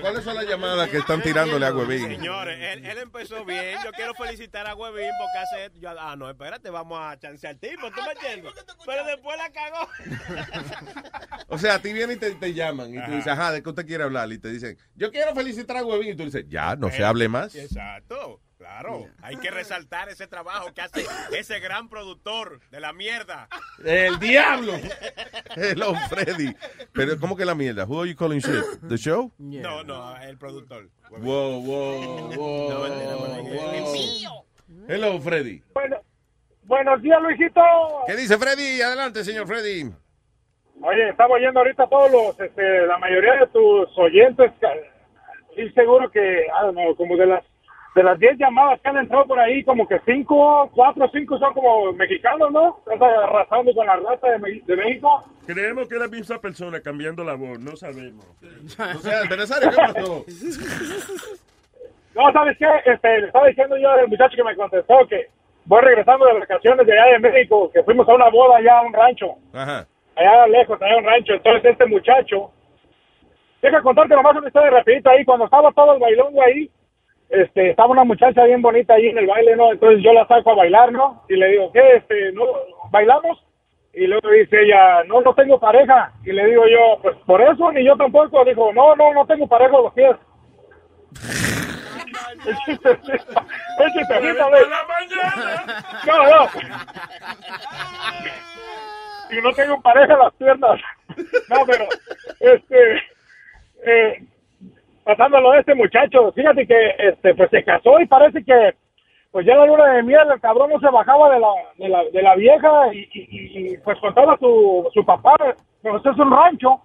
[0.00, 2.08] ¿Cuáles son las llamadas que están tirándole a Huevín?
[2.08, 3.76] Señores, él, él empezó bien.
[3.84, 5.78] Yo quiero felicitar a Huevín porque hace.
[5.78, 7.90] Yo, ah, no, espérate, vamos a chancear al tipo.
[7.90, 8.52] ¿Tú me entiendes?
[8.84, 9.88] Pero después la cagó.
[11.48, 13.68] O sea, a ti vienen y te, te llaman y tú dices, ajá, ¿de qué
[13.68, 14.30] usted quiere hablar?
[14.32, 16.12] Y te dicen, yo quiero felicitar a Huevín.
[16.12, 17.54] Y tú dices, ya, no se hable más.
[17.54, 19.06] Exacto, claro.
[19.22, 21.02] Hay que resaltar ese trabajo que hace
[21.38, 23.48] ese gran productor de la mierda.
[23.82, 24.74] ¡El diablo!
[25.56, 26.54] Hello, Freddy.
[26.92, 27.86] Pero, ¿cómo que la mierda?
[27.86, 28.62] Who are you calling shit?
[28.82, 29.32] ¿The show?
[29.38, 30.90] No, no, el productor.
[31.10, 32.84] Wow, wow, wow, wow.
[34.88, 35.62] Hello, Freddy.
[35.72, 35.96] Bueno,
[36.64, 37.62] buenos días, Luisito.
[38.06, 38.82] ¿Qué dice Freddy?
[38.82, 39.90] Adelante, señor Freddy.
[40.82, 44.52] Oye, estaba oyendo ahorita todos los, este, la mayoría de tus oyentes.
[45.56, 47.44] Sí, seguro que, I don't know, como de las
[48.00, 51.38] de las 10 llamadas que han entrado por ahí, como que 5, 4 o 5
[51.38, 52.78] son como mexicanos, ¿no?
[52.90, 55.22] Estás arrasando con la raza de, de México.
[55.46, 58.24] Creemos que es la misma persona cambiando la voz, no sabemos.
[58.40, 60.24] O sea, Nazario, ¿qué pasó?
[62.14, 62.66] No, ¿sabes qué?
[62.86, 65.28] Este, le estaba diciendo yo al muchacho que me contestó que
[65.66, 68.82] voy regresando de vacaciones de allá de México, que fuimos a una boda allá a
[68.82, 69.34] un rancho.
[69.52, 69.86] Ajá.
[70.16, 71.34] allá lejos, allá en un rancho.
[71.34, 72.50] Entonces este muchacho,
[73.60, 76.70] deja contarte nomás una historia rapidita ahí, cuando estaba todo el bailongo ahí,
[77.30, 79.72] este, estaba una muchacha bien bonita ahí en el baile, ¿no?
[79.72, 81.24] Entonces yo la saco a bailar, ¿no?
[81.28, 81.96] Y le digo, ¿qué?
[81.96, 82.44] Este, ¿no?
[82.90, 83.38] ¿Bailamos?
[83.92, 86.12] Y luego dice ella, no, no tengo pareja.
[86.24, 88.44] Y le digo yo, pues por eso, ni yo tampoco.
[88.44, 90.16] Dijo, no, no, no tengo pareja los pies.
[92.46, 93.42] El chistecito,
[93.78, 94.62] el chistecito, güey.
[96.06, 96.48] No, no.
[99.30, 100.80] Y no tengo pareja las piernas.
[101.48, 101.86] No, pero,
[102.40, 103.02] este,
[103.84, 104.24] eh,
[105.04, 108.74] pasándolo de este muchacho, fíjate que, este, pues se casó y parece que,
[109.32, 111.48] pues ya la luna de miel, el cabrón no se bajaba de la,
[111.78, 115.34] de la, de la vieja y, y- y, pues contaba su, su papá,
[115.82, 116.80] pues es un rancho,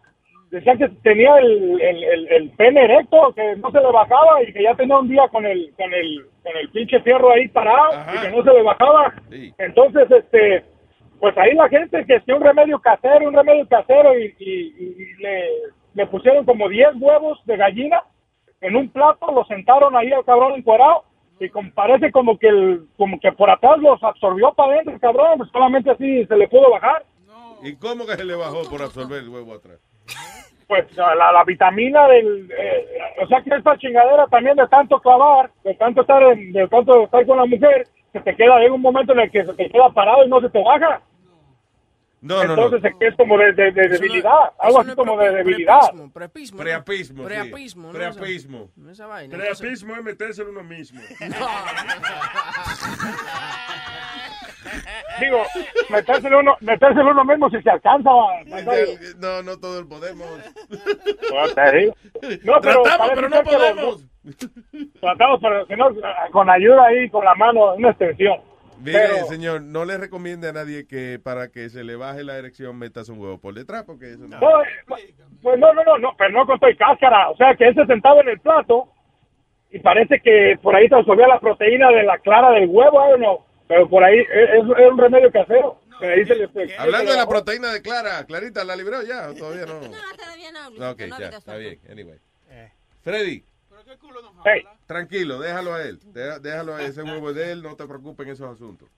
[0.51, 4.53] decía que tenía el, el, el, el pene erecto, que no se le bajaba y
[4.53, 7.91] que ya tenía un día con el, con el, con el pinche fierro ahí parado
[8.13, 9.13] y que no se le bajaba.
[9.57, 10.63] Entonces, este,
[11.19, 15.21] pues ahí la gente que hacía un remedio casero, un remedio casero y, y- y
[15.21, 15.49] le,
[15.95, 18.03] le pusieron como 10 huevos de gallina
[18.61, 21.03] en un plato, lo sentaron ahí al cabrón encuerado
[21.39, 24.99] y como, parece como que el, como que por atrás los absorbió para adentro el
[25.01, 27.03] cabrón, pues solamente así se le pudo bajar.
[27.63, 29.79] ¿Y cómo que se le bajó por absorber el huevo atrás?
[30.67, 32.85] Pues la, la vitamina del, eh,
[33.21, 37.03] o sea que esta chingadera también de tanto clavar, de tanto estar, en- de tanto
[37.03, 39.69] estar con la mujer, se te queda, llega un momento en el que se te
[39.69, 41.01] queda parado y no se te baja.
[42.25, 42.65] No, no, no.
[42.65, 45.79] Entonces es como de, de- de debilidad, algo así como de debilidad.
[46.13, 46.57] Preapismo.
[46.57, 47.23] Preapismo.
[47.23, 47.87] Preapismo.
[47.87, 47.93] ¿no?
[47.93, 48.69] Preapismo.
[48.81, 49.37] Esa- Esa vaina.
[49.37, 50.99] Preapismo es meterse en uno mismo.
[55.19, 55.43] Digo,
[55.89, 58.09] metérselo uno, metérselo uno mismo si se alcanza.
[59.19, 60.27] No, no todo el podemos.
[62.43, 63.85] No, pero Tratamos, pero no los podemos.
[63.85, 64.05] dos-
[64.99, 65.89] Tratamos, pero si no,
[66.31, 68.39] con ayuda ahí, con la mano, una extensión.
[68.81, 72.37] Mire, Pero- señor, no le recomiende a nadie que para que se le baje la
[72.37, 74.39] erección metas un huevo por detrás, porque eso no.
[74.39, 74.65] No, eh,
[75.41, 77.29] pues no, no, no, no, pero no con y cáscara.
[77.29, 78.89] O sea, que él se sentaba en el plato
[79.71, 83.17] y parece que por ahí se absorbía la proteína de la clara del huevo, don't
[83.17, 83.45] know.
[83.67, 85.79] Pero por ahí es, es un remedio casero.
[85.99, 89.29] Que ahí se le- se- Hablando de la proteína de Clara, Clarita, ¿la libró ya?
[89.29, 89.79] ¿O todavía no?
[89.79, 90.69] todavía no.
[90.71, 91.59] No, ok, no, ya, no, está no.
[91.59, 91.79] bien.
[91.89, 92.19] Anyway.
[93.01, 93.43] Freddy.
[94.85, 95.99] Tranquilo, déjalo a él.
[96.13, 96.87] Deja- Déjalo a él.
[96.89, 98.89] Ese huevo de él, no te preocupes en esos asuntos.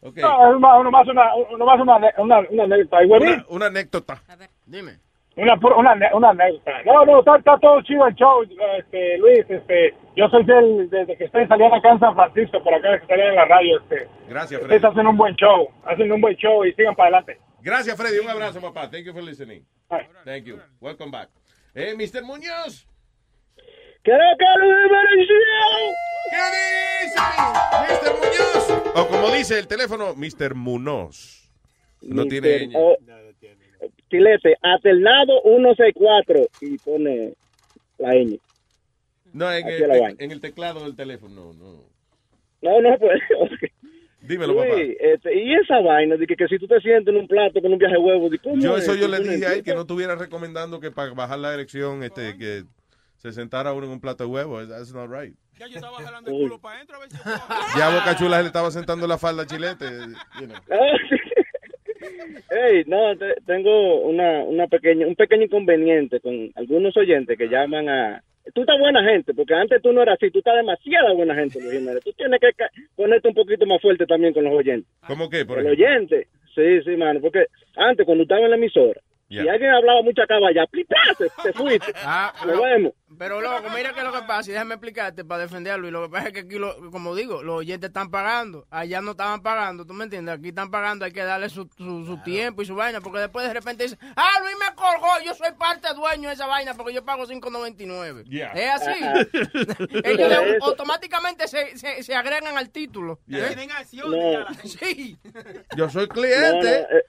[0.00, 0.16] Ok.
[0.18, 1.24] No, es más, nomás una,
[1.58, 2.98] nomás una, una, una anécdota.
[3.04, 4.22] Una, una anécdota.
[4.64, 4.98] Dime.
[5.36, 6.82] Una, una, una anécdota.
[6.84, 8.42] No, no, está, está todo chido el show,
[8.78, 9.44] este, Luis.
[9.48, 13.02] Este, yo soy del, desde que estoy saliendo acá en San Francisco, por acá que
[13.02, 13.78] estoy en la radio.
[13.80, 14.76] Este, Gracias, Freddy.
[14.76, 17.38] ustedes hacen un buen show, hacen un buen show y sigan para adelante.
[17.60, 18.18] Gracias, Freddy.
[18.18, 18.88] Un abrazo, papá.
[18.90, 19.64] Thank you for listening.
[20.24, 20.60] Thank you.
[20.80, 21.28] Welcome back.
[21.74, 22.22] Eh, Mr.
[22.24, 22.86] Muñoz.
[24.02, 25.28] Creo que Luis
[26.30, 26.44] ¿Qué
[27.04, 27.20] dice?
[27.88, 28.12] Mr.
[28.20, 28.92] Muñoz.
[28.96, 30.54] O como dice el teléfono, Mr.
[30.54, 31.50] Munoz.
[32.02, 32.72] No tiene ñ.
[32.76, 32.96] Oh,
[34.10, 37.34] Chilete, alternado 164 y pone
[37.98, 38.38] la ñ.
[39.32, 39.78] No, en el,
[40.16, 41.84] te- en el teclado del teléfono, no.
[42.62, 43.20] No, no, pues.
[44.22, 44.68] Dímelo, papá.
[45.00, 47.72] Este, y esa vaina de que, que si tú te sientes en un plato con
[47.72, 48.82] un viaje de huevo, ¿de ¿cómo Yo es?
[48.84, 51.54] eso yo le ¿Cómo dije a él que no estuviera recomendando que para bajar la
[51.54, 52.64] erección este que
[53.18, 54.66] se sentara uno en un plato de huevo.
[54.66, 55.34] That's not right.
[57.76, 59.84] Ya Boca Chula le estaba sentando la falda a Chilete.
[60.40, 60.56] you know.
[62.50, 67.88] Ey, no, te- tengo una, una pequeña, un pequeño inconveniente con algunos oyentes que llaman
[67.88, 68.22] a...
[68.54, 71.60] Tú estás buena gente, porque antes tú no eras así, tú estás demasiada buena gente,
[71.60, 72.02] Luis Jiménez.
[72.02, 72.48] Tú tienes que
[72.96, 74.90] ponerte un poquito más fuerte también con los oyentes.
[75.06, 75.44] ¿Cómo qué?
[75.44, 75.86] Por El ejemplo?
[75.86, 77.46] oyente, sí, sí, mano, porque
[77.76, 78.98] antes cuando estaba en la emisora,
[79.30, 79.42] Ya.
[79.44, 80.86] y alguien hablaba mucha caballa, te,
[81.42, 81.92] te fuiste.
[82.04, 82.92] Ah, Nos vemos.
[83.18, 85.92] Pero loco, mira qué es lo que pasa, y déjame explicarte para defender a Luis.
[85.92, 88.66] Lo que pasa es que aquí, lo- como digo, los oyentes están pagando.
[88.70, 90.36] Allá no estaban pagando, ¿tú me entiendes?
[90.38, 93.46] Aquí están pagando, hay que darle su, su, su tiempo y su vaina, porque después
[93.48, 96.92] de repente dicen, ah, Luis me colgó, yo soy parte dueño de esa vaina porque
[96.94, 98.24] yo pago 5.99.
[98.24, 98.52] Yeah.
[98.52, 99.04] Es así.
[100.04, 103.20] Ellos de- automáticamente se, se, se agregan al título.
[103.26, 103.50] Yeah.
[103.52, 103.68] ¿Eh?
[104.06, 104.46] No.
[104.64, 105.18] Sí.
[105.76, 106.50] Yo soy cliente.
[106.52, 107.02] no, eh, eh,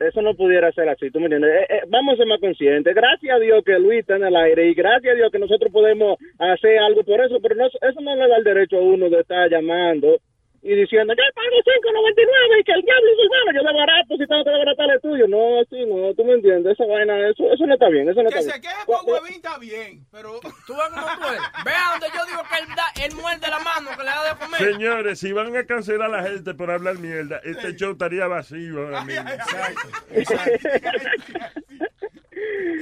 [0.00, 1.50] eso no pudiera ser así, tú me entiendes.
[1.50, 2.94] Eh, eh, vamos a ser más conscientes.
[2.94, 5.72] Gracias a Dios que Luis está en el aire y gracias a Dios que nosotros
[5.72, 9.08] podemos hacer algo por eso, pero no, eso no le da el derecho a uno
[9.08, 10.18] de estar llamando
[10.64, 14.16] y diciendo, yo pago 5.99 y que el diablo y su hermano, yo de barato
[14.16, 15.26] si tengo que desbaratar el tuyo.
[15.26, 16.74] No, así no, tú me entiendes.
[16.74, 18.72] Esa vaina, eso, eso no está bien, eso no Que está se bien.
[18.72, 20.38] queje por huevín está bien, pero...
[20.66, 21.42] Tú ves cómo tú eres.
[21.64, 24.38] Vea donde yo digo que él, da, él muerde la mano que le da de
[24.38, 24.60] comer.
[24.60, 28.84] Señores, si van a cancelar a la gente por hablar mierda, este show estaría vacío
[28.84, 29.28] ahora mismo.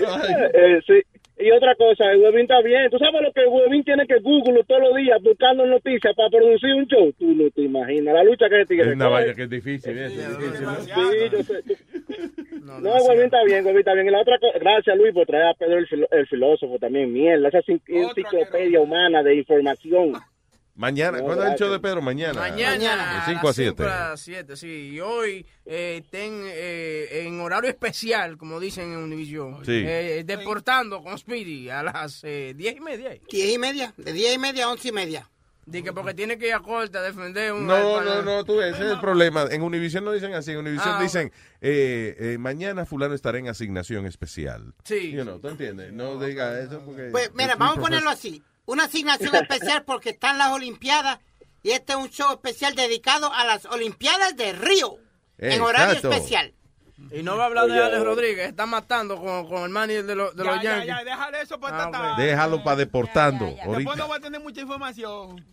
[0.54, 1.02] Eh, sí.
[1.42, 2.90] Y otra cosa, el Webin está bien.
[2.90, 6.28] ¿Tú sabes lo que el Webin tiene que Google todos los días buscando noticias para
[6.28, 7.12] producir un show?
[7.18, 10.10] Tú no te imaginas la lucha que tigre Es una vaina que es difícil, es
[10.16, 10.62] difícil.
[10.66, 10.74] ¿no?
[10.76, 11.62] Sí, yo sé.
[12.62, 14.06] No, Webin está bien, Webin está bien.
[14.06, 17.12] Y la otra cosa, gracias Luis por traer a Pedro el, filo- el filósofo también.
[17.12, 20.12] Mierda, esa encicl- enciclopedia humana de información.
[20.80, 22.00] Mañana, ¿cuándo es el show de Pedro?
[22.00, 22.40] Mañana.
[22.40, 23.24] Mañana.
[23.26, 23.74] De 5 a 7.
[23.76, 24.66] cinco a 7, sí.
[24.94, 29.62] Y hoy eh, estén eh, en horario especial, como dicen en Univision.
[29.62, 29.84] Sí.
[29.84, 33.10] Eh, deportando con Speedy a las eh, 10 y media.
[33.30, 35.28] Diez y media, de diez y media a once y media.
[35.66, 37.66] Dice porque tiene que ir a corte a defender un...
[37.66, 39.44] No, no, no, tú ves, ese es el problema.
[39.50, 40.52] En Univision no dicen así.
[40.52, 41.30] En Univision Ah, dicen,
[41.60, 44.74] eh, eh, mañana fulano estará en asignación especial.
[44.82, 45.12] Sí.
[45.12, 45.92] You know, ¿Tú entiendes?
[45.92, 47.10] No diga eso porque...
[47.12, 48.42] Pues mira, vamos a ponerlo así.
[48.70, 51.18] Una asignación especial porque están las Olimpiadas
[51.62, 54.96] y este es un show especial dedicado a las Olimpiadas de Río.
[55.38, 56.12] En horario Exacto.
[56.12, 56.52] especial.
[57.10, 58.04] Y no va a hablar de Alex oye.
[58.04, 60.86] Rodríguez, está matando con, con el manager de, los de Ya, los ya, Yankees.
[60.86, 62.16] ya, déjale eso para Ah, tratar.
[62.16, 63.46] Déjalo para deportando.
[63.46, 63.96] Después Ahorita.
[63.96, 65.44] no va a tener mucha información.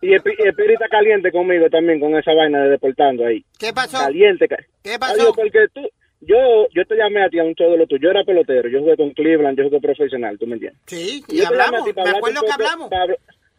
[0.00, 3.44] Y el, pi- el Piri está caliente conmigo también con esa vaina de deportando ahí.
[3.58, 3.98] ¿Qué pasó?
[3.98, 4.46] Caliente.
[4.82, 5.12] ¿Qué pasó?
[5.14, 5.82] Adiós, porque tú,
[6.20, 8.02] yo, yo te llamé a ti a un de lo tuyo.
[8.02, 10.80] Yo era pelotero, yo jugué con Cleveland, yo jugué profesional, ¿tú me entiendes?
[10.86, 11.84] Sí, Y y yo hablamos.
[11.84, 12.90] ti Me acuerdo que hablamos.
[12.90, 13.14] para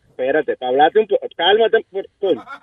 [0.10, 1.28] espérate, para hablarte un poco.
[1.36, 1.86] Cálmate,
[2.20, 2.44] coño.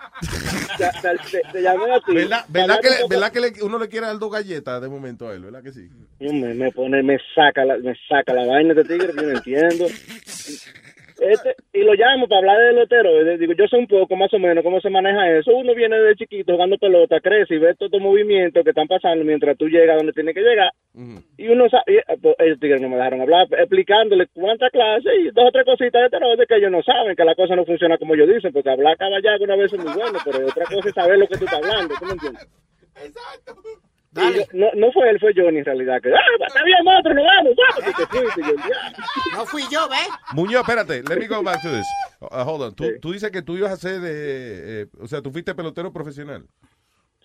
[0.76, 2.14] Te, te- te- te llamé a ti.
[2.14, 5.26] ¿Verdad, verdad que, le- verdad que le- uno le quiere dar dos galletas de momento
[5.26, 5.44] a él?
[5.44, 5.88] ¿Verdad que sí?
[6.20, 9.86] Me, me pone, me saca la, me saca la vaina de tigre, yo no entiendo.
[11.18, 13.22] Este, y lo llamo para hablar de lotero.
[13.22, 15.54] Le Digo, yo sé un poco más o menos cómo se maneja eso.
[15.54, 19.24] Uno viene de chiquito jugando pelota, crece y ve todos estos movimientos que están pasando
[19.24, 20.70] mientras tú llegas donde tienes que llegar.
[21.36, 25.12] Y uno sabe, y, eh, pues, ellos tigres no me dejaron hablar, explicándole cuántas clases
[25.20, 27.64] y dos o tres cositas de terror que ellos no saben, que la cosa no
[27.64, 30.88] funciona como ellos dicen, porque hablar caballado una vez es muy bueno, pero otra cosa
[30.88, 32.48] es saber lo que tú estás hablando, ¿tú me entiendes?
[33.04, 33.85] Y
[34.34, 36.00] yo- no, no fue él, fue Johnny en realidad.
[36.02, 37.54] Que, ah, está bien, monstruo, nos vamos.
[39.34, 40.08] No fui yo, ¿ves?
[40.34, 41.86] Muñoz, espérate, let me go back to this.
[42.20, 42.74] Uh, hold on.
[42.74, 44.82] Tú, tú dices que tú ibas a ser de.
[44.82, 46.44] eh, o sea, tú fuiste pelotero profesional.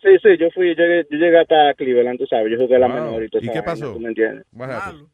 [0.02, 2.88] Sí, sí, yo fui, yo llegué, yo llegué hasta Cleveland, tú sabes, yo jugué la
[2.88, 2.96] Wow.
[2.96, 3.94] menor y todo ¿Y qué pasó?
[3.94, 4.46] ¿Tú me entiendes?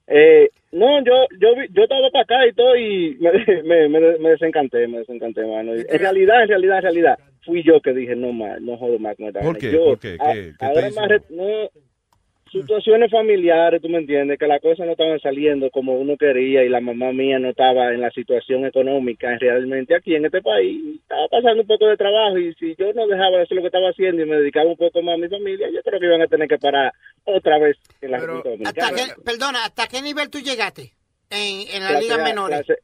[0.08, 3.32] Eh, no, yo, yo, vi- yo estaba para acá y todo y me,
[3.64, 5.74] me, me, me desencanté, me desencanté, mano.
[5.74, 9.18] En realidad, en realidad, en realidad, fui yo que dije, no más, no jodo más
[9.18, 9.72] con esta ¿Por qué?
[9.72, 10.18] Yo, ¿Por qué?
[10.20, 11.00] a- ¿Qué- qué te ahora hizo?
[11.00, 11.70] más, re- no,
[12.52, 16.70] situaciones familiares, tú me entiendes, que las cosas no estaban saliendo como uno quería y
[16.70, 20.96] la mamá mía no estaba en la situación económica realmente aquí en este país.
[21.02, 23.68] Estaba pasando un poco de trabajo y si yo no dejaba de hacer lo que
[23.68, 26.22] estaba haciendo y me dedicaba un poco más a mi familia, yo creo que iban
[26.22, 26.94] a tener que parar
[27.26, 29.14] otra vez en la República ¿Hasta Dominicana.
[29.16, 30.94] qué, perdona, ¿hasta qué nivel tú llegaste
[31.30, 32.60] en, en las Clase ligas A, menores?
[32.66, 32.80] clase-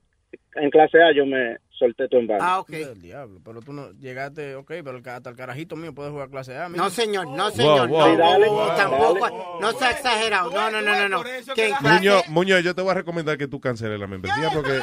[0.56, 2.45] en clase A yo me solté en banda.
[2.47, 2.69] Ah, ok.
[2.71, 6.55] El diablo, pero tú no llegaste, ok, pero hasta el carajito mío puede jugar clase
[6.57, 6.69] A.
[6.69, 7.87] No, señor, no, señor.
[7.89, 9.57] wow, no, dale, wow, tampoco.
[9.61, 10.51] No sea exagerado.
[10.51, 11.09] No, no, no, no.
[11.09, 11.23] no.
[11.23, 14.79] Clase- Muñoz, Muñoz, yo te voy a recomendar que tú canceles la membresía porque.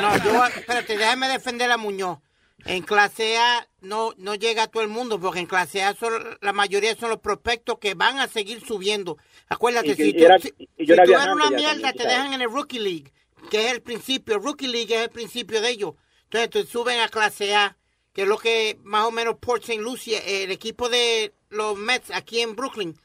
[0.00, 2.18] No, yo, espérate, déjame defender a Muñoz.
[2.64, 6.12] En clase A no, no llega a todo el mundo, porque en clase A son,
[6.40, 9.16] la mayoría son los prospectos que van a seguir subiendo.
[9.48, 11.92] Acuérdate, Y que- si y tú, era- si- y yo si tú eres una mierda,
[11.92, 13.12] te dejan en el Rookie League,
[13.50, 14.38] que es el principio.
[14.38, 15.94] Rookie League es el principio de ellos.
[16.30, 17.76] Entonces, suben a clase A,
[18.12, 19.80] que es lo que más o menos Port St.
[19.80, 22.98] Lucie, el equipo de los Mets aquí en Brooklyn,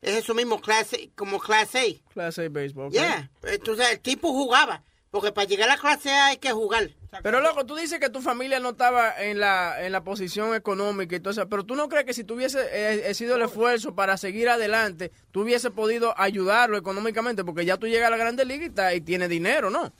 [0.00, 2.12] es eso mismo, clase, como clase A.
[2.12, 2.86] Clase A béisbol.
[2.86, 2.92] ok.
[2.92, 6.90] Yeah, entonces el tipo jugaba, porque para llegar a la clase A hay que jugar.
[7.22, 11.16] Pero loco, tú dices que tu familia no estaba en la, en la posición económica
[11.16, 13.94] y todo eso, pero tú no crees que si tuviese eh, eh, sido el esfuerzo
[13.96, 18.44] para seguir adelante, tú hubiese podido ayudarlo económicamente, porque ya tú llegas a la Grande
[18.44, 19.92] Liga y, está- y tienes dinero, ¿no?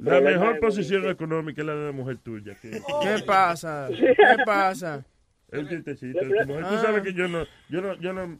[0.00, 2.54] La mejor posición económica es la de la mujer tuya.
[2.54, 2.70] que-
[3.02, 3.88] ¿Qué pasa?
[3.94, 5.04] ¿Qué pasa?
[5.50, 6.62] El chistecito de tu mujer.
[6.68, 6.82] Tú Ah.
[6.82, 8.38] sabes que yo no, yo no, yo no,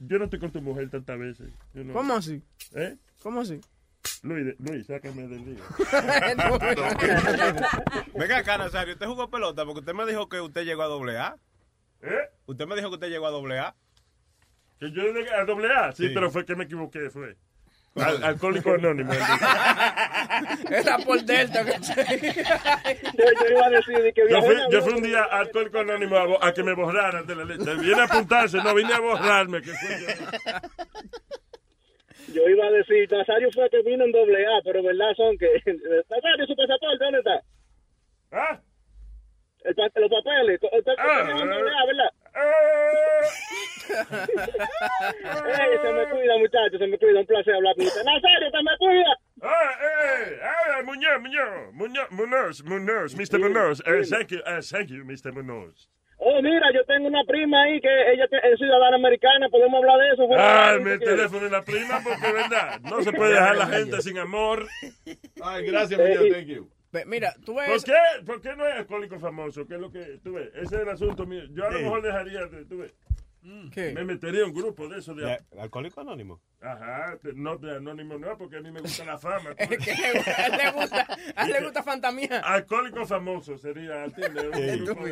[0.00, 1.48] yo no estoy con tu mujer tantas veces.
[1.74, 2.40] Yo no- ¿Cómo así?
[2.74, 2.96] ¿Eh?
[3.22, 3.60] ¿Cómo así?
[4.22, 5.62] Luis, Luis, sácame del lío.
[8.14, 11.18] Venga acá, Nazario, usted jugó pelota porque usted me dijo que usted llegó a doble
[11.18, 11.36] A.
[12.02, 12.28] ¿Eh?
[12.46, 13.74] Usted me dijo que usted llegó a doble A.
[14.78, 16.14] Que yo llegué a doble A, sí, Sí.
[16.14, 17.36] pero fue que me equivoqué, fue.
[17.96, 19.12] Al- alcohólico anónimo.
[20.70, 21.64] Era por Delta.
[21.64, 25.40] que- yo, yo iba a decir de que Yo fui, yo fui un día al
[25.46, 27.74] alcohólico anónimo a, a que me borraran de la lista.
[27.74, 29.60] Viene a apuntarse, no, vine a borrarme.
[29.60, 30.06] Que fui yo.
[32.28, 35.48] Yo iba a decir, Nazario fue que vino en doble A, pero verdad son que...
[36.08, 37.40] Nazario, su pasaporte, ¿dónde está?
[38.32, 38.60] ¿Ah?
[39.64, 40.60] El los papeles.
[40.62, 42.10] Usted Ah, vino en doble A, ¿verdad?
[43.90, 47.20] Ey, se me cuida, muchachos, se me cuida.
[47.20, 48.02] Un placer hablar con usted.
[48.04, 49.16] Nazario, se me cuida.
[49.42, 53.38] Ah, eh, ah, Muñoz, Muñoz, Muñoz, Munoz, Munoz, Mr.
[53.38, 53.82] Munoz.
[53.86, 55.32] Eh, thank you, eh, thank you, Mr.
[55.32, 55.88] Munoz.
[56.22, 59.48] Oh, mira, yo tengo una prima ahí que ella es ciudadana americana.
[59.50, 60.28] ¿Podemos hablar de eso?
[60.36, 61.16] Ah, mi si quieres.
[61.16, 64.66] teléfono y la prima, porque verdad, no se puede dejar la gente sin amor.
[65.42, 66.68] Ay, gracias, thank you.
[67.06, 67.68] Mira, tú ves...
[67.70, 68.26] ¿Por qué?
[68.26, 69.66] ¿Por qué no es alcohólico famoso?
[69.66, 70.50] ¿Qué es lo que tú ves?
[70.54, 71.42] Ese es el asunto mío.
[71.52, 72.92] Yo a lo mejor dejaría, de- tú ves.
[73.72, 73.92] ¿Qué?
[73.94, 75.24] Me metería en un grupo de eso de...
[75.24, 76.40] De- ¿Alcohólico anónimo?
[76.60, 79.54] Ajá, no de anónimo no, porque a mí me gusta la fama.
[79.54, 81.06] que le- a él le gusta,
[81.36, 82.40] a él le gusta fantamía.
[82.44, 84.06] Alcohólico famoso sería,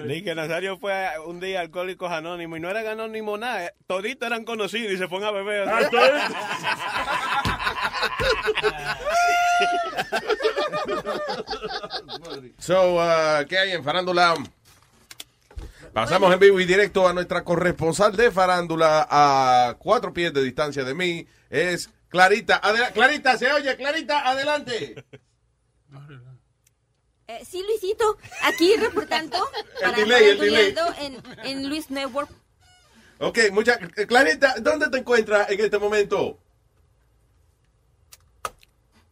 [0.05, 3.65] Ni que Nazario fue a- un día a Alcohólicos Anónimos y no eran anónimos nada.
[3.67, 3.73] eh.
[3.87, 5.69] Toditos eran conocidos y se fueron a beber.
[5.69, 6.01] Ah, todo
[12.59, 14.35] So, uh, ¿qué hay en Farándula?
[15.93, 20.85] Pasamos en vivo y directo a nuestra corresponsal de Farándula a cuatro pies de distancia
[20.85, 21.27] de mí.
[21.51, 22.61] Es Clarita.
[22.95, 23.77] Clarita, se oye.
[23.77, 25.05] Clarita, adelante.
[27.27, 29.37] Eh, sí, Luisito, aquí reportando
[29.77, 32.31] El para delay, el Faranduleando en, en Luis Network.
[33.19, 36.39] Ok, mucha, Clarita, ¿dónde te encuentras en este momento?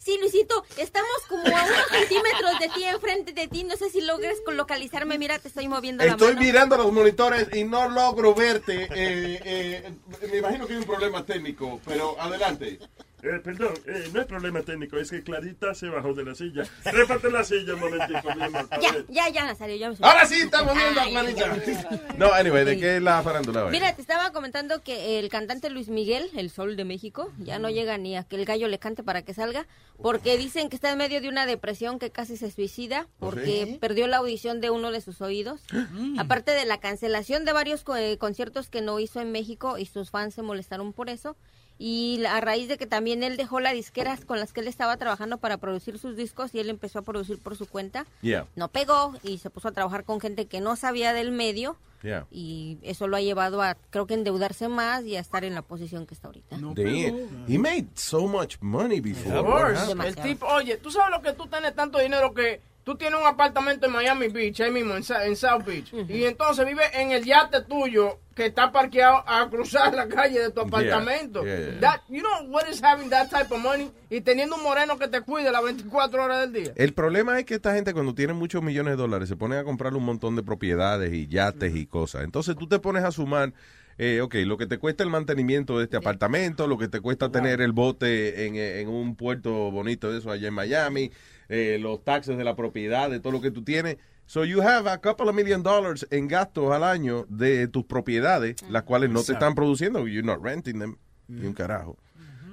[0.06, 3.64] Sí, Luisito, estamos como a unos centímetros de ti, enfrente de ti.
[3.64, 5.18] No sé si logres localizarme.
[5.18, 6.46] Mira, te estoy moviendo Estoy la mano.
[6.46, 8.84] mirando los monitores y no logro verte.
[8.84, 9.92] Eh, eh,
[10.30, 12.78] me imagino que hay un problema técnico, pero adelante.
[13.26, 16.62] Eh, perdón, eh, no es problema técnico, es que Clarita se bajó de la silla.
[16.84, 18.68] En la silla un momentico, mi amor.
[18.80, 20.06] Ya, ya, ya, Nazario, ya me subí.
[20.06, 22.14] Ahora sí, estamos viendo a Ay, Clarita.
[22.18, 23.72] No, anyway, ¿de qué es la farándula hoy?
[23.72, 27.68] Mira, te estaba comentando que el cantante Luis Miguel, el sol de México, ya no
[27.68, 29.66] llega ni a que el gallo le cante para que salga,
[30.00, 33.78] porque dicen que está en medio de una depresión que casi se suicida, porque ¿Sí?
[33.80, 35.62] perdió la audición de uno de sus oídos.
[36.18, 40.10] Aparte de la cancelación de varios eh, conciertos que no hizo en México y sus
[40.10, 41.36] fans se molestaron por eso.
[41.78, 44.96] Y a raíz de que también él dejó las disqueras con las que él estaba
[44.96, 48.68] trabajando para producir sus discos y él empezó a producir por su cuenta, Yeah, no
[48.68, 52.26] pegó y se puso a trabajar con gente que no sabía del medio yeah.
[52.30, 55.62] y eso lo ha llevado a creo que endeudarse más y a estar en la
[55.62, 56.56] posición que está ahorita.
[56.58, 57.46] Damn.
[57.46, 59.76] He made so much money before.
[60.04, 63.26] El tipo, oye, tú sabes lo que tú tienes tanto dinero que tú tienes un
[63.26, 67.24] apartamento en Miami Beach, ahí mismo, en, en South Beach, y entonces vive en el
[67.24, 71.44] yate tuyo que está parqueado a cruzar la calle de tu apartamento.
[71.44, 71.80] yeah, yeah.
[71.80, 75.08] That- you know what is having that type of money y teniendo un moreno que
[75.08, 76.72] te cuide las 24 horas del día.
[76.76, 79.64] El problema es que esta gente cuando tiene muchos millones de dólares se ponen a
[79.64, 82.22] comprar un montón de propiedades y yates y cosas.
[82.22, 83.52] Entonces tú te pones a sumar,
[83.98, 87.32] eh, ok, lo que te cuesta el mantenimiento de este apartamento, lo que te cuesta
[87.32, 91.10] tener el bote en, eh, en un puerto bonito de eso allá en Miami,
[91.48, 93.98] eh, los taxes de la propiedad, de todo lo que tú tienes.
[94.26, 98.56] So you have a couple of million dollars en gastos al año de tus propiedades,
[98.68, 100.96] las cuales no te están produciendo, you're not renting them,
[101.28, 101.96] ni un carajo.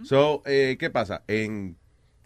[0.04, 1.24] So, eh, ¿qué pasa?
[1.28, 1.78] En,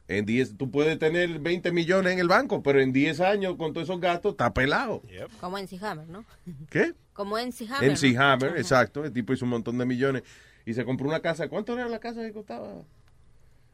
[0.07, 3.71] en 10, tú puedes tener 20 millones en el banco, pero en 10 años con
[3.71, 5.01] todos esos gastos está pelado.
[5.39, 6.25] Como en Hammer, ¿no?
[6.69, 6.93] ¿Qué?
[7.13, 8.13] Como en Hammer.
[8.13, 8.21] ¿no?
[8.21, 9.05] Hammer, exacto.
[9.05, 10.23] El tipo hizo un montón de millones
[10.65, 11.47] y se compró una casa.
[11.47, 12.83] ¿Cuánto era la casa que costaba?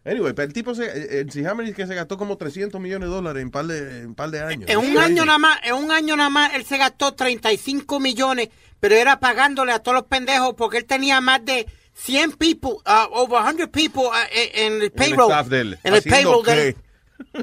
[0.06, 3.08] Anyway, pero el tipo, se, el MC Hammer es que se gastó como 300 millones
[3.08, 4.70] de dólares en par de, en par de años.
[4.70, 8.50] En un año nada más, en un año nada más, él se gastó 35 millones,
[8.82, 13.08] pero era pagándole a todos los pendejos porque él tenía más de 100 people, uh,
[13.12, 15.32] over 100 people uh, en el En el payroll.
[15.32, 15.80] staff de él.
[15.84, 16.76] En el ¿Haciendo payroll de él.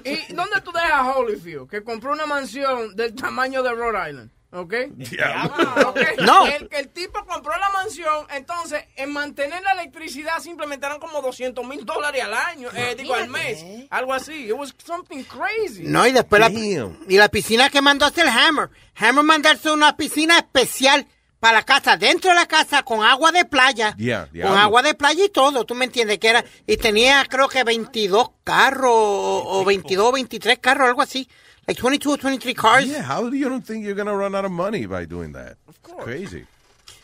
[0.05, 1.69] ¿Y dónde tú dejas a Holyfield?
[1.70, 4.31] Que compró una mansión del tamaño de Rhode Island.
[4.52, 4.74] ¿Ok?
[5.22, 5.98] Ah, ok.
[6.20, 6.47] No.
[6.47, 11.64] El, el tipo compró la mansión, entonces en mantener la electricidad simplemente eran como 200
[11.66, 14.47] mil dólares al año, eh, digo al mes, algo así.
[14.47, 15.85] It was something crazy.
[15.85, 18.70] No, y después la, y la piscina que mandó hacer Hammer.
[18.97, 21.06] Hammer mandarse una piscina especial
[21.39, 23.94] para la casa, dentro de la casa, con agua de playa.
[23.97, 26.44] Yeah, Con agua de playa y todo, tú me entiendes que era.
[26.66, 31.28] Y tenía creo que 22 carros o o 22 23 carros, algo así.
[31.70, 32.84] Like 22 or 23 cars.
[32.84, 35.56] Yeah, how do you don't think you're gonna run out of money by doing that?
[36.02, 36.44] Crazy.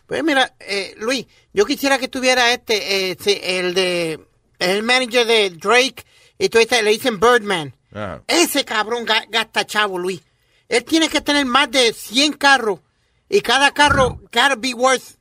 [0.09, 1.25] Pues mira, eh, Luis,
[1.55, 3.17] yo quisiera que tuviera este, eh,
[3.61, 4.19] el de,
[4.59, 6.05] el manager de Drake,
[6.37, 7.75] y tú este, le dicen Birdman.
[8.27, 10.21] Ese cabrón ga- gasta chavo, Luis.
[10.69, 12.81] Él tiene que tener más de 100 carros,
[13.29, 15.15] y cada carro gotta be worth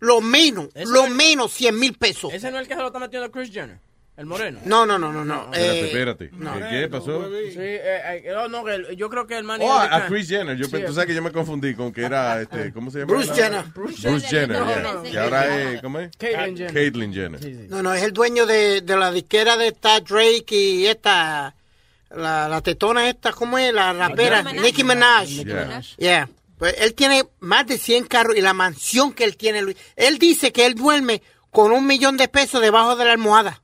[0.00, 2.32] lo menos, lo menos 100 mil pesos.
[2.34, 3.78] Ese no es el que se lo está metiendo Chris Jenner,
[4.16, 4.60] el moreno.
[4.66, 5.44] No, no, no, no, no.
[5.52, 6.30] Espérate, eh, espérate.
[6.30, 7.24] ¿Qué, qué pasó?
[7.24, 10.28] Sí, eh, eh, oh, no, que el- yo creo que el manager Oh, a Chris
[10.28, 10.56] Jenner.
[10.56, 13.12] Yo, Sí, tú sabes que yo me confundí con que era, este, ¿cómo se llama?
[13.12, 13.64] Bruce Jenner.
[13.74, 14.80] Bruce, Jenner, No, yeah.
[14.82, 15.06] no, no.
[15.08, 16.10] Y ahora es, ¿cómo es?
[16.18, 16.74] Caitlyn Jenner.
[16.74, 17.40] Caitlyn Jenner.
[17.70, 21.54] No, no, es el dueño de, de la disquera de esta Drake y esta,
[22.14, 23.72] la, la tetona esta, ¿cómo es?
[23.72, 24.62] La rapera, Minaj.
[24.62, 25.26] Nicki Minaj.
[25.28, 25.64] Nicki Yeah.
[25.64, 25.96] Minaj.
[25.96, 26.28] Yeah.
[26.58, 29.76] Pues él tiene más de 100 carros y la mansión que él tiene, Luis.
[29.96, 33.61] Él dice que él duerme con un millón de pesos debajo de la almohada.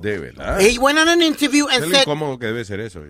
[0.00, 0.60] De verdad.
[0.60, 3.00] He went on an interview and lo said, incómodo que debe ser eso.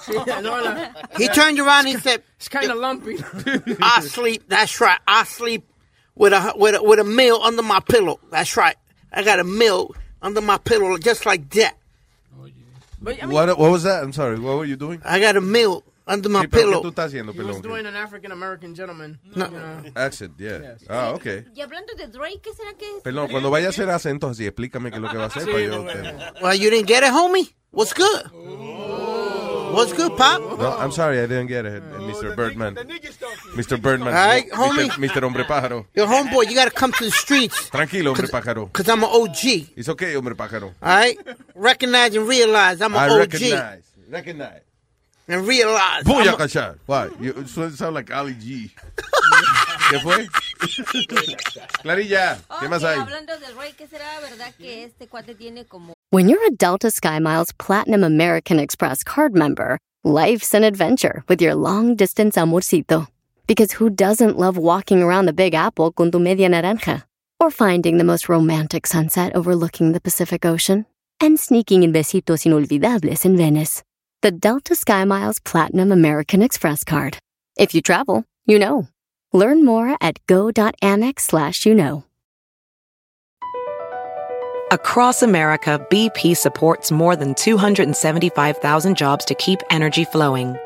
[0.00, 3.16] Sí, no, la- he turned around and he said, It's kind of lumpy.
[3.82, 5.64] I sleep, that's right, I sleep
[6.14, 8.18] with a, with a, with a meal under my pillow.
[8.30, 8.76] That's right.
[9.12, 11.76] I got a meal under my pillow just like that.
[13.00, 14.02] But, I mean, What, what was that?
[14.02, 14.38] I'm sorry.
[14.40, 15.00] What were you doing?
[15.04, 16.82] I got a meal under my Sí, pero ¿Qué pillow.
[16.82, 19.18] tú estás haciendo, he was doing an African American gentleman.
[19.34, 19.46] No.
[19.46, 19.82] you know.
[19.94, 20.76] Accent, yeah.
[20.88, 21.26] Ah, ok.
[21.54, 23.02] Y hablando de Drake, ¿qué será que es?
[23.02, 25.44] Perdón, cuando vaya a hacer acentos así, explícame qué es lo que va a hacer
[25.44, 25.84] para yo...
[25.84, 27.54] te- Well, you didn't get it, homie?
[27.70, 28.30] What's good?
[29.74, 30.40] What's good, Pop?
[30.58, 32.34] No, I'm sorry, I didn't get it, Mr.
[32.34, 32.74] Birdman.
[33.54, 33.80] Mr.
[33.80, 34.08] Birdman.
[34.08, 34.56] All right, Mr.
[34.56, 34.88] homie.
[34.98, 35.22] Mr.
[35.22, 35.86] Hombre Pájaro.
[35.94, 37.68] Yo, homeboy, you gotta come to the streets.
[37.70, 38.72] Tranquilo, hombre pájaro.
[38.72, 39.74] Cause I'm an OG.
[39.76, 40.72] It's okay, hombre pájaro.
[40.82, 41.18] All right?
[41.54, 43.18] Recognize and realize I'm an I OG.
[43.18, 43.82] recognize.
[44.08, 44.62] Recognize.
[45.28, 46.04] And realize.
[46.04, 48.70] Voy I'm a a- You sound sound like Ali G.
[49.90, 50.26] ¿Qué fue?
[51.82, 52.98] Clarilla, ¿qué más hay?
[52.98, 56.90] hablando del Drake, ¿qué será verdad que este cuate tiene como When you're a Delta
[56.90, 63.06] SkyMiles Platinum American Express card member, life's an adventure with your long distance amorcito.
[63.46, 67.04] Because who doesn't love walking around the Big Apple con tu media naranja?
[67.40, 70.86] Or finding the most romantic sunset overlooking the Pacific Ocean?
[71.20, 73.82] And sneaking in besitos inolvidables in Venice?
[74.20, 77.18] The Delta Sky Miles Platinum American Express card.
[77.56, 78.88] If you travel, you know.
[79.32, 82.02] Learn more at go.amex slash you know.
[84.72, 90.56] Across America, BP supports more than 275,000 jobs to keep energy flowing.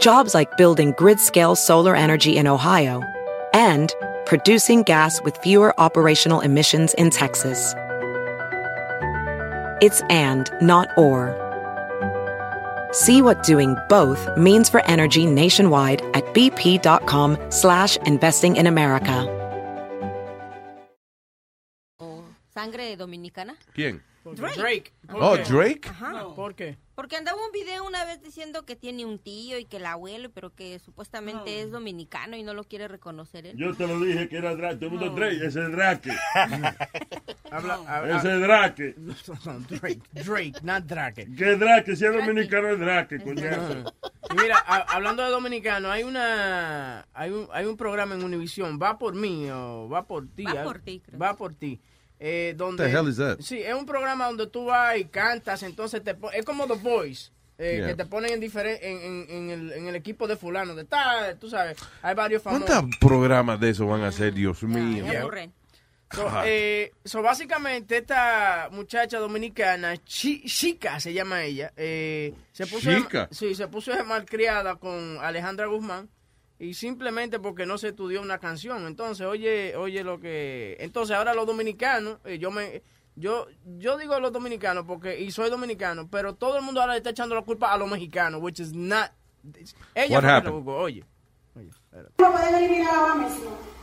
[0.00, 3.04] Jobs like building grid scale solar energy in Ohio
[3.54, 3.94] and
[4.26, 7.72] producing gas with fewer operational emissions in Texas.
[9.80, 11.47] It's and, not or.
[12.92, 19.34] See what doing both means for energy nationwide at bp.com slash investing in America.
[22.54, 23.56] ¿Sangre dominicana?
[23.72, 24.02] ¿Quién?
[24.34, 24.92] Drake.
[25.08, 25.44] Oh, ¿Por Oh, qué?
[25.44, 25.88] Drake.
[25.88, 26.34] Ajá.
[26.34, 26.76] ¿Por qué?
[26.98, 30.30] Porque andaba un video una vez diciendo que tiene un tío y que el abuelo,
[30.34, 33.56] pero que supuestamente es dominicano y no lo quiere reconocer él.
[33.56, 34.78] Yo te lo dije que era Drake.
[34.78, 36.10] Todo el mundo Drake, ese es Drake.
[37.52, 38.94] Habla, habla- Ese es Drake.
[39.68, 41.28] Drake, Drake, not Drake.
[41.36, 43.94] Que Drake, si es dominicano es Drake, coñazo.
[44.30, 48.76] Y mira, a- hablando de dominicano, hay una hay un, hay un programa en Univision,
[48.82, 50.42] va por mí o va por ti.
[50.44, 51.18] Va por ti, creo.
[51.20, 51.80] Va por ti.
[52.20, 53.38] Eh, donde, The hell is that?
[53.40, 57.30] Sí, es un programa donde tú vas y cantas, entonces te es como The Voice.
[57.58, 57.86] eh, Yeah.
[57.88, 60.84] Que te ponen en, diferen- en, en, en el, en el equipo de fulano, de
[60.84, 62.66] tal, tú sabes, hay varios famosos.
[62.68, 65.04] ¿Cuántos programas de eso van a hacer, Dios mío?
[65.20, 65.52] Aburren.
[66.10, 72.90] So, eh, so, básicamente esta muchacha dominicana, Chi- Chica se llama ella, eh, se puso
[72.90, 76.08] de- sí, se puso de malcriada con Alejandra Guzmán
[76.58, 78.86] y simplemente porque no se estudió una canción.
[78.86, 82.82] Entonces, oye, oye lo que, entonces ahora los dominicanos, eh, yo me,
[83.14, 83.46] yo,
[83.78, 87.10] yo digo los dominicanos porque y soy dominicano, pero todo el mundo ahora le está
[87.10, 89.10] echando la culpa a los mexicanos, which is not.
[89.94, 91.04] Ella What fue que lo oye.
[92.18, 93.77] Lo pueden eliminar ahora mismo.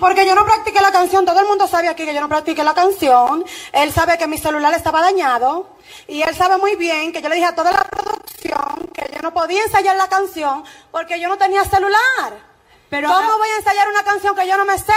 [0.00, 2.62] Porque yo no practiqué la canción, todo el mundo sabe aquí que yo no practiqué
[2.62, 3.44] la canción.
[3.72, 5.68] Él sabe que mi celular estaba dañado.
[6.08, 9.20] Y él sabe muy bien que yo le dije a toda la producción que yo
[9.22, 12.56] no podía ensayar la canción porque yo no tenía celular.
[12.88, 14.92] Pero- ¿Cómo voy a ensayar una canción que yo no me sé?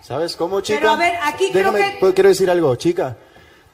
[0.00, 0.78] ¿Sabes cómo, chica?
[0.80, 3.16] Pero a ver, aquí creo Déjame, que- quiero decir algo, chica.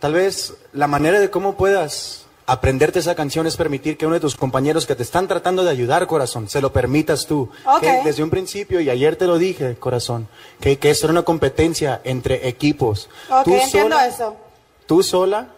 [0.00, 4.20] Tal vez la manera de cómo puedas aprenderte esa canción es permitir que uno de
[4.20, 7.50] tus compañeros que te están tratando de ayudar, corazón, se lo permitas tú.
[7.64, 7.80] Ok.
[7.80, 10.28] Que desde un principio, y ayer te lo dije, corazón,
[10.60, 13.08] que, que esto era una competencia entre equipos.
[13.28, 14.36] Ok, tú, entiendo sola, eso.
[14.86, 15.48] tú sola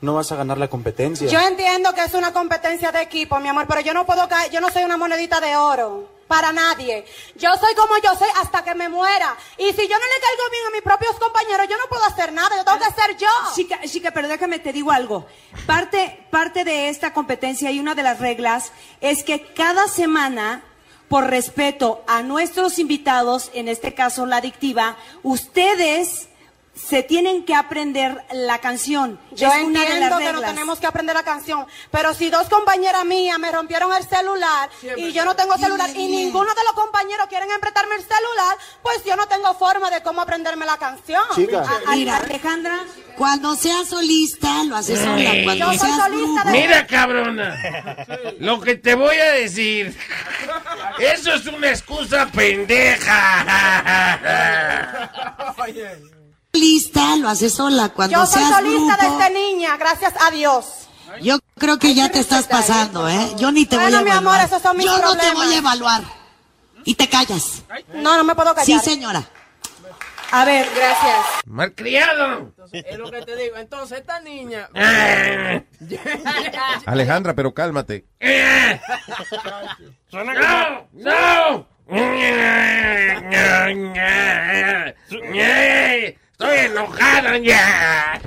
[0.00, 1.28] no vas a ganar la competencia.
[1.28, 4.50] Yo entiendo que es una competencia de equipo, mi amor, pero yo no puedo caer,
[4.50, 6.08] yo no soy una monedita de oro.
[6.30, 7.04] Para nadie.
[7.34, 9.36] Yo soy como yo soy hasta que me muera.
[9.58, 12.32] Y si yo no le caigo bien a mis propios compañeros, yo no puedo hacer
[12.32, 12.56] nada.
[12.56, 13.26] Yo tengo que ser yo.
[13.52, 15.26] Chica, chica, pero déjame te digo algo.
[15.66, 18.70] Parte, parte de esta competencia y una de las reglas
[19.00, 20.62] es que cada semana,
[21.08, 26.28] por respeto a nuestros invitados, en este caso la adictiva, ustedes
[26.88, 29.20] se tienen que aprender la canción.
[29.32, 32.30] Yo es una de entiendo las que no tenemos que aprender la canción, pero si
[32.30, 36.64] dos compañeras mías me rompieron el celular y yo no tengo celular y ninguno de
[36.64, 40.76] los compañeros quieren emprestarme el celular, pues yo no tengo forma de cómo aprenderme la
[40.78, 41.22] canción.
[41.60, 42.78] A- a- Mira, Alejandra,
[43.16, 45.30] Cuando seas solista, lo haces sola.
[45.44, 47.54] Cuando Yo soy solista de- Mira, cabrona,
[48.38, 49.94] lo que te voy a decir,
[50.98, 53.20] eso es una excusa pendeja.
[56.52, 57.90] Solista, lo haces sola.
[57.90, 59.18] Cuando yo soy seas solista grupo.
[59.18, 60.64] desde niña, gracias a Dios.
[61.22, 63.32] Yo creo que ya te estás pasando, ¿eh?
[63.36, 64.34] Yo ni te Bueno, voy a mi evaluar.
[64.40, 66.02] amor, esos son mis Yo no te voy a evaluar.
[66.84, 67.62] Y te callas.
[67.94, 68.66] No, no me puedo callar.
[68.66, 69.22] Sí, señora.
[70.32, 71.26] A ver, gracias.
[71.44, 72.38] Malcriado.
[72.38, 73.56] Entonces, es lo que te digo.
[73.56, 74.68] Entonces, esta niña.
[76.86, 78.04] Alejandra, pero cálmate.
[80.12, 80.24] No,
[80.92, 81.66] no.
[86.40, 88.18] Estoy enojado ya.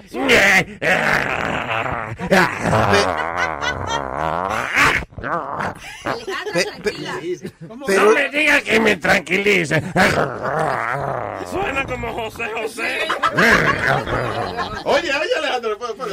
[7.88, 9.82] No me digas que me tranquilice.
[11.52, 13.08] Suena como José José.
[14.86, 15.78] Oye, oye, Alejandro.
[15.78, 16.12] pues, pues,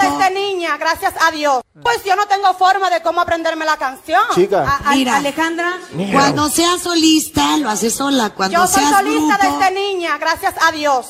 [0.00, 1.62] Desde niña, gracias a Dios.
[1.82, 4.22] Pues yo no tengo forma de cómo aprenderme la canción.
[4.34, 4.64] Chica.
[4.68, 5.16] A- a- Mira.
[5.16, 5.78] Alejandra.
[6.12, 8.30] Cuando seas solista, lo haces sola.
[8.30, 9.58] Cuando Yo soy seas solista grupo.
[9.58, 11.06] desde niña, gracias a Dios.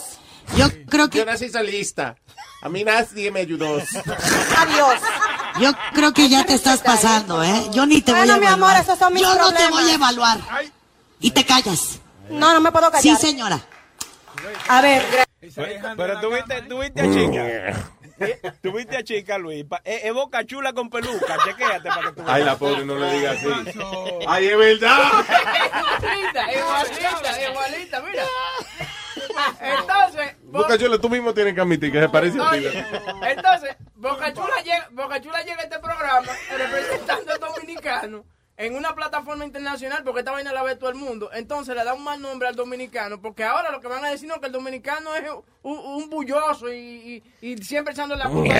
[0.56, 1.18] Yo creo que.
[1.18, 2.16] Yo nací solista.
[2.62, 3.76] A mí nadie me ayudó.
[4.58, 4.94] Adiós.
[5.58, 7.66] Yo creo que ya te estás pasando, ¿eh?
[7.72, 8.70] Yo ni te Bueno, voy a mi evaluar.
[8.76, 10.38] amor, esos son mis Yo no te voy a evaluar.
[11.20, 11.98] Y te callas.
[12.28, 13.02] No, no me puedo callar.
[13.02, 13.60] Sí, señora.
[14.68, 15.02] A ver,
[15.96, 17.90] Pero tuviste, tuviste a chica.
[18.62, 19.64] Tuviste a chica, Luis.
[19.64, 21.38] Pa- Es es boca chula con peluca.
[21.42, 23.46] Chequéate para que tú Ay, la pobre, no le diga así.
[24.28, 24.98] Ay, es verdad.
[26.02, 28.22] Igualita, igualita, igualita, mira.
[29.60, 32.64] Entonces, Bo- Boca Chula, tú mismo tienes que admitir que se parece a ti.
[33.22, 38.24] Entonces, Boca Chula llega, Boca Chula llega a este programa representando al dominicano
[38.60, 41.30] en una plataforma internacional porque esta vaina la ve todo el mundo.
[41.32, 44.28] Entonces le da un mal nombre al dominicano porque ahora lo que van a decir
[44.28, 45.24] no que el dominicano es
[45.62, 48.54] un, un bulloso y, y- y siempre echando la culpa.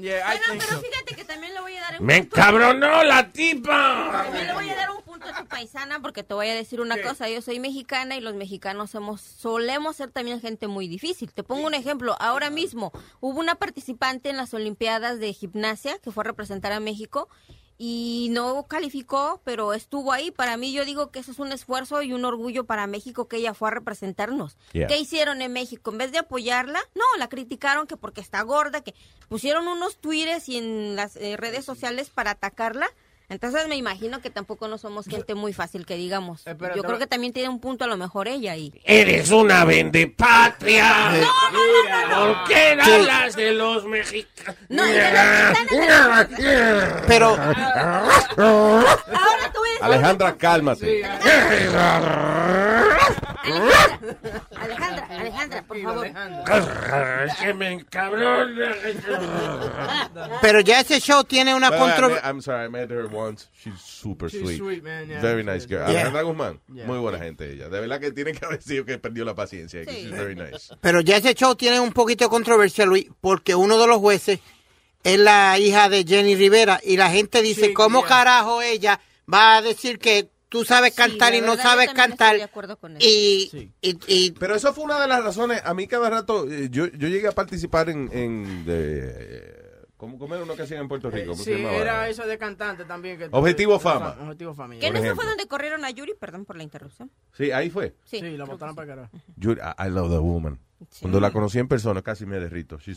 [0.00, 0.80] Yeah, so.
[0.80, 2.36] Fíjate que también le voy a dar un ¡Me punto.
[2.36, 4.10] encabronó la tipa!
[4.24, 6.80] También le voy a dar un punto a tu paisana porque te voy a decir
[6.80, 7.28] una cosa.
[7.28, 11.32] Yo soy mexicana y los mexicanos somos, solemos ser también gente muy difícil.
[11.32, 12.16] Te pongo un ejemplo.
[12.20, 16.78] Ahora mismo hubo una participante en las Olimpiadas de Gimnasia que fue a representar a
[16.80, 17.28] México
[17.78, 20.30] y no calificó, pero estuvo ahí.
[20.30, 23.36] Para mí yo digo que eso es un esfuerzo y un orgullo para México que
[23.36, 24.56] ella fue a representarnos.
[24.72, 24.86] Yeah.
[24.86, 25.90] ¿Qué hicieron en México?
[25.90, 28.94] En vez de apoyarla, no, la criticaron que porque está gorda, que
[29.28, 32.88] pusieron unos tweets y en las eh, redes sociales para atacarla.
[33.28, 36.44] Entonces me imagino que tampoco no somos gente muy fácil que digamos.
[36.44, 38.72] Yo creo que también tiene un punto a lo mejor ella ahí.
[38.84, 41.12] Eres una vendepatria.
[42.14, 42.90] ¿Por qué Sí.
[42.92, 44.56] hablas de los mexicanos?
[47.08, 47.36] Pero.
[49.80, 51.04] Alejandra, cálmate.
[51.04, 52.96] Alejandra,
[55.54, 56.06] Alejandra, por favor.
[57.26, 58.74] Es que me encabrona.
[60.40, 62.28] Pero ya ese show tiene una I controversia.
[62.28, 63.48] I'm sorry, I met her once.
[63.52, 64.58] She's super She's sweet.
[64.58, 65.20] sweet, man, yeah.
[65.20, 65.80] Very nice girl.
[65.90, 66.06] Yeah.
[66.08, 66.86] Alejandra Guzmán, Yeah.
[66.86, 67.68] muy buena gente ella.
[67.68, 69.84] De verdad que tiene que haber sido que perdió la paciencia.
[69.84, 70.74] que She's very nice.
[70.80, 74.40] Pero ya ese show tiene un poquito de controversia, Luis, porque uno de los jueces
[75.04, 78.08] es la hija de Jenny Rivera y la gente dice, Sí, ¿cómo yeah.
[78.08, 79.00] carajo ella
[79.32, 82.34] va a decir que tú sabes cantar la y no sabes cantar?
[82.34, 83.06] estoy de acuerdo con eso.
[83.06, 85.60] Y, y, y- Pero eso fue una de las razones.
[85.64, 88.08] A mí cada rato, eh, yo, yo llegué a participar en...
[88.12, 89.62] en de, eh,
[89.96, 91.32] ¿cómo, cómo era uno que hacían en Puerto Rico?
[91.32, 93.18] ¿Cómo Sí, era eso de cantante también.
[93.18, 94.16] Que Objetivo Fama.
[94.20, 94.74] Objetivo Fama.
[94.74, 94.92] ¿Que yeah.
[94.92, 96.14] no fue donde corrieron a Yuri?
[96.18, 97.10] Perdón por la interrupción.
[97.32, 97.94] Sí, ahí fue.
[98.04, 99.10] Sí, Sí, la botaron para carajo.
[99.36, 99.56] Yo, I,
[99.86, 100.58] I love the woman.
[101.00, 102.76] Cuando la conocí en persona casi me derrito.
[102.78, 102.96] She's-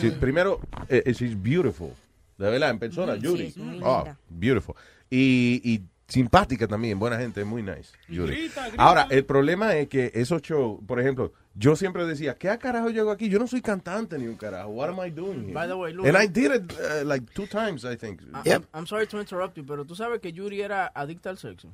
[0.00, 0.58] Sí, primero,
[0.88, 1.90] eh, eh, she's beautiful.
[2.38, 3.46] De verdad, en persona, Sí, Yuri.
[3.48, 4.18] es muy oh, linda.
[4.30, 4.74] beautiful.
[5.10, 5.82] Y, y
[6.12, 7.92] simpática también, buena gente, muy nice.
[8.08, 8.34] Yuri.
[8.36, 8.82] grita, grita.
[8.82, 12.90] Ahora, el problema es que esos shows, por ejemplo, yo siempre decía, ¿qué a carajo
[12.90, 13.28] yo hago aquí?
[13.28, 14.70] Yo no soy cantante ni un carajo.
[14.70, 15.52] What am I doing here?
[15.52, 18.20] By the way, Luis- And I did it uh, like two times, I think.
[18.34, 21.38] I- I'm, I'm sorry to interrupt you, pero tú sabes que Yuri era adicta al
[21.38, 21.68] sexo.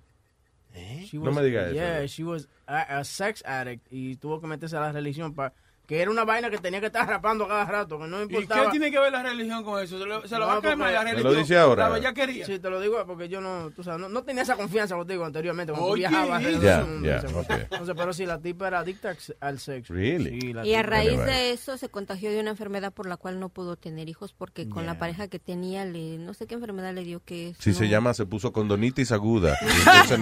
[1.04, 1.74] She No me digas eso.
[1.74, 5.52] Yeah, she was a, a sex addict y tuvo que meterse a la religión para
[5.88, 8.64] que era una vaina que tenía que estar rapando cada rato, que no ¿Y importaba.
[8.66, 9.98] qué tiene que ver la religión con eso?
[9.98, 11.42] Se lo, se lo No, va a quemar porque- la Me lo religión.
[11.42, 11.88] dice ahora.
[11.88, 12.44] La bellaquería.
[12.44, 15.24] Sí, te lo digo porque yo no, tú sabes, no, no tenía esa confianza contigo
[15.24, 17.50] anteriormente cuando Oye, alrededor Ya, del mundo, ya, entonces, ok.
[17.62, 19.94] entonces, pero sí, la tipa era adicta al- sexo.
[19.94, 20.40] Really?
[20.42, 23.40] Sí, la Y a raíz de eso se contagió de una enfermedad por la cual
[23.40, 24.98] no pudo tener hijos porque con la Yeah.
[25.00, 28.26] pareja que tenía le no sé qué enfermedad le dio que Sí, se llama, se
[28.26, 29.56] puso condonitis aguda.
[29.62, 30.18] Y entonces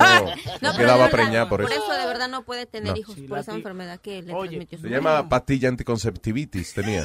[0.60, 1.92] no, quedaba preñada por eso.
[1.92, 2.98] de verdad no puede tener No.
[2.98, 7.04] hijos Sí, por esa enfermedad que le Oye, transmitió su Se llama pastilla anticonceptivitis, tenía.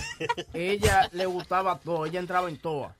[0.54, 2.96] Ella le gustaba todo, ella entraba en toa.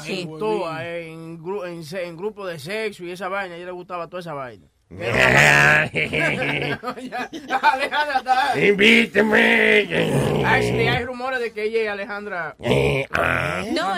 [0.00, 3.56] Sí, en toa, en, gru- en, se- en grupo de sexo y esa vaina, a
[3.58, 4.66] ella le gustaba toda esa vaina.
[8.56, 10.44] Invíteme.
[10.46, 12.54] Actually, hay rumores de que ella y Alejandra...
[12.58, 13.04] No, y-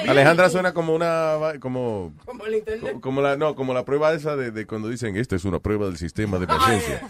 [0.09, 2.97] Alejandra suena como una como Como el internet.
[3.01, 5.86] como la no como la prueba esa de, de cuando dicen esta es una prueba
[5.86, 7.02] del sistema de emergencia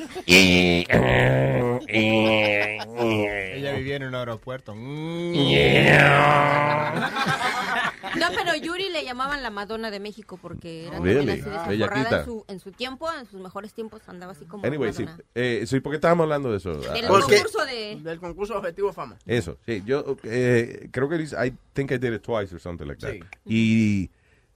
[1.86, 4.74] Ella vivía en un aeropuerto.
[8.16, 11.32] No, pero Yuri le llamaban la Madonna de México porque era Really?
[11.32, 14.92] así forrada en su, en su tiempo, en sus mejores tiempos andaba así como anyway
[14.92, 15.04] sí.
[15.34, 18.92] Eh, sí ¿por qué estábamos hablando de eso Del Ah, concurso de Del concurso Objetivo
[18.92, 19.16] Fama.
[19.26, 23.00] eso sí yo eh, creo que I think I did it twice or something like
[23.00, 23.12] that.
[23.12, 23.20] Sí.
[23.44, 24.10] y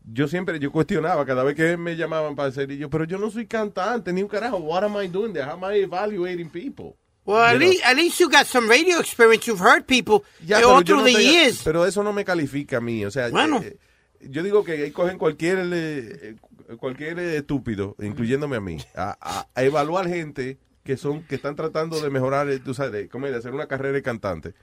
[0.04, 3.18] yo siempre yo cuestionaba cada vez que me llamaban para hacer y yo pero yo
[3.18, 4.56] no soy cantante ni un carajo.
[4.58, 8.18] What am I doing there how am I evaluating people well, at least, at least
[8.20, 9.46] you got some radio experience.
[9.46, 11.62] You've heard people Ya, eh, pero all yo through no the tengo- years.
[11.64, 13.04] Pero eso no me califica a mí.
[13.04, 13.60] O sea, Bueno.
[13.62, 13.76] eh,
[14.20, 16.36] yo digo que ahí cogen cualquier eh,
[16.78, 21.54] cualquier eh, estúpido, incluyéndome a mí, a, a- a evaluar gente que son que están
[21.54, 23.32] tratando de mejorar, eh, tú sabes, de, ¿cómo es?
[23.32, 24.54] de hacer una carrera de cantante.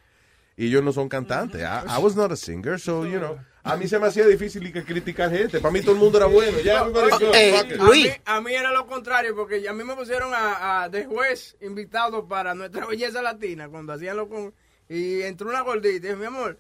[0.58, 1.62] Y ellos no son cantantes.
[1.62, 3.38] I, I was not a singer, so, you know.
[3.64, 5.60] A mí se me hacía difícil y que criticar gente.
[5.60, 6.60] Para mí todo el mundo era bueno.
[6.60, 6.88] Ya.
[7.34, 7.78] Eh.
[7.80, 11.06] A mí, a mí era lo contrario, porque a mí me pusieron a, a de
[11.06, 14.54] juez invitado para nuestra belleza latina cuando hacían lo con...
[14.88, 16.58] Y entró una gordita y dijo, mi amor,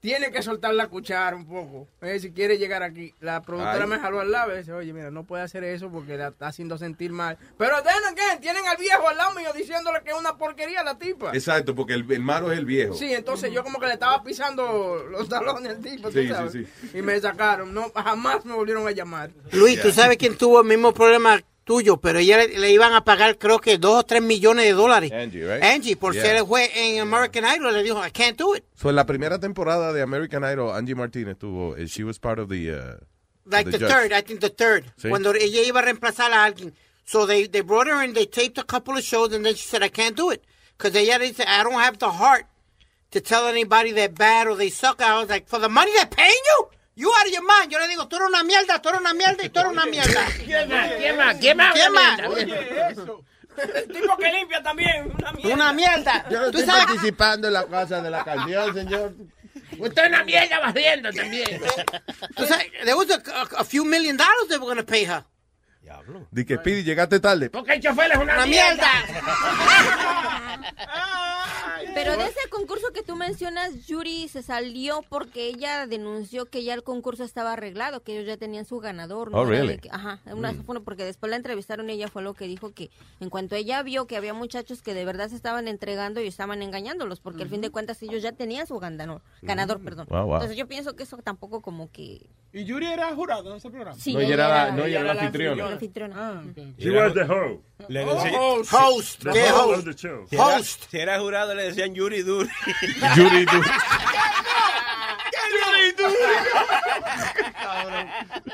[0.00, 1.88] tiene que soltar la cuchara un poco.
[2.02, 3.14] Eh, si quiere llegar aquí.
[3.20, 3.90] La productora Ay.
[3.90, 6.46] me jaló al lado y dice, oye, mira, no puede hacer eso porque la está
[6.48, 7.36] haciendo sentir mal.
[7.56, 10.96] Pero then again, tienen al viejo al lado mío diciéndole que es una porquería la
[10.98, 11.30] tipa.
[11.32, 12.94] Exacto, porque el, el malo es el viejo.
[12.94, 16.66] Sí, entonces yo como que le estaba pisando los talones al tipo, tú Sí, sí,
[16.92, 16.98] sí.
[16.98, 17.74] Y me sacaron.
[17.74, 19.30] No, jamás me volvieron a llamar.
[19.52, 23.04] Luis, tú sabes quién tuvo el mismo problema tuyo, pero ella le, le iban a
[23.04, 25.12] pagar creo que dos o tres millones de dólares.
[25.12, 25.62] Angie, right?
[25.62, 26.22] Angie, por Yeah.
[26.24, 28.64] ser el juez en American Idol, le dijo, I can't do it.
[28.74, 32.38] So, en la primera temporada de American Idol, Angie Martinez tuvo, eh, she was part
[32.38, 32.96] of the, uh,
[33.44, 34.86] Like the third, I think the third.
[34.96, 35.10] Sí.
[35.10, 36.72] Cuando ella iba a reemplazar a alguien.
[37.04, 39.66] So they, they brought her in, they taped a couple of shows, and then she
[39.68, 40.42] said, I can't do it.
[40.76, 42.46] Because ella dice, I don't have the heart
[43.12, 45.00] to tell anybody they're bad or they suck.
[45.02, 46.68] I was like, for the money they're paying you?
[46.98, 47.70] You of your mind.
[47.70, 49.86] Yo le digo, tú eres una mierda, tú eres una mierda y tú eres una
[49.86, 50.26] mierda.
[50.44, 50.90] ¿Quién más?
[50.96, 51.36] ¿Quién más?
[51.38, 51.72] ¿Quién más?
[51.74, 52.18] ¿Quién más?
[53.56, 55.54] El tipo que limpia también, una mierda.
[55.54, 56.26] Una mierda.
[56.30, 56.86] Yo no ¿Tú estoy sabes?
[56.86, 59.14] participando en la casa de la canción, señor.
[59.78, 61.60] Usted es una mierda barriendo también.
[62.34, 65.04] Tú sabes, there was a, a, a few million dollars they were going to pay
[65.04, 65.22] her.
[66.30, 67.48] Di que Speedy, llegaste tarde.
[67.50, 68.88] Porque el chofer es una, Una mierda.
[71.94, 76.74] Pero de ese concurso que tú mencionas, Yuri se salió porque ella denunció que ya
[76.74, 79.30] el concurso estaba arreglado, que ellos ya tenían su ganador.
[79.32, 79.80] Oh, era de really?
[79.90, 82.90] ajá, una- bueno, porque después la entrevistaron y ella fue lo que dijo que
[83.20, 86.62] en cuanto ella vio que había muchachos que de verdad se estaban entregando y estaban
[86.62, 90.06] engañándolos, porque al fin de cuentas ellos ya tenían su ganador, ganador, perdón.
[90.10, 90.34] Wow, wow.
[90.36, 92.26] Entonces yo pienso que eso tampoco como que...
[92.52, 93.96] ¿Y Yuri era jurado en ese programa?
[93.98, 95.64] Sí, No, ella era la- no, ella era la anfitriona.
[95.66, 96.14] la anfitriona.
[96.16, 96.58] Ah, ok.
[96.78, 98.72] She was the Oh, host.
[98.72, 99.22] Host.
[99.22, 99.98] The ¿Qué hoe host?
[99.98, 100.84] si era- Host.
[100.90, 102.50] Si era jurado, le decían Yuri Duri.
[103.16, 103.62] Yuri, tú.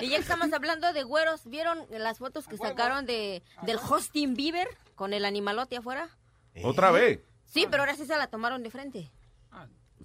[0.01, 4.35] Y ya que estamos hablando de güeros, ¿vieron las fotos que sacaron de del Justin
[4.35, 6.09] Bieber con el animalote afuera?
[6.63, 7.21] ¿Otra vez?
[7.47, 9.11] Sí, pero ahora sí se la tomaron de frente.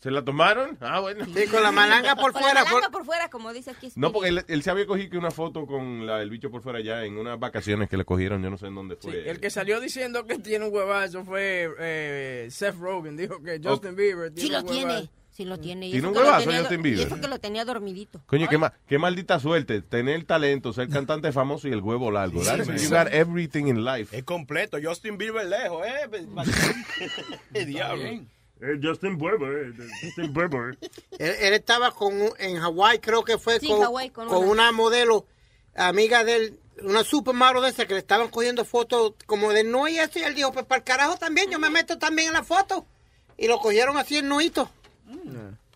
[0.01, 0.77] ¿Se la tomaron?
[0.79, 1.25] Ah, bueno.
[1.25, 2.53] Sí, con la malanga por Con fuera.
[2.63, 3.89] la malanga por fuera, como dice aquí.
[3.95, 6.61] No, porque él, él se había cogido que una foto con la- el bicho por
[6.61, 9.29] fuera allá en unas vacaciones que le cogieron, yo no sé en dónde Sí, fue.
[9.29, 13.17] el que salió diciendo que tiene un huevazo fue eh, Seth Rogen.
[13.17, 14.87] Dijo que Justin Bieber tiene Sí lo un huevazo.
[14.87, 15.87] tiene, sí lo tiene.
[15.87, 16.99] Y ¿Tiene un huevazo tenía Justin Bieber?
[16.99, 18.21] Y eso que lo tenía dormidito.
[18.25, 22.41] Coño, qué, ma- qué maldita suerte tener talento, ser cantante famoso y el huevo largo.
[22.41, 24.15] That's- you got everything in life.
[24.17, 24.77] Es completo.
[24.81, 26.07] Justin Bieber lejos, ¿eh?
[27.65, 28.03] Diablo.
[28.61, 29.69] Eh, Justin Bieber.
[29.69, 30.77] eh, Justin Bieber.
[31.19, 34.37] Él, él estaba con un- en Hawái, creo que fue, Sí, con, Hawái, con con
[34.43, 35.25] una- una modelo,
[35.75, 39.87] amiga de él, una supermodel de esa que le estaban cogiendo fotos como de no
[39.87, 40.19] y eso.
[40.19, 42.85] Y él dijo, pues para el carajo también, yo me meto también en la foto.
[43.37, 44.69] Y lo cogieron así en nuito.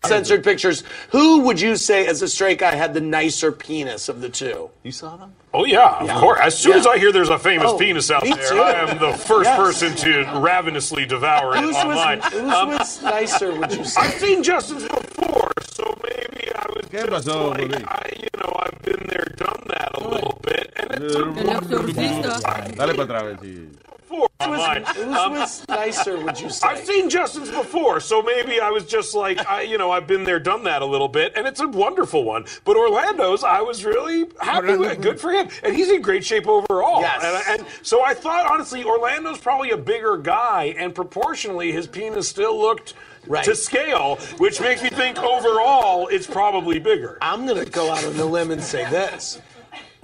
[0.06, 0.82] Censored pictures.
[1.10, 4.70] Who would you say, as a straight guy, had the nicer penis of the two?
[4.82, 5.32] You saw them?
[5.52, 6.18] Oh yeah, of Yeah.
[6.20, 6.40] course.
[6.42, 8.58] As soon as I hear there's a famous Oh, penis out there, too.
[8.60, 9.56] I am the first Yes.
[9.58, 12.18] person to ravenously devour it Whose online.
[12.18, 14.00] was, whose Um, was nicer, would you say?
[14.00, 17.84] I've seen Justin's before, so maybe I was ¿Qué just pasó, like, Bobby?
[17.86, 23.06] I, you know, I've been there, done that a little bit, and it's Dale para
[23.06, 23.68] atrás, a ver si...
[24.14, 24.84] before Whose was, online.
[24.94, 26.68] whose Um, was nicer, would you say?
[26.68, 30.24] I've seen Justin's before, so maybe I was just like, I, you know, I've been
[30.24, 32.44] there, done that a little bit, and it's a wonderful one.
[32.64, 35.00] But Orlando's, I was really happy with.
[35.00, 37.00] Good for him, and he's in great shape overall.
[37.00, 37.46] Yes.
[37.48, 42.28] And, and so I thought, honestly, Orlando's probably a bigger guy, and proportionally, his penis
[42.28, 42.94] still looked.
[43.26, 43.42] Right.
[43.44, 47.16] To scale, which makes me think overall it's probably bigger.
[47.22, 49.40] I'm going to go out on a limb and say this.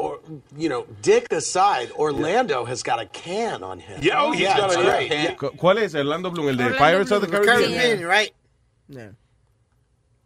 [0.00, 0.20] Or,
[0.56, 3.98] you know, dick aside, Orlando has got a can on him.
[4.02, 5.10] Yeah, oh, he's got a- great.
[5.12, 5.34] yeah.
[5.34, 5.94] Cu- ¿Cuál es?
[5.94, 7.80] Orlando Bloom, el de Orlando Pirates of the Bloom, Caribbean.
[7.80, 8.32] Caribbean, right.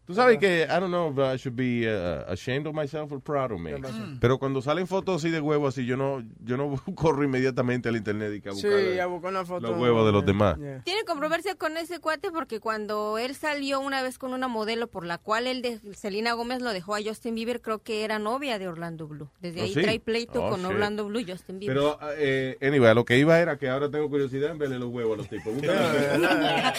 [0.07, 3.21] Tú sabes que, I don't know if I should be uh, ashamed of myself or
[3.21, 3.73] proud of me.
[4.21, 7.97] Pero cuando salen fotos así de huevos así, yo no, yo no corro inmediatamente al
[7.97, 9.69] internet y que a buscar Sí, a buscar una foto.
[9.69, 10.59] los huevos de los demás.
[10.85, 15.07] Tiene controversia con ese cuate porque cuando él salió una vez con una modelo por
[15.07, 18.59] la cual él de Selena Gómez lo dejó a Justin Bieber, creo que era novia
[18.59, 19.31] de Orlando Blue.
[19.41, 19.83] Desde ¿Oh, ahí sí?
[19.83, 20.69] trae pleito Oh, con shit.
[20.69, 21.77] Orlando Blue y Justin Bieber.
[21.77, 25.15] Pero, eh, anyway, lo que iba era que ahora tengo curiosidad en verle los huevos
[25.15, 25.55] a los tipos.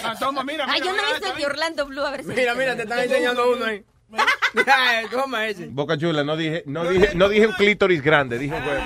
[0.03, 2.29] Ah, toma, mira, Ay, mira, yo no he visto de Orlando Blue, a ver si...
[2.29, 3.83] Mira, mira, te están enseñando uno ahí.
[5.11, 5.67] Toma ese.
[5.67, 8.83] Boca Chula, no dije, no dije, no dije un clítoris grande, dije huevo.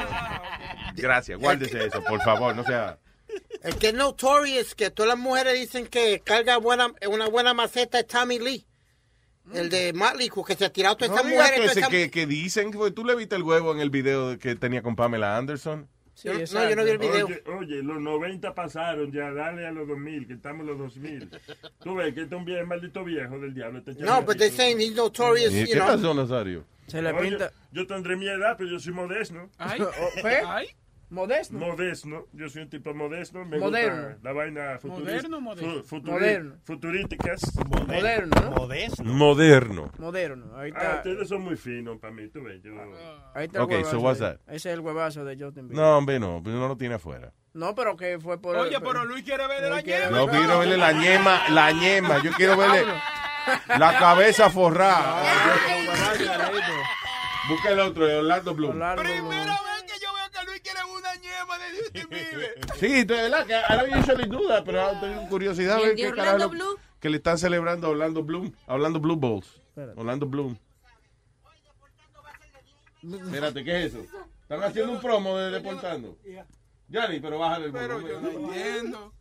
[0.96, 2.98] Gracias, guárdese eso, por favor, no sea...
[3.62, 8.00] El que es notorious, que todas las mujeres dicen que carga buena, una buena maceta
[8.00, 8.66] es Tommy Lee.
[9.54, 11.74] El de Motley Crue, que se ha tirado todas No esas digas mujeres.
[11.74, 14.56] que, esas- que, que dicen, que tú le viste el huevo en el video que
[14.56, 15.88] tenía con Pamela Anderson.
[16.24, 17.26] Yo no- no, yo no vi el video.
[17.28, 21.30] Oye, oye, los 90 pasaron ya, dale a los 2000, que estamos los 2000.
[21.84, 23.80] Tú ves que este es un viejo, maldito viejo del diablo.
[23.80, 25.88] Este No, but they're saying he's notorious, ¿Y you ¿Qué know.
[25.88, 26.66] pasó, Nazario?
[26.88, 27.52] Se le Oye, pinta.
[27.72, 29.50] Yo tendré mi edad, pero yo soy modesto.
[29.58, 29.80] Ay,
[30.22, 30.40] ¿Qué?
[30.48, 30.68] ay.
[31.10, 31.58] Modesto.
[31.58, 32.28] Modesto.
[32.34, 33.44] Yo soy un tipo modesto.
[33.44, 34.10] Me Moderno.
[34.10, 35.84] gusta la vaina Moderno, modesto.
[35.84, 36.56] futuri- Moderno.
[36.64, 37.42] futurísticas.
[37.88, 38.52] Moderno, ¿no?
[38.52, 39.04] Modesto.
[39.04, 39.92] Moderno.
[39.98, 40.56] Moderno.
[40.58, 40.96] Ahí Ah, está.
[40.98, 42.62] ustedes son muy finos para mí, tú ves.
[42.62, 42.74] Yo...
[43.34, 44.36] Ahí está el Okay, so what's that?
[44.48, 45.84] Ese es el huevazo de Justin Bieber.
[45.84, 47.32] No, hombre, no, pero no lo tiene afuera.
[47.54, 48.56] No, pero que fue por.
[48.56, 50.10] Oye, pero Luis quiere ver la ñema.
[50.12, 52.22] No quiero verle la ñema, la ñema.
[52.24, 52.84] Yo quiero verle
[53.80, 55.24] la cabeza forrada.
[57.50, 58.74] Busca el otro, Orlando Bloom.
[58.74, 61.49] Primera vez que yo veo que Luis quiere una ñema de Justin Bieber.
[62.78, 65.80] Sí, de verdad que ahora yo usually duda, pero ahora tengo curiosidad
[67.00, 69.62] que le están celebrando a Orlando Bloom, a Orlando Blue Balls.
[69.96, 70.58] Orlando Bloom.
[73.02, 74.04] Espérate, ¿qué es eso?
[74.42, 76.18] Están haciendo un promo de Deportando.
[76.92, 78.12] Johnny, pero bájale el Pero volumen.
[78.14, 79.14] yo no entiendo.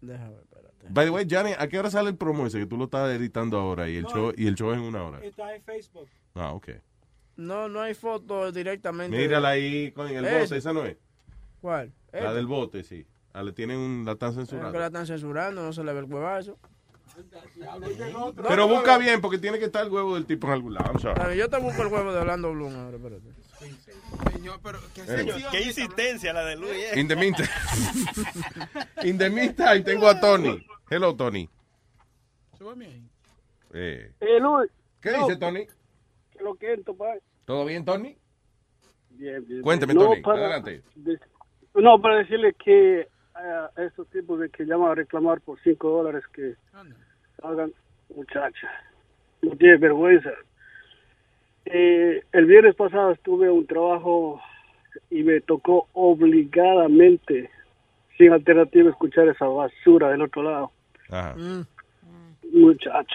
[0.00, 0.86] Déjame ver, espérate.
[0.88, 3.10] By the way, Johnny, ¿a qué hora sale el promo ese que tú lo estás
[3.14, 4.10] editando ahora y el No.
[4.10, 5.18] show y el show es en una hora?
[5.24, 6.08] Está en Facebook.
[6.34, 6.68] Ah, ok.
[7.36, 9.16] No, no hay foto directamente.
[9.16, 10.40] Mírala ahí con el Ese.
[10.40, 10.96] bote, esa no es.
[11.60, 11.92] ¿Cuál?
[12.12, 13.06] La del bote, sí.
[13.34, 14.84] Ah, le tienen un, la están Es que la censurando.
[14.86, 16.58] están censurando, no se le ve el huevazo.
[18.48, 20.92] Pero busca bien porque tiene que estar el huevo del tipo en algún lado.
[21.34, 23.28] Yo te busco el huevo de Orlando Bloom ahora, espérate.
[24.32, 25.02] Señor, pero qué.
[25.50, 26.72] Qué insistencia la de Luis.
[26.72, 27.00] eh.
[27.00, 27.48] In the meantime,
[29.02, 30.64] in the meantime, tengo a Tony.
[30.90, 31.48] Hello, Tony.
[32.60, 33.08] Ahí.
[33.72, 34.70] Eh, Eh, Luis.
[35.00, 35.66] ¿Qué no, dice Tony?
[36.54, 37.14] Que pa.
[37.44, 38.16] ¿Todo bien, Tony?
[39.10, 39.62] Bien, bien.
[39.62, 40.20] Cuénteme, No, Tony.
[40.22, 40.82] para- Adelante.
[40.94, 41.18] de-
[41.74, 43.08] no, para decirle que eh,
[43.76, 46.54] a estos tipos de que llaman a reclamar por 5 dólares que
[47.42, 47.70] hagan,
[48.14, 48.70] muchacha,
[49.42, 50.30] no tiene vergüenza.
[51.66, 54.40] Eh, el viernes pasado estuve un trabajo
[55.10, 57.50] y me tocó obligadamente,
[58.16, 60.72] sin alternativa, escuchar esa basura del otro lado.
[61.10, 61.34] Ajá.
[62.52, 63.14] Muchacho.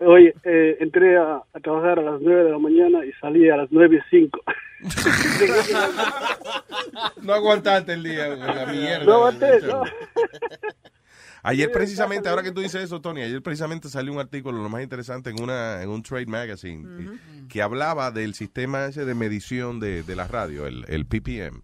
[0.00, 3.56] Oye, eh, entré a, a trabajar a las 9 de la mañana y salí a
[3.56, 4.40] las 9 y 5.
[7.22, 9.04] No aguantaste el día, la mierda.
[9.04, 9.82] No aguanté, no.
[11.42, 14.82] Ayer precisamente, ahora que tú dices eso, Tony, ayer precisamente salió un artículo, lo más
[14.82, 17.18] interesante, en una en un trade magazine,
[17.48, 21.62] que hablaba del sistema ese de medición de, de la radio, el, el PPM.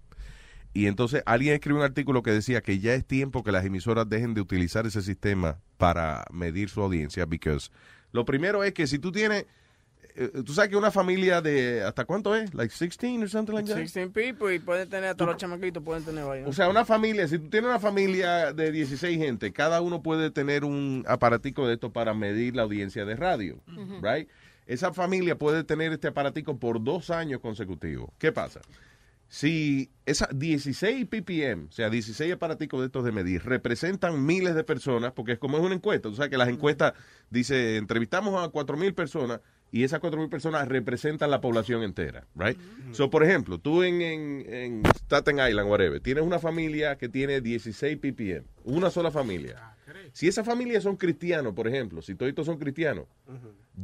[0.73, 4.09] Y entonces alguien escribió un artículo que decía que ya es tiempo que las emisoras
[4.09, 7.73] dejen de utilizar ese sistema para medir su audiencia, because
[8.13, 9.47] lo primero es que si tú tienes,
[10.15, 12.53] eh, tú sabes que una familia de, ¿hasta cuánto es?
[12.55, 13.77] Like 16 or something like that?
[13.77, 16.49] 16 people y pueden tener hasta los chamaquitos, pueden tener vaina.
[16.49, 20.31] O sea, una familia, si tú tienes una familia de 16 gente, cada uno puede
[20.31, 23.59] tener un aparatico de esto para medir la audiencia de radio,
[24.03, 24.29] right?
[24.67, 28.11] Esa familia puede tener este aparatico por dos años consecutivos.
[28.19, 28.61] ¿Qué pasa?
[29.33, 34.63] Si esas 16 ppm, o sea, 16 aparaticos de estos de medir, representan miles de
[34.63, 36.93] personas, porque es como es una encuesta, o sea, que las encuestas
[37.31, 39.41] dice, entrevistamos a 4.000 personas
[39.71, 42.59] y esas 4.000 personas representan la población entera, right?
[42.91, 47.41] So, por ejemplo, tú en, en, en Staten Island, whatever, tienes una familia que tiene
[47.41, 49.75] 16 ppm, una sola familia.
[50.13, 53.07] Si esa familia son cristianos, por ejemplo, si todos son cristianos,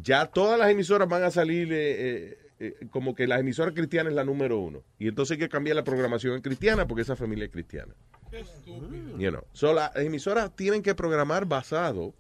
[0.03, 4.11] ya todas las emisoras van a salir eh, eh, eh, como que la emisora cristiana
[4.11, 4.83] es la número uno.
[4.99, 7.95] Y entonces hay que cambiar la programación en cristiana porque esa familia es cristiana.
[9.19, 9.43] You know.
[9.53, 12.15] So, las emisoras tienen que programar basado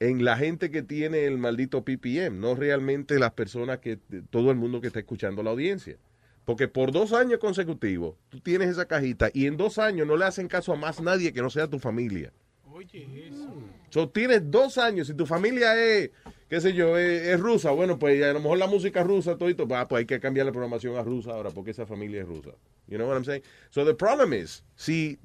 [0.00, 3.98] en la gente que tiene el maldito PPM, no realmente las personas que,
[4.30, 5.98] todo el mundo que está escuchando la audiencia.
[6.44, 10.24] Porque por dos años consecutivos tú tienes esa cajita y en dos años no le
[10.24, 12.32] hacen caso a más nadie que no sea tu familia.
[12.80, 13.52] Oye, eso.
[13.90, 16.10] So, tienes dos años, si tu familia es,
[16.48, 19.68] qué sé yo, es, es rusa, bueno, pues a lo mejor la música rusa, todito,
[19.74, 22.52] ah, pues hay que cambiar la programación a rusa ahora porque esa familia es rusa.
[22.88, 23.42] You know what I'm saying?
[23.68, 25.18] So the problem is, si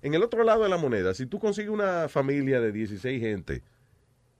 [0.00, 3.62] en el otro lado de la moneda, si tú consigues una familia de 16 gente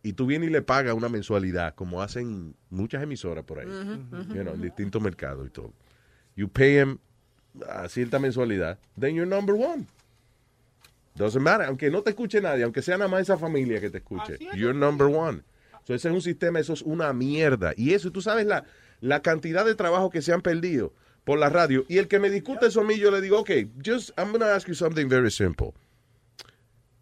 [0.02, 4.42] y tú vienes y le pagas una mensualidad, como hacen muchas emisoras por ahí, you
[4.42, 5.74] know, en distintos mercados y todo,
[6.34, 6.98] you pay them
[7.68, 9.86] a cierta mensualidad, then you're number one.
[11.19, 13.99] Doesn't matter, aunque no te escuche nadie, aunque sea nada más esa familia que te
[13.99, 14.39] escuche.
[14.55, 15.43] You're number one.
[15.85, 17.73] So ese es un sistema, eso es una mierda.
[17.77, 18.65] Y eso, tú sabes la,
[19.01, 20.93] la cantidad de trabajo que se han perdido
[21.24, 21.85] por la radio.
[21.89, 23.51] Y el que me discute eso a mí, yo le digo, ok,
[23.85, 25.73] just, I'm going to ask you something very simple.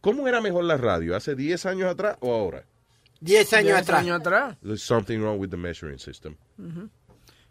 [0.01, 1.17] ¿Cómo era mejor la radio?
[1.17, 2.65] ¿Hace 10 años atrás o ahora?
[3.21, 4.01] 10 años Diez atrás.
[4.01, 4.57] años atrás.
[4.63, 6.37] There's something wrong with the measuring system.
[6.59, 6.89] Ujú.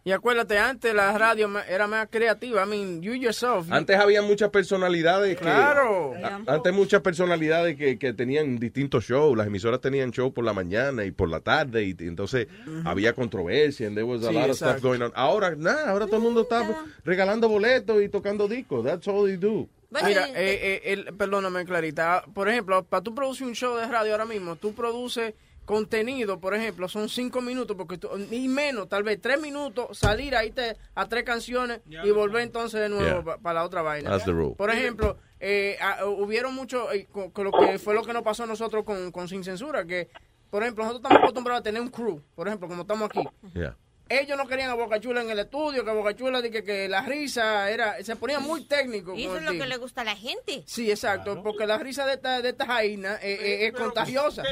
[0.07, 2.63] Y acuérdate, antes la radio era más creativa.
[2.63, 3.65] I mean, you yourself.
[3.67, 5.41] you- Antes había muchas personalidades que...
[5.41, 6.13] Claro.
[6.23, 9.35] a- Antes muchas personalidades que, que tenían distintos shows.
[9.35, 11.83] Las emisoras tenían show por la mañana y por la tarde.
[11.85, 12.47] Y, y entonces
[12.83, 13.87] había controversia.
[13.87, 15.11] And there was a Sí, lot of stuff going on.
[15.15, 18.85] Ahora, nada, ahora todo el mundo está regalando boletos y tocando discos.
[18.85, 19.67] That's all they do.
[19.89, 22.25] Mira, eh, eh, el- perdóname, Clarita.
[22.31, 25.33] Por ejemplo, para tú producir un show de radio ahora mismo, tú produces
[25.65, 30.35] contenido, por ejemplo, son cinco minutos, porque tú- ni menos, tal vez tres minutos, salir
[30.35, 33.37] ahí te, a tres canciones y volver entonces de nuevo Yeah.
[33.37, 34.09] para la otra vaina.
[34.11, 34.55] That's the rule.
[34.55, 38.23] Por ejemplo, eh, ah, hubieron mucho, eh, con, con lo que fue lo que nos
[38.23, 40.09] pasó a nosotros con, con Sin Censura, que,
[40.49, 43.23] por ejemplo, nosotros estamos acostumbrados a tener un crew, por ejemplo, como estamos aquí.
[43.53, 43.75] Yeah.
[44.07, 47.01] Ellos no querían a Boca Chula en el estudio, que Boca Chula que, que la
[47.01, 49.15] risa era, se ponía muy técnico.
[49.15, 50.63] Y eso es lo que le gusta a la gente.
[50.67, 54.43] Sí, exacto, porque la risa de esta, de esta jaina eh, eh, es contagiosa.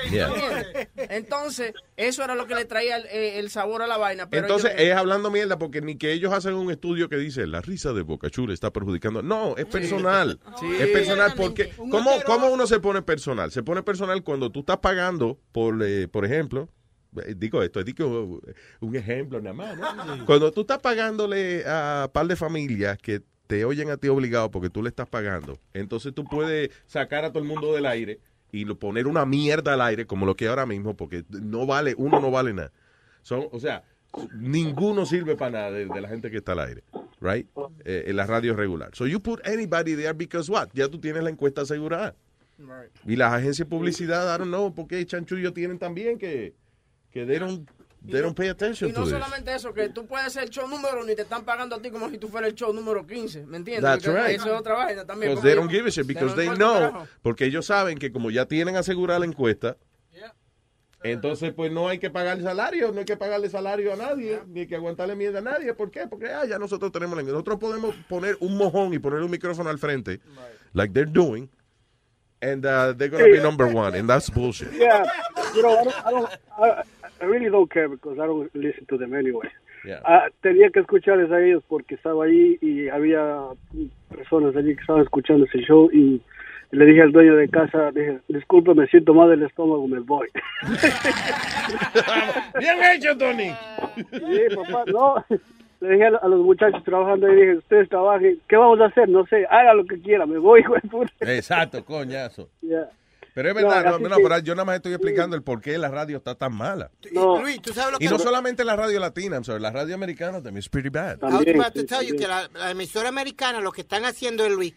[0.96, 4.30] Entonces, eso era lo que le traía el, eh, el sabor a la vaina.
[4.30, 7.46] Pero Entonces ellos- es hablando mierda porque ni que ellos hacen un estudio que dice
[7.48, 9.22] la risa de Boca Chula está perjudicando.
[9.22, 10.40] No, es personal.
[10.60, 10.68] Sí.
[10.80, 12.12] Es personal porque ¿cómo.
[12.26, 13.52] ¿cómo uno se pone personal?
[13.52, 16.70] Se pone personal cuando tú estás pagando por, eh, por ejemplo,
[17.36, 20.26] digo esto, es eh, un ejemplo nada más, ¿no?
[20.26, 24.70] Cuando tú estás pagándole a par de familias que te oyen a ti obligado porque
[24.70, 28.20] tú le estás pagando, entonces tú puedes sacar a todo el mundo del aire
[28.52, 32.20] y poner una mierda al aire como lo que ahora mismo porque no vale, uno
[32.20, 32.72] no vale nada.
[33.22, 33.84] Son, o sea,
[34.36, 36.84] ninguno sirve para nada de, de la gente que está al aire,
[37.20, 37.48] right?
[37.86, 38.92] Eh, en la radio regular.
[38.94, 40.70] So you put anybody there because what?
[40.74, 42.16] Ya tú tienes la encuesta asegurada.
[43.06, 46.54] Y las agencias de publicidad, I don't know, porque chanchullo tienen también que,
[47.14, 47.70] que they don't,
[48.06, 49.14] they don't pay attention Y to no this.
[49.14, 51.82] solamente eso, que tú puedes ser el show número uno y te están pagando a
[51.82, 53.84] ti como si tú fueras el show número 15, ¿me entiendes?
[53.84, 54.36] That's Porque right.
[54.40, 55.32] Eso es otra vaina también.
[55.32, 57.08] Because they don't ellos- give a shit, they because they un know, carajo.
[57.22, 59.78] porque ellos saben que como ya tienen asegurada la encuesta,
[61.06, 64.62] entonces pues no hay que pagarle salario, no hay que pagarle salario a nadie, ni
[64.62, 65.74] hay que aguantarle mierda a nadie.
[65.74, 66.08] ¿Por qué?
[66.08, 69.70] Porque ah, ya nosotros tenemos la Nosotros podemos poner un mojón y poner un micrófono
[69.70, 70.22] al frente,
[70.72, 71.50] like they're doing,
[72.42, 74.72] and uh, they're gonna be number one, and that's bullshit.
[74.72, 75.04] Yeah,
[75.54, 76.84] you know, I don't, I, don't, I,
[77.22, 79.50] I really don't care because I don't listen to them anyway.
[79.86, 80.00] Yeah.
[80.06, 83.48] Ah, tenía que escucharles a ellos porque estaba allí y había
[84.10, 86.22] personas allí que estaban escuchando ese show y
[86.72, 90.28] le dije al dueño de casa, dije, disculpe, me siento mal del estómago, me voy.
[92.60, 93.54] Bien hecho, Tony.
[94.12, 95.24] Sí, papá, no.
[95.82, 99.08] Le dije a, los muchachos trabajando ahí, dije, ustedes trabajen, ¿qué vamos a hacer?
[99.08, 101.12] No sé, haga lo que quiera, me voy, hijo de puta.
[101.20, 102.50] Exacto, coñazo.
[102.62, 102.90] Yeah.
[103.34, 105.90] Pero es verdad, No, no, pero yo nada más estoy explicando el por qué la
[105.90, 106.92] radio está tan mala.
[107.12, 107.42] No.
[107.42, 109.96] Luis, tú sabes lo que Y no solamente la radio latina, I'm sorry, la radio
[109.96, 111.18] americana también es pretty bad.
[111.22, 114.46] I was about to tell you que la, la emisora americana lo que están haciendo
[114.46, 114.74] es, Luis,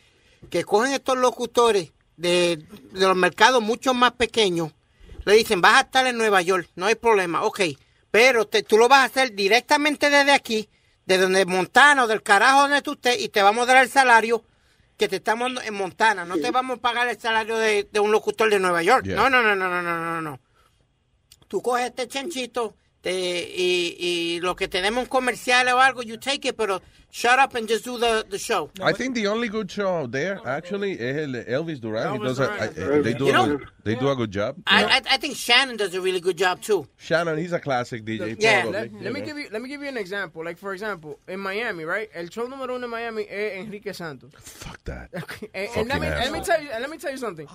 [0.48, 2.56] que cogen estos locutores de,
[2.92, 4.72] de los mercados mucho más pequeños,
[5.26, 7.60] le dicen, vas a estar en Nueva York, no hay problema, ok,
[8.10, 10.68] pero te- tú lo vas a hacer directamente desde aquí,
[11.04, 13.90] de donde Montana o del carajo donde tú estés, y te vamos a dar el
[13.90, 14.42] salario
[14.96, 18.10] que te estamos en Montana, no te vamos a pagar el salario de, de un
[18.10, 19.16] locutor de Nueva York, Yeah.
[19.16, 20.40] no, no, no, no, no, no, no, no.
[21.48, 23.12] Tú coges este chanchito te,
[23.54, 26.82] y, y lo que tenemos en comerciales o algo, you take it, pero
[27.16, 28.68] shut up and just do the, the show.
[28.82, 32.12] I think the only good show out there actually es el de Elvis Duran.
[32.12, 32.98] He Elvis does a- Duran.
[32.98, 34.56] I- they, do You a, know- they do a good job.
[34.66, 36.86] I, I, I think Shannon does a really good job too.
[36.98, 38.36] Shannon, he's a classic DJ.
[38.38, 39.26] Yeah, probably, let, you let me know.
[39.26, 40.44] give you let me give you an example.
[40.44, 42.10] Like for example, in Miami, right?
[42.14, 44.30] El show número uno en Miami es Enrique Santos.
[44.36, 45.08] Fuck that.
[45.54, 46.44] And, and let me let me asshole.
[46.44, 47.48] tell you and let me tell you something.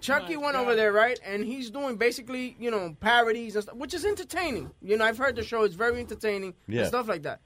[0.00, 1.18] Chucky went over there, right?
[1.24, 4.70] And he's doing basically, you know, parodies and stuff, which is entertaining.
[4.82, 6.80] You know, I've heard the show; it's very entertaining Yeah.
[6.80, 7.40] and stuff like that.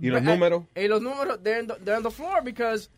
[0.00, 0.64] ¿Y los uh, números?
[0.74, 2.90] Y los números, they're on the, they're on the floor because,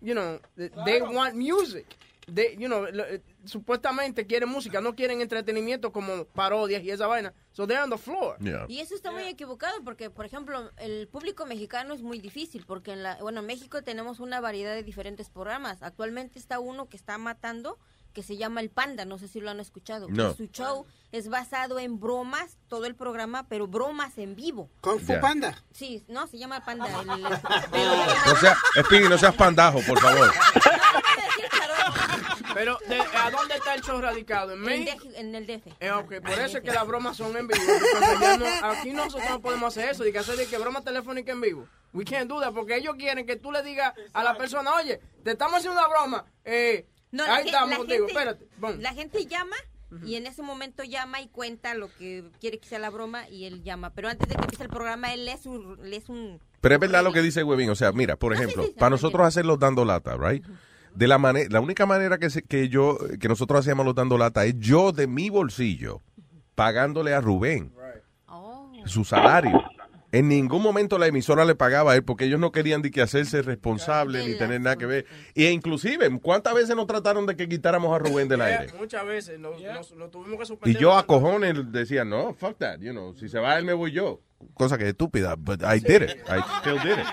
[0.00, 1.86] you know, they they want music.
[2.32, 7.06] They, you know, lo- eh, supuestamente quieren música, no quieren entretenimiento como parodias y esa
[7.08, 7.34] vaina.
[7.52, 8.36] So they're on the floor.
[8.68, 12.92] Y eso está muy equivocado porque, por ejemplo, el público mexicano es muy difícil porque
[12.92, 15.82] en la, bueno, en México tenemos una variedad de diferentes programas.
[15.82, 17.78] Actualmente está uno que está matando
[18.12, 20.08] que se llama El Panda, no sé si lo han escuchado.
[20.08, 20.34] No.
[20.34, 24.70] Su show es basado en bromas, todo el programa, pero bromas en vivo.
[24.80, 25.18] Kung Fu.
[25.20, 25.62] Panda.
[25.72, 26.86] Sí, no, se llama Panda.
[26.86, 27.10] el-
[27.80, 27.92] el-
[28.26, 30.30] No sea, Speedy, no seas pandajo, por favor.
[32.54, 34.52] Pero, de- ¿a dónde está el show radicado?
[34.52, 35.08] ¿En México?
[35.14, 35.68] En el DF.
[35.80, 37.60] Eh, ok, por eso es que las bromas son en vivo.
[38.38, 41.40] No- aquí nosotros no podemos hacer eso, de que hacer de que broma telefónica en
[41.40, 41.66] vivo.
[41.94, 45.00] We can't do that, porque ellos quieren que tú le digas a la persona, oye,
[45.24, 46.24] te estamos haciendo una broma.
[46.44, 48.48] Eh, No, la ahí gen- estamos la gente- espérate.
[48.80, 49.56] La gente llama
[50.04, 53.44] y en ese momento llama y cuenta lo que quiere que sea la broma y
[53.44, 53.90] él llama.
[53.90, 55.78] Pero antes de que empiece el programa, él es un...
[55.84, 57.68] Él es un Pero es verdad lo que dice Webin.
[57.70, 60.42] O sea, mira, por ejemplo, para nosotros hacerlos dando lata, right?
[60.94, 64.16] De la manera, la única manera que, se- que yo, que nosotros hacíamos los dando
[64.18, 66.00] lata es yo de mi bolsillo
[66.54, 67.72] pagándole a Rubén
[68.86, 69.62] su salario.
[70.12, 73.00] En ningún momento la emisora le pagaba a él porque ellos no querían de que
[73.00, 75.06] hacerse responsables ni tener nada que ver.
[75.34, 78.66] E inclusive, ¿cuántas veces nos trataron de que quitáramos a Rubén del aire?
[78.78, 80.80] Muchas veces lo, lo- lo tuvimos que Y suspender.
[80.82, 83.90] yo a cojones decía, no, fuck that, you know, si se va él me voy
[83.92, 84.20] yo.
[84.54, 86.10] Cosa que es estúpida, but I did it.
[86.28, 87.06] I still did it.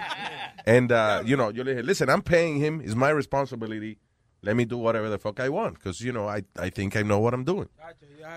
[0.65, 3.97] And, uh, you know, yo le dije, listen, I'm paying him, it's my responsibility
[4.41, 7.03] let me do whatever the fuck I want, because, you know, I, I think I
[7.03, 7.67] know what I'm doing.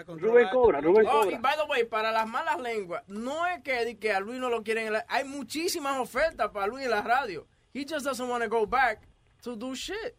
[0.09, 1.37] Rubén Cobra, Rubén Oh, Cobra.
[1.37, 4.62] y by the way, para las malas lenguas, no es que, a Luis no lo
[4.62, 4.87] quieren.
[4.89, 7.47] en la- hay muchísimas ofertas para Luis en la radio.
[7.74, 9.03] He just doesn't want to go back
[9.43, 10.16] to do shit.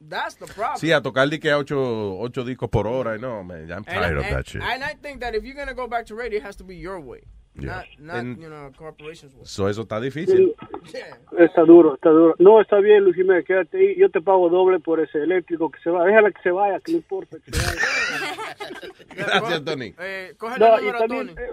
[0.00, 0.78] That's the problem.
[0.80, 3.86] Sí, a tocar de que a ocho, ocho discos por hora, no, man, I'm And-
[3.86, 4.60] tired of and- that shit.
[4.62, 6.64] And I think that if you're going to go back to radio, it has to
[6.64, 7.22] be your way.
[7.54, 7.66] Yeah.
[7.66, 9.34] Not, not And- you know, corporations.
[9.44, 10.54] So eso está difícil.
[11.38, 12.34] Está duro, está duro.
[12.38, 13.94] No, está bien, Luis Jiménez, quédate ahí.
[13.96, 16.04] Yo te pago doble por ese eléctrico que se va.
[16.04, 17.36] Déjala que se vaya, que no importa.
[17.44, 18.56] que se vaya.
[19.16, 19.94] Gracias, Tony.
[19.98, 21.40] Eh, coge No, el número también, Tony.
[21.46, 21.50] eh,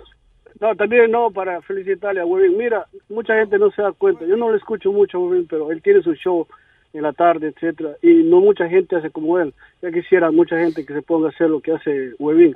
[0.60, 2.58] no, también no, para felicitarle a Webin.
[2.58, 4.26] Mira, mucha gente no se da cuenta.
[4.26, 6.48] Yo no le escucho mucho a Webin, pero él tiene su show
[6.94, 9.54] en la tarde, etcétera, y no mucha gente hace como él.
[9.82, 12.54] Ya quisiera mucha gente que se ponga a hacer lo que hace Webin.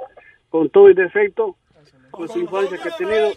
[0.50, 1.56] Con todo y defecto,
[2.14, 3.32] con su infancia que ha tenido.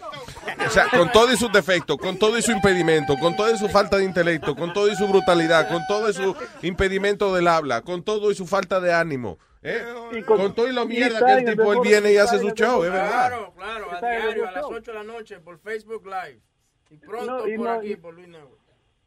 [0.65, 3.57] O sea, con todo y sus defectos, con todo y su impedimento, con todo y
[3.57, 7.47] su falta de intelecto, con todo y su brutalidad, con todo y su impedimento del
[7.47, 9.83] habla, con todo y su falta de ánimo, ¿eh?
[10.25, 12.51] con, todo y lo y mierda está que el tipo, él viene y hace su
[12.51, 13.27] show, es verdad.
[13.29, 14.73] Claro, claro, a diario a las show.
[14.73, 16.39] 8 de la noche por Facebook Live.
[16.89, 18.57] Y pronto No, y por no- aquí, y- por Luis Network.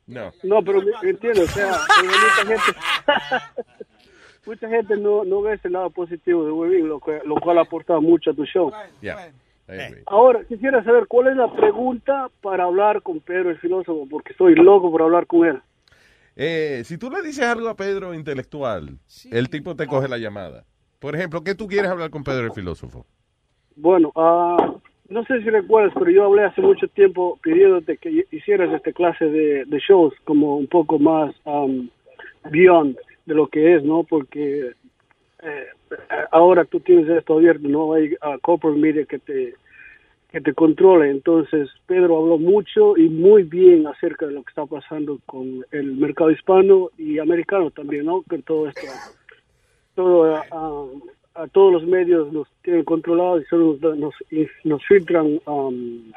[0.06, 0.32] No.
[0.42, 2.80] No, pero entiendes, o sea, mucha gente,
[4.46, 7.62] mucha gente no, no ve ese lado positivo de Webin, lo, que- lo cual ha
[7.62, 8.72] aportado mucho a tu show.
[9.00, 9.30] Yeah,
[9.70, 10.02] Agree.
[10.06, 14.54] Ahora, quisiera saber cuál es la pregunta para hablar con Pedro el filósofo, porque estoy
[14.54, 15.60] loco por hablar con él.
[16.36, 18.98] Eh, si tú le dices algo a Pedro intelectual,
[19.30, 20.64] el tipo te coge la llamada.
[20.98, 23.06] Por ejemplo, ¿qué tú quieres hablar con Pedro el filósofo?
[23.76, 24.74] Bueno, ah,
[25.08, 29.24] no sé si recuerdas, pero yo hablé hace mucho tiempo pidiéndote que hicieras esta clase
[29.24, 31.88] de, de shows como un poco más um,
[32.50, 34.04] beyond de lo que es, ¿no?
[34.04, 34.72] Porque
[35.42, 35.66] eh,
[36.30, 39.54] ahora tú tienes esto abierto, no hay ah, corporate media que te
[40.30, 41.10] que te controle.
[41.10, 45.96] Entonces, Pedro habló mucho y muy bien acerca de lo que está pasando con el
[45.96, 48.22] mercado hispano y americano también, ¿no?
[48.22, 48.86] Que todo esto,
[49.96, 50.86] todo, ah,
[51.34, 54.14] a todos los medios nos tienen controlados y solo nos, nos,
[54.64, 56.12] nos filtran, um,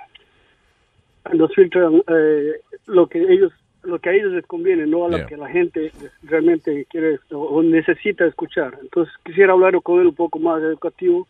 [1.34, 2.54] nos filtran eh,
[2.86, 3.52] lo que ellos
[3.84, 5.28] lo que a ellos les conviene, no a lo Yeah.
[5.28, 5.92] que la gente
[6.24, 8.78] realmente quiere o, o necesita escuchar.
[8.82, 11.28] Entonces quisiera hablar con él un poco más educativo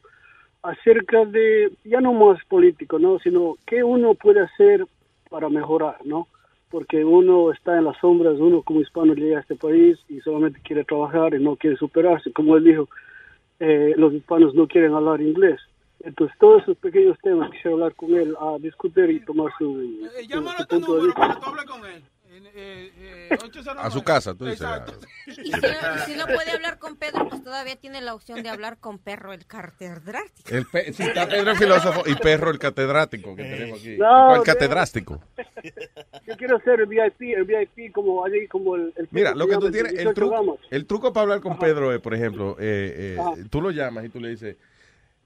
[0.62, 3.20] acerca de, ya no más político, ¿no?
[3.20, 4.86] Sino qué uno puede hacer
[5.30, 6.28] para mejorar, ¿no?
[6.70, 10.60] Porque uno está en las sombras, uno como hispano llega a este país y solamente
[10.64, 12.32] quiere trabajar y no quiere superarse.
[12.32, 12.88] Como él dijo,
[13.60, 15.60] eh, los hispanos no quieren hablar inglés.
[16.00, 19.80] Entonces, todos esos pequeños temas quisiera hablar con él, a discutir y tomar su,
[20.18, 21.40] Eh, su- su punto de vista.
[23.78, 24.68] A su casa, tú dices.
[25.28, 28.44] Y si no, y si no puede hablar con Pedro, pues todavía tiene la opción
[28.44, 30.50] de hablar con Perro el catedrático.
[30.54, 33.98] El pe- sí, está Pedro el filósofo y Perro el catedrático que tenemos aquí.
[33.98, 34.44] No, ¿Cuál no.
[34.44, 35.22] catedrástico?
[36.28, 39.58] Yo quiero ser el VIP, el VIP como, allí, como el, el Mira, lo que
[39.58, 43.18] tú tienes, el 18 truco, el truco para hablar con Pedro es, por ejemplo, eh,
[43.18, 44.58] eh, tú lo llamas y tú le dices,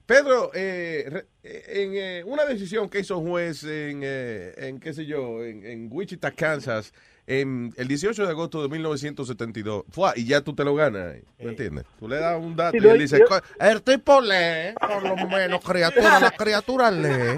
[0.07, 4.93] Pedro, eh, re- en eh, una decisión que hizo un juez en, eh, en qué
[4.93, 6.93] sé yo, en, en Wichita, Kansas,
[7.27, 11.49] en el 18 de agosto de 1972, fue, y ya tú te lo ganas, ¿me
[11.49, 11.83] entiendes?
[11.99, 14.73] Tú le das un dato Sí, y no, él dice, yo- "Co- el tipo lee,
[14.79, 17.37] por lo menos, criatura, la criatura lee.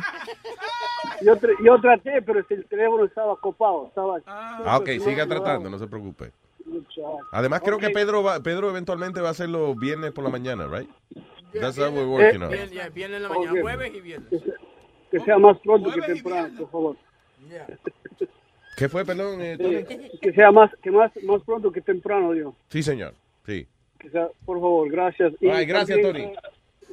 [1.22, 3.88] Yo, tra- yo traté, pero el teléfono estaba copado.
[3.88, 6.32] Estaba, Ah, ok, siga tratando, no se preocupe.
[7.32, 7.90] Además, creo que.
[7.90, 10.88] Pedro va, Pedro eventualmente va a hacerlo viernes por la mañana, right?
[11.54, 12.50] That's how we're Eh, working on.
[12.52, 13.62] Bien, ya, Viernes en la mañana, Ok.
[13.62, 14.30] jueves y viernes.
[14.30, 14.56] Que sea,
[15.12, 16.96] que sea más pronto que temprano, por favor.
[18.78, 19.76] ¿Qué fue, perdón, eh, Tony?
[19.76, 22.56] Eh, que sea más, que más, más pronto que temprano, digo.
[22.70, 23.14] Sí, señor.
[23.46, 23.68] Sí.
[24.00, 25.34] Que sea, por favor, gracias.
[25.42, 26.34] Ay, gracias, también, Tony.
[26.36, 26.40] eh,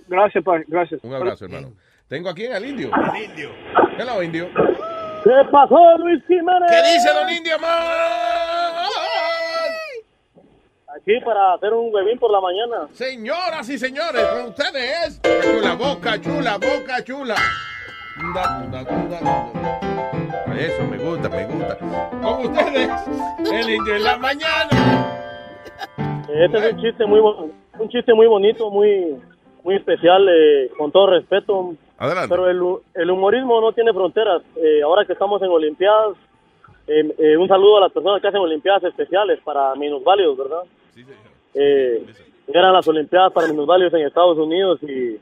[0.08, 1.02] Gracias, pa, gracias.
[1.04, 1.72] Un abrazo, hermano.
[2.08, 2.90] Tengo aquí al indio.
[3.14, 3.50] El indio.
[3.98, 4.48] Hello, indio.
[5.24, 6.70] ¿Qué pasó, Luis Jiménez?
[6.70, 8.65] ¿Qué dice don Indio, man?
[11.08, 12.88] Aquí para hacer un huevín por la mañana.
[12.90, 15.22] Señoras y señores, con ustedes.
[15.22, 17.36] Chula, boca chula, boca chula.
[20.58, 21.78] Eso me gusta, me gusta.
[22.20, 22.90] Con ustedes,
[23.52, 25.22] el indio en la mañana.
[26.28, 29.16] Este es un chiste muy un chiste muy bonito, muy
[29.62, 31.76] muy especial, eh, con todo respeto.
[31.98, 32.28] Adelante.
[32.28, 32.60] Pero el,
[32.94, 34.42] el humorismo no tiene fronteras.
[34.56, 36.16] Eh, ahora que estamos en Olimpiadas,
[36.88, 40.62] eh, eh, un saludo a las personas que hacen Olimpiadas especiales para minusválidos, ¿verdad?
[41.54, 42.06] Eh,
[42.48, 45.18] eran las Olimpiadas para minusválidos en Estados Unidos y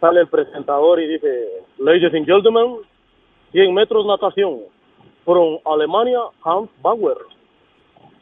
[0.00, 1.48] sale el presentador y dice,
[1.78, 2.76] Ladies and gentlemen,
[3.52, 4.60] 100 metros natación.
[5.24, 7.16] From Alemania, Hans Bauer.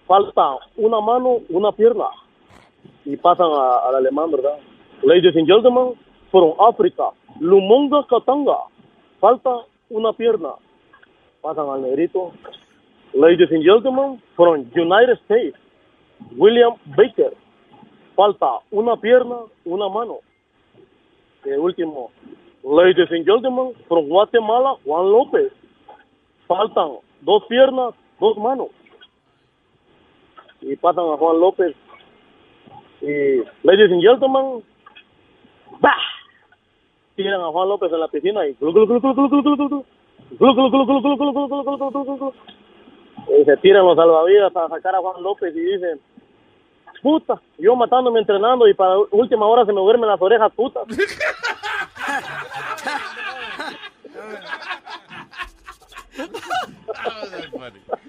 [0.07, 2.07] Falta una mano, una pierna.
[3.05, 4.59] Y pasan a- al alemán, ¿verdad?
[5.03, 5.95] Ladies and gentlemen,
[6.31, 7.11] from África,
[7.41, 8.57] Lumonga Katanga.
[9.21, 9.51] Falta
[9.91, 10.51] una pierna.
[11.41, 12.33] Pasan al negrito.
[13.15, 15.59] Ladies and gentlemen, from United States,
[16.37, 17.33] William Baker,
[18.15, 20.19] falta una pierna, una mano.
[21.45, 22.11] El último,
[22.63, 25.53] Ladies and Gentlemen, from Guatemala, Juan López.
[26.47, 28.69] Faltan dos piernas, dos manos.
[30.61, 31.75] Y pasan a Juan López.
[33.01, 34.63] Y Ladies and Gentlemen,
[35.81, 35.97] ¡bah!
[37.17, 38.57] Tiran a Juan López en la piscina y
[43.29, 46.01] y se tiran los salvavidas para sacar a Juan López y dicen
[47.03, 50.85] puta, yo matándome entrenando y para última hora se me duermen las orejas putas.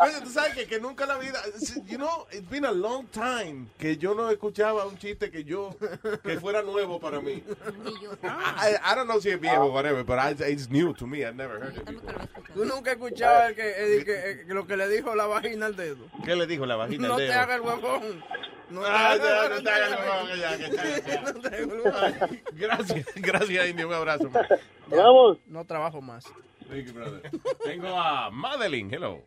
[0.00, 1.40] Oye, tú sabes que, que nunca en la vida,
[1.86, 5.74] you know, it's been a long time que yo no escuchaba un chiste que yo,
[6.22, 7.42] que fuera nuevo para mí.
[8.22, 11.18] I, I don't know si es viejo o whatever, but I, it's new to me.
[11.24, 12.28] I never heard it before.
[12.54, 13.68] Tú nunca escuchabas el que,
[13.98, 16.06] el que- el que lo que le dijo la vagina al dedo.
[16.24, 17.40] ¿Qué le dijo la vagina No al te dedo?
[17.40, 18.24] hagas el huevón.
[18.70, 20.62] No te Ah, ya, el no te hagas el huevón, ya, que
[21.06, 22.40] ya, No te hagas el huevón.
[22.52, 23.88] Gracias, gracias, Indio.
[23.88, 24.30] Un abrazo.
[24.88, 25.38] Vamos.
[25.46, 26.24] No trabajo más.
[26.68, 27.22] Thank you, brother.
[27.64, 28.90] Tengo a Madeline.
[28.92, 29.22] Hello.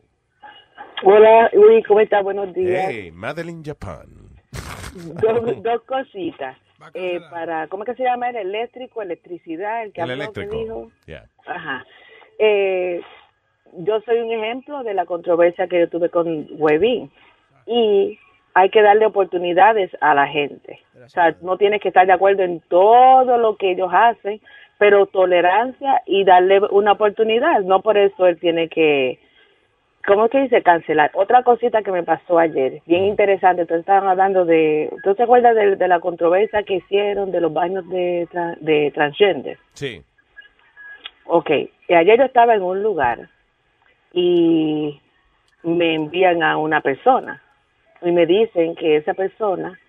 [1.04, 2.24] Hola, Luis, ¿cómo estás?
[2.24, 2.88] Buenos días.
[2.90, 4.08] Hey, Madeline Japan.
[5.22, 6.58] Dos, dos cositas.
[6.94, 8.30] Eh, para, ¿Cómo es que se llama?
[8.30, 10.56] El eléctrico, electricidad, el que El que eléctrico.
[10.56, 10.92] dijo.
[11.06, 11.26] Yeah.
[11.46, 11.86] Ajá.
[12.40, 13.02] Eh,
[13.78, 17.12] yo soy un ejemplo de la controversia que yo tuve con Webin.
[17.68, 18.20] Y
[18.54, 20.80] hay que darle oportunidades a la gente.
[21.04, 24.42] O sea, no tienes que estar de acuerdo en todo lo que ellos hacen,
[24.78, 27.62] pero tolerancia y darle una oportunidad.
[27.62, 29.20] No por eso él tiene que,
[30.06, 30.62] ¿cómo es que dice?
[30.64, 31.12] Cancelar.
[31.14, 33.62] Otra cosita que me pasó ayer, bien interesante.
[33.64, 37.54] Entonces estaban hablando de, ¿tú te acuerdas de, de la controversia que hicieron de los
[37.54, 38.28] baños de,
[38.60, 39.58] de transgender?
[39.74, 40.04] Sí.
[41.26, 41.50] Ok,
[41.88, 43.30] y ayer yo estaba en un lugar
[44.12, 45.00] y
[45.64, 47.42] me envían a una persona
[48.02, 49.80] y me dicen que esa persona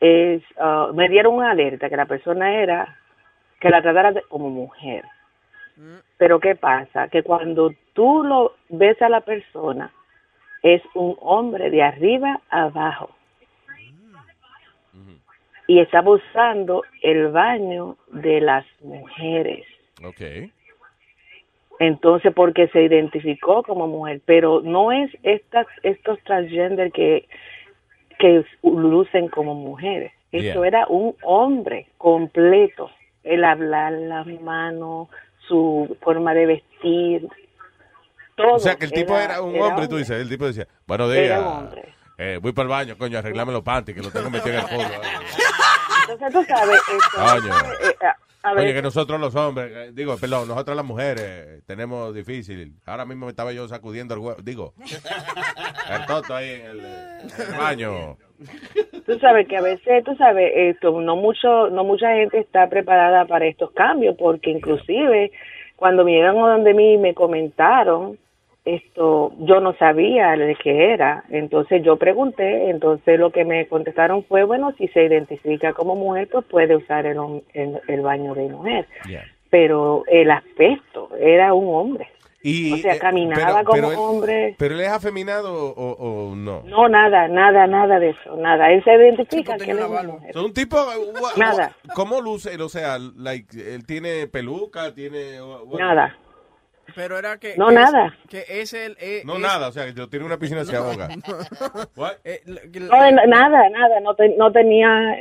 [0.00, 2.96] es, ah, me dieron una alerta que la persona era,
[3.60, 5.04] que la tratara de- como mujer.
[6.18, 7.08] Pero ¿qué pasa?
[7.08, 9.92] Que cuando tú lo ves a la persona,
[10.62, 13.10] es un hombre de arriba a abajo.
[15.66, 19.64] Y estaba usando el baño de las mujeres.
[20.04, 20.50] Ok.
[21.78, 27.26] Entonces, porque se identificó como mujer, pero no es estas estos transgender que
[28.22, 30.12] que lucen como mujeres.
[30.30, 30.66] Eso Yeah.
[30.68, 32.88] era un hombre completo.
[33.24, 35.08] El hablar, las manos,
[35.52, 37.28] su forma de vestir,
[38.36, 38.54] todo.
[38.54, 40.18] O sea, que el tipo era, un hombre, tú dices.
[40.18, 41.24] El tipo decía, buenos días.
[41.26, 41.94] Era un hombre.
[42.16, 44.66] Eh, voy para el baño, coño, arreglame los panties, que lo tengo metido en el
[44.68, 44.88] culo.
[46.10, 47.54] Entonces, tú sabes, esto, Coño.
[47.90, 51.22] eh, a- a ver, Oye, que nosotros los hombres, eh, digo, perdón, nosotros las mujeres
[51.24, 52.74] eh, tenemos difícil.
[52.86, 54.74] Ahora mismo me estaba yo sacudiendo el huevo, digo,
[55.90, 58.16] el toto ahí en el, en el baño.
[59.06, 63.24] Tú sabes que a veces, tú sabes, esto, no mucho, no mucha gente está preparada
[63.24, 65.32] para estos cambios, porque inclusive
[65.76, 68.18] cuando vinieron donde mí y me comentaron
[68.64, 74.22] esto, yo no sabía de qué era, entonces yo pregunté, entonces lo que me contestaron
[74.24, 77.18] fue, bueno, si se identifica como mujer, pues puede usar el,
[77.54, 78.86] el baño de mujer,
[79.50, 82.06] pero el aspecto era un hombre,
[82.44, 84.54] Y, o sea, eh, caminaba pero- como pero él- hombre.
[84.58, 85.92] ¿Pero él es afeminado o,
[86.30, 86.62] o no?
[86.64, 88.70] No, nada, nada, nada de eso, nada.
[88.72, 90.36] Él se identifica que él es una mujer.
[90.38, 91.74] Un tipo, uh, what- Nada.
[91.86, 92.52] what- ¿cómo luce?
[92.54, 92.60] él?
[92.62, 95.40] O sea, like, él tiene peluca, tiene...
[95.40, 96.16] what- Nada.
[96.96, 97.54] Pero era que.
[97.56, 98.06] No, que nada.
[98.24, 98.96] Es, que es el.
[99.00, 101.08] eh, No, es- nada, o sea, que yo tiene una piscina se ahoga.
[101.96, 102.14] What?
[102.24, 104.00] Eh, No, en- nada, nada.
[104.00, 105.16] No, te- no tenía.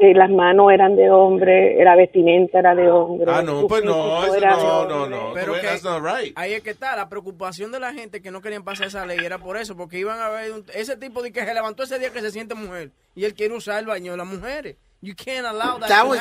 [0.00, 3.26] Eh, las manos eran de hombre, la vestimenta era de hombre.
[3.32, 5.32] Ah, no, pues no, eso no, no, no.
[5.34, 6.32] Pero que ves, that's not right.
[6.36, 9.18] ahí es que está la preocupación de la gente que no querían pasar esa ley
[9.24, 11.98] era por eso porque iban a ver un- ese tipo de que se levantó ese
[11.98, 15.14] día que se siente mujer y él quiere usar el baño de las mujeres you
[15.14, 16.18] can't allow that, That was-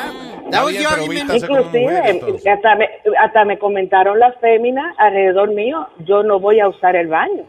[0.52, 1.32] that was your argument.
[1.34, 2.88] Inclusive, hasta me,
[3.20, 7.44] hasta me comentaron las féminas alrededor mío, yo no voy a usar el baño.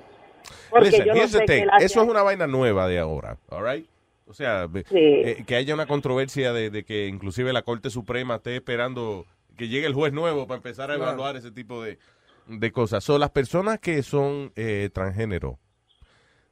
[0.70, 1.44] Porque Listen, yo no sé
[1.80, 3.86] Eso es una vaina nueva de ahora, all right?
[4.28, 8.56] O sea, eh, que haya una controversia de, de que inclusive la Corte Suprema esté
[8.56, 9.24] esperando
[9.56, 11.10] que llegue el juez nuevo para empezar a Claro.
[11.12, 11.98] evaluar ese tipo de,
[12.46, 13.02] de cosas.
[13.02, 15.58] Son las personas que son eh, transgénero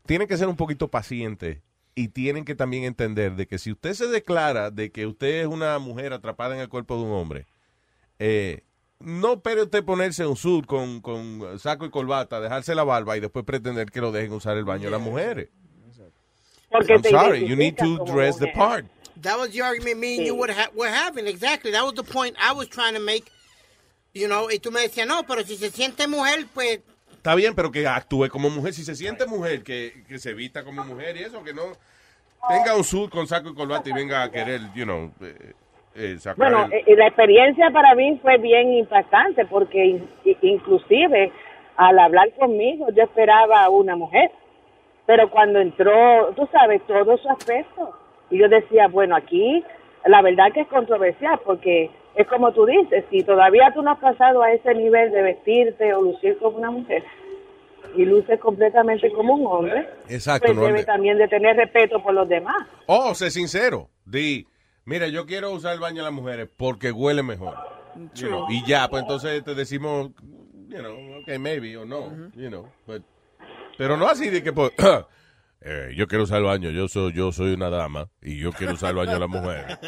[0.06, 1.62] tienen que ser un poquito pacientes
[1.96, 5.46] y tienen que también entender de que si usted se declara de que usted es
[5.46, 7.46] una mujer atrapada en el cuerpo de un hombre,
[8.20, 8.62] eh,
[9.00, 13.20] no espere usted ponerse un suit con, con saco y corbata, dejarse la barba y
[13.20, 15.48] después pretender que lo dejen usar el baño de las mujeres.
[16.78, 18.84] Porque I'm te sorry, you need to dress the part.
[19.22, 21.26] That was the argument me and you were, ha- were having.
[21.26, 21.70] Exactly.
[21.72, 23.30] That was the point I was trying to make.
[24.14, 26.80] You know, y tú me decías, no, pero si se siente mujer, pues
[27.12, 28.72] Está bien, pero que actúe como mujer.
[28.72, 31.72] Si se siente mujer, que, que se vista como mujer y eso, que no...
[32.48, 35.52] tenga un suit con saco y corbata y venga a querer, you know, eh,
[35.96, 40.08] eh, sacar Bueno, el- eh, la experiencia para mí fue bien impactante porque in-
[40.42, 41.32] inclusive
[41.76, 44.30] al hablar conmigo yo esperaba a una mujer,
[45.06, 47.96] pero cuando entró, tú sabes, todo su aspecto,
[48.30, 49.64] y yo decía, bueno, aquí
[50.04, 53.98] la verdad que es controversial porque es como tú dices, si todavía tú no has
[53.98, 57.04] pasado a ese nivel de vestirte o lucir como una mujer
[57.94, 62.02] y luces completamente como un hombre, Exacto, pues no debe ande- también de tener respeto
[62.02, 62.56] por los demás.
[62.86, 63.88] Oh, sé sincero.
[64.04, 64.46] Di,
[64.84, 67.54] mira, yo quiero usar el baño de las mujeres porque huele mejor.
[68.14, 70.10] You know, y ya, pues entonces te decimos,
[70.68, 72.66] you know, okay, maybe o no, you know.
[72.86, 73.02] but-
[73.78, 74.72] pero no así de que, pues,
[75.62, 78.74] eh, yo quiero usar el baño, yo soy, yo soy una dama y yo quiero
[78.74, 79.78] usar el baño de las mujeres.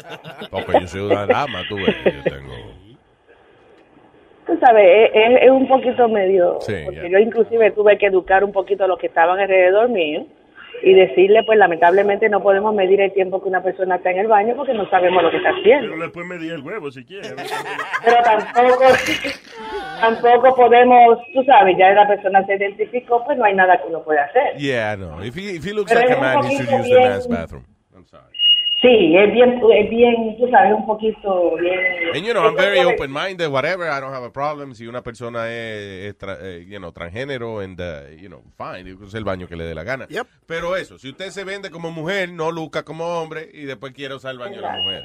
[0.49, 2.53] Porque yo soy una dama, tú ves, yo tengo...
[4.47, 7.09] Tú sabes, es, es- es un poquito medio, Sí, porque ya.
[7.09, 10.25] yo inclusive tuve que educar un poquito a los que estaban alrededor mío
[10.81, 14.27] y decirle, pues lamentablemente no podemos medir el tiempo que una persona está en el
[14.27, 15.89] baño porque no sabemos lo que está haciendo.
[15.89, 17.33] Pero le puedes medir el huevo si quieres.
[18.03, 18.85] Pero tampoco,
[19.99, 24.01] tampoco podemos, tú sabes, ya la persona se identificó, pues no hay nada que uno
[24.03, 24.57] pueda hacer.
[24.57, 25.23] Yeah, no.
[25.23, 27.27] If he, if he looks Pero like a un man, he should use the man's
[27.27, 27.65] bathroom.
[28.81, 31.77] Sí, es bien, es bien, tú sabes, un poquito bien.
[32.15, 33.87] And you know, I'm es very open-minded, whatever.
[33.87, 34.73] I don't have a problem.
[34.73, 38.89] Si una persona es, es tra- eh, you know, transgénero, and, uh, you know, fine,
[38.93, 40.07] use el baño que le dé la gana.
[40.45, 44.15] Pero eso, si usted se vende como mujer, no luca como hombre y después quiere
[44.15, 45.03] usar el baño de la mujer.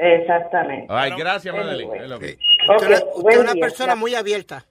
[0.00, 0.86] Exactamente.
[0.88, 1.86] Ay, gracias, Anyway.
[1.86, 2.04] Madeline.
[2.04, 2.72] I love you.
[2.74, 4.64] Usted, es una- usted es persona muy abierta.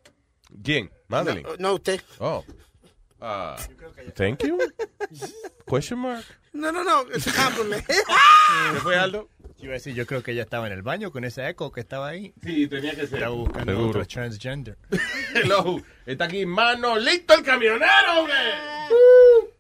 [0.64, 0.90] ¿Quién?
[1.10, 1.46] Madeline.
[1.60, 2.00] No, usted.
[2.20, 2.44] Oh.
[3.22, 3.58] Uh,
[4.16, 4.58] thank you.
[5.66, 6.24] Question mark.
[6.54, 7.86] No, no, no, es un compliment.
[7.88, 9.28] ¿Qué fue, Aldo?
[9.58, 11.72] Yo iba a decir, yo creo que ella estaba en el baño con ese eco
[11.72, 12.34] que estaba ahí.
[12.42, 13.16] Sí, tenía que ser.
[13.20, 13.90] Estaba buscando Seguro.
[13.90, 14.78] otro transgender.
[15.36, 15.82] Hello.
[16.06, 18.34] Está aquí Manolito el camionero, hombre.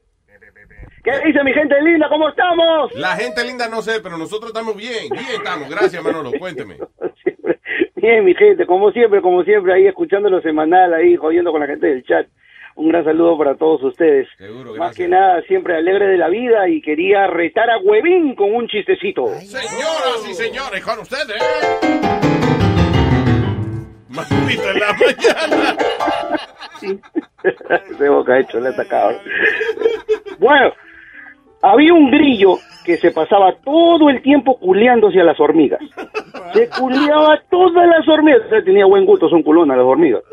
[1.03, 2.07] ¿Qué dice mi gente linda?
[2.09, 2.93] ¿Cómo estamos?
[2.93, 5.09] La gente linda no sé, pero nosotros estamos bien.
[5.09, 5.69] Bien estamos.
[5.69, 6.31] Gracias, Manolo.
[6.37, 6.77] Cuénteme.
[7.95, 11.67] Bien, mi gente, como siempre, como siempre, ahí escuchando lo semanal, ahí jodiendo con la
[11.67, 12.27] gente del chat.
[12.79, 14.29] Un gran saludo para todos ustedes.
[14.37, 18.55] Seguro, Más que nada, siempre alegre de la vida y quería retar a Huevín con
[18.55, 19.27] un chistecito.
[19.39, 21.43] Señoras y señores, con ustedes.
[24.07, 25.77] Manolito en la mañana.
[27.99, 29.11] de boca hecho, le atacaba.
[30.37, 30.71] Bueno,
[31.61, 35.79] había un grillo que se pasaba todo el tiempo culeándose a las hormigas.
[36.53, 38.41] Se culeaba todas las hormigas.
[38.51, 40.23] O tenía buen gusto, son culonas las hormigas.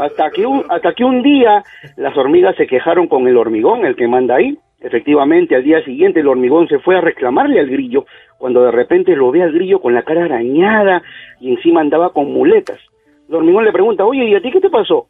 [0.00, 1.62] Hasta que, un, hasta que un día
[1.96, 4.56] las hormigas se quejaron con el hormigón, el que manda ahí.
[4.80, 8.06] Efectivamente, al día siguiente el hormigón se fue a reclamarle al grillo,
[8.38, 11.02] cuando de repente lo ve al grillo con la cara arañada
[11.40, 12.78] y encima andaba con muletas.
[13.28, 15.08] El hormigón le pregunta, oye, ¿y a ti qué te pasó?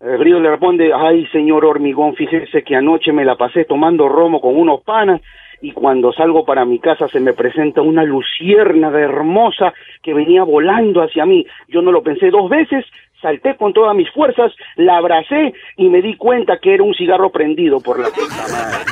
[0.00, 4.40] El grillo le responde, ay señor hormigón, fíjese que anoche me la pasé tomando romo
[4.40, 5.22] con unos panas
[5.62, 11.00] y cuando salgo para mi casa se me presenta una luciérnaga hermosa que venía volando
[11.02, 11.46] hacia mí.
[11.68, 12.84] Yo no lo pensé dos veces,
[13.22, 17.30] salté con todas mis fuerzas, la abracé y me di cuenta que era un cigarro
[17.30, 18.84] prendido por la puta madre.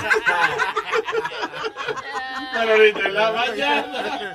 [3.12, 4.32] La mañana.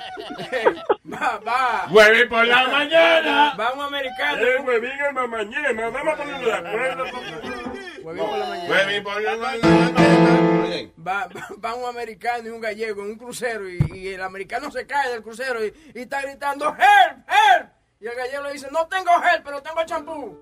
[1.46, 1.86] Va.
[1.90, 3.54] Huevín por la mañana.
[3.58, 4.42] Va un americano.
[4.42, 5.90] Eh, huevín en la mañana.
[5.90, 7.04] Vamos a ponerlo de acuerdo.
[8.02, 8.70] Huevín por la mañana.
[8.70, 10.90] Huevín por la mañana.
[11.06, 14.70] Va, va, va un americano y un gallego en un crucero y, y el americano
[14.70, 17.26] se cae del crucero y, y está gritando ¡Help!
[17.28, 17.70] ¡Help!
[18.00, 20.38] Y el gallego le dice ¡No tengo help, pero tengo champú!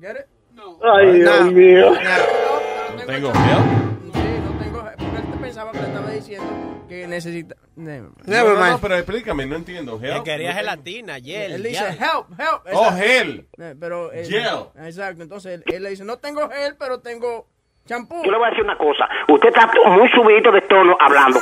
[0.00, 0.26] ¿Get it?
[0.52, 0.78] No.
[0.82, 1.92] Ay, Dios mío.
[1.92, 4.14] No tengo help.
[4.14, 4.98] Sí, no tengo help.
[4.98, 6.52] Porque él pensaba que le estaba diciendo
[7.00, 7.56] que necesita...
[7.74, 8.26] Never mind.
[8.26, 9.98] No, no, no, pero explícame, no entiendo.
[10.02, 10.24] Help.
[10.24, 11.52] quería gelatina, hiel.
[11.52, 12.62] Él dice help, help.
[12.72, 13.48] Oh, gel.
[13.58, 14.66] Eh, Pero, eh, Gel.
[14.86, 15.22] Exacto.
[15.22, 17.48] Entonces él, él le dice, no tengo gel, pero tengo
[17.86, 18.22] champú.
[18.24, 19.08] Yo le voy a decir una cosa.
[19.28, 21.40] Usted está muy subido de tono hablando.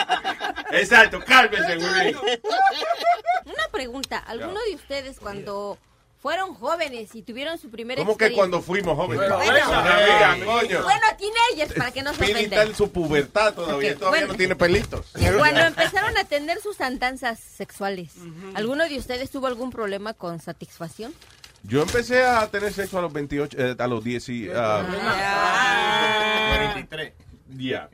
[0.72, 2.16] Exacto, cálmese, Huevín.
[3.44, 5.78] Una pregunta, ¿alguno de ustedes cuando
[6.22, 8.40] fueron jóvenes y tuvieron su primera ¿Cómo que experiencia?
[8.40, 9.28] cuando fuimos jóvenes?
[9.28, 10.82] Bueno, Amiga, coño.
[10.84, 13.96] Bueno, teenagers, para que no se Pini está en su pubertad todavía.
[13.96, 14.26] Todavía bueno.
[14.28, 15.06] no tiene pelitos.
[15.36, 18.12] Cuando empezaron a tener sus andanzas sexuales,
[18.54, 21.12] ¿alguno de ustedes tuvo algún problema con satisfacción?
[21.64, 24.48] Yo empecé a tener sexo a los 28, eh, a los 10 y...
[24.54, 24.84] ah,
[26.56, 27.12] 43.
[27.56, 27.90] yeah.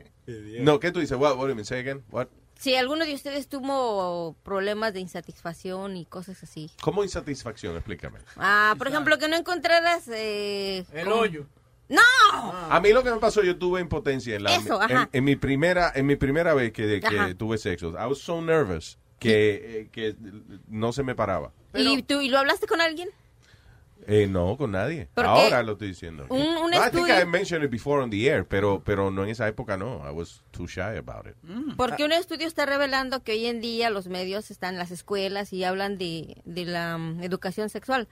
[0.59, 1.17] No, ¿qué tú dices?
[1.17, 1.65] What, what do you mean?
[1.65, 2.03] Say again?
[2.11, 2.27] What?
[2.59, 6.69] Si alguno de ustedes tuvo problemas de insatisfacción y cosas así.
[6.81, 7.77] ¿Cómo insatisfacción?
[7.77, 8.19] Explícame.
[8.35, 10.09] Ah, por ejemplo, que no encontraras...
[10.09, 11.45] Eh, El como- hoyo.
[11.87, 12.01] ¡No!
[12.69, 15.09] A mí lo que me pasó, yo tuve impotencia en la Eso, en, ajá.
[15.11, 17.91] en mi primera en mi primera vez que, que tuve sexo.
[17.91, 20.15] I was so nervous que, eh, que
[20.67, 21.51] no se me paraba.
[21.73, 23.09] ¿Y, tú, ¿Y lo hablaste con alguien?
[24.11, 25.07] Eh, no, con nadie.
[25.13, 26.25] Porque Ahora lo estoy diciendo.
[26.29, 29.23] un- un No, I think I mentioned it before on the air, pero, pero no
[29.23, 30.01] en esa época no.
[30.09, 31.35] I was too shy about it.
[31.77, 35.53] Porque un estudio está revelando que hoy en día los medios están en las escuelas
[35.53, 38.07] y hablan de, de la mm, educación sexual,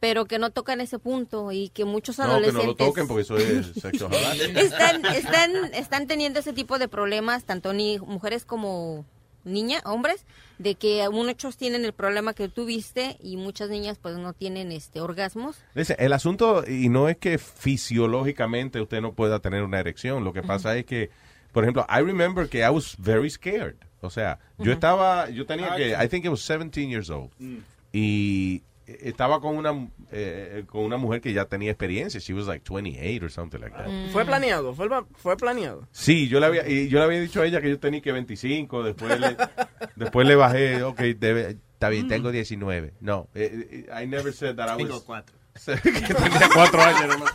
[0.00, 3.06] pero que no tocan ese punto y que muchos No, que adolescentes no lo toquen
[3.06, 8.44] porque eso es sexo están, están, están teniendo ese tipo de problemas, tanto ni mujeres
[8.44, 9.04] como
[9.44, 10.24] niñas, hombres,
[10.58, 15.00] de que muchos tienen el problema que tuviste y muchas niñas pues no tienen este
[15.00, 15.56] orgasmos.
[15.74, 20.32] Listen, el asunto, y no es que fisiológicamente usted no pueda tener una erección, lo
[20.32, 21.10] que pasa es que,
[21.52, 23.76] por ejemplo, I remember que I was very scared.
[24.00, 26.04] O sea, yo estaba, yo tenía Ah, que, sí.
[26.04, 27.30] I think it was 17 years old.
[27.38, 27.58] Mm.
[27.92, 28.62] Y
[29.00, 32.20] estaba con una, eh, con una mujer que ya tenía experiencia.
[32.20, 33.88] She was like 28 or something like that.
[34.12, 35.86] Fue planeado, fue, fue planeado.
[35.92, 38.12] Sí, yo le había, y yo le había dicho a ella que yo tenía que
[38.12, 39.36] 25, después le,
[39.96, 42.94] después le bajé, ok, debe- está bien, tengo 19.
[43.00, 44.78] No, eh, eh, I never said that I was...
[44.88, 45.36] Tengo cuatro.
[45.82, 47.32] que tenía cuatro años nomás.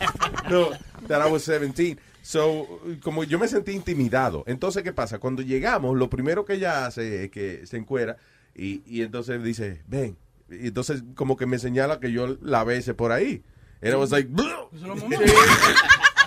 [0.49, 0.69] No,
[1.07, 2.01] that I was 17.
[2.21, 4.43] So, como yo me sentí intimidado.
[4.47, 5.19] Entonces, ¿qué pasa?
[5.19, 8.17] Cuando llegamos, lo primero que ella hace es que se encuera
[8.55, 10.17] y, y entonces dice, ven.
[10.49, 13.43] Y entonces, como que me señala que yo la bese por ahí.
[13.81, 14.29] And I was like,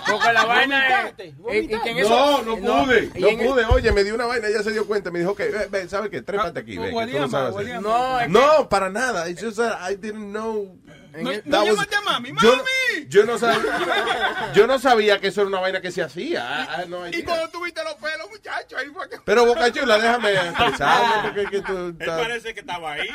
[0.09, 1.13] Porque la vaina es...
[1.15, 3.65] que en eso- no, no pude, no, en- pude.
[3.65, 6.09] Oye, me dio una vaina, ella se dio cuenta, me dijo, ok, ven, ven, ¿sabes
[6.09, 6.21] qué?
[6.21, 6.75] Trépate aquí,
[7.11, 7.53] que mal.
[7.81, 9.29] No, es que- No, para nada.
[9.29, 10.75] It's just that I didn't know.
[11.13, 13.07] No was- llamaste a mami, Yo, ¡Mami!
[13.09, 16.41] yo no sabía, yo no sabía que eso era una vaina que se hacía.
[16.63, 17.07] I had no.
[17.07, 19.17] Y cuando tuviste los pelos, muchacho, ahí fue que...
[19.25, 23.09] Pero Boca Chula, déjame expresarme porque es que tú Él estás- parece que estaba ahí.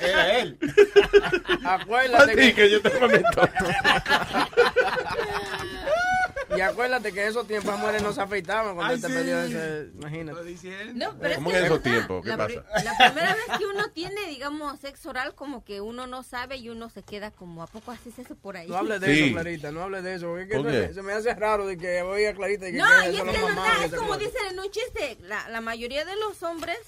[0.00, 0.58] Era él.
[1.64, 3.48] Acuérdate A ti, que yo te prometo.
[6.56, 9.06] Y acuérdate que en esos tiempos las mujeres no se afeitaban cuando Ay, él te
[9.08, 9.12] sí.
[9.12, 9.90] perdió ese...
[9.94, 10.92] Imagínate.
[10.94, 12.22] No, pero ¿Cómo es que esos tiempos?
[12.22, 12.64] ¿Qué la, pasa?
[12.84, 16.68] la primera vez que uno tiene, digamos, sexo oral, como que uno no sabe y
[16.70, 18.68] uno se queda como, ¿a poco haces eso por ahí?
[18.68, 19.24] No hables de Sí.
[19.24, 20.26] eso, Clarita, no hables de eso.
[20.28, 20.88] porque es que ¿Por se, qué?
[20.88, 23.16] me, se me hace raro de que voy a Clarita y que No, que y
[23.16, 26.04] es que es mamás verdad, y es como dicen en un chiste, la, la mayoría
[26.04, 26.78] de los hombres,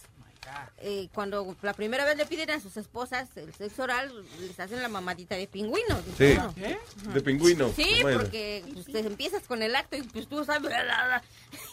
[0.79, 4.81] eh, cuando la primera vez le piden a sus esposas el sexo oral, les hacen
[4.83, 6.01] la mamadita de pingüino.
[6.17, 6.37] Sí,
[7.13, 7.71] de pingüino.
[7.75, 8.21] Sí, Bueno.
[8.21, 11.23] porque pues, te empiezas con el acto y pues tú sabes, bla, bla, bla.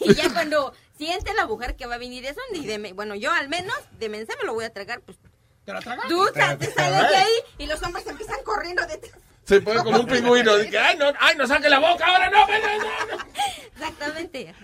[0.00, 3.14] y ya cuando siente la mujer que va a venir eso, ni de me- bueno,
[3.14, 5.16] yo al menos de mensa me lo voy a tragar, pues
[5.64, 6.08] ¿Te la tragaste?
[6.14, 9.20] tú sa- te sales de ahí y los hombres empiezan corriendo detrás.
[9.48, 10.56] Se pone como un pingüino.
[10.58, 13.18] Dice, ay, no, ay, no saque la boca ahora, no, ven, ven, ven".
[13.74, 14.54] Exactamente.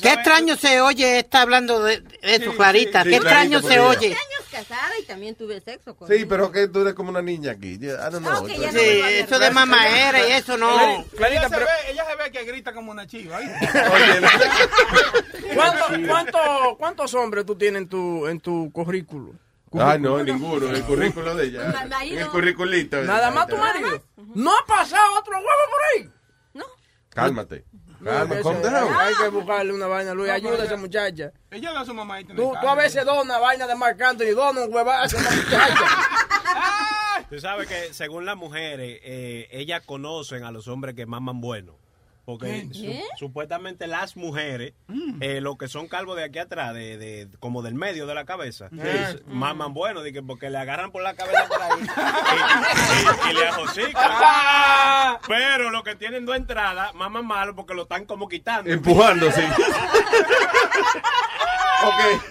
[0.00, 3.02] Qué extraño se oye está hablando de, de eso, Clarita.
[3.02, 4.06] sí, Qué Clarita, extraño se oye.
[4.08, 7.52] años casada y también tuve sexo con Sí, pero que tú eres como una niña
[7.52, 7.72] aquí.
[7.74, 8.46] I don't know.
[8.46, 11.04] que ya Sí, eso de mamaera y eso no.
[11.18, 13.40] ella, se ve, ella se ve que grita como una chiva.
[13.42, 13.50] ¿eh?
[15.54, 19.32] ¿Cuánto- cuánto- ¿Cuántos hombres tú tienes en tu, en tu currículo?
[19.78, 20.68] Ah, no, ninguno.
[20.68, 21.74] En el currículo de ella.
[22.02, 23.02] En el curriculito.
[23.02, 24.02] Nada más tu marido.
[24.34, 26.10] ¿No ha pasado otro huevo por ahí?
[27.08, 27.64] Cálmate.
[28.02, 28.94] Calma, Eso, calm down.
[28.94, 30.30] Hay que buscarle una vaina, Luis.
[30.30, 31.32] Ayuda a esa muchacha.
[31.50, 34.00] Ella ve a su mamá y Tú, tú a veces dona una vaina de Marc
[34.02, 35.84] Anthony, dona un huevazo a esa muchacha.
[37.30, 41.78] Tú sabes que según las mujeres, eh, ellas conocen a los hombres que maman bueno.
[42.24, 42.68] Porque
[43.18, 44.72] supuestamente las mujeres,
[45.20, 48.24] eh, los que son calvos de aquí atrás, de, de- como del medio de la
[48.24, 48.78] cabeza, Sí.
[48.82, 51.80] eh, maman bueno, de que porque le agarran por la cabeza por ahí
[53.26, 54.10] y, y- y le ajosican.
[55.28, 58.70] Pero los que tienen dos entradas, maman malo porque lo están como quitando.
[58.70, 59.42] Empujando, sí.
[61.84, 62.22] ok.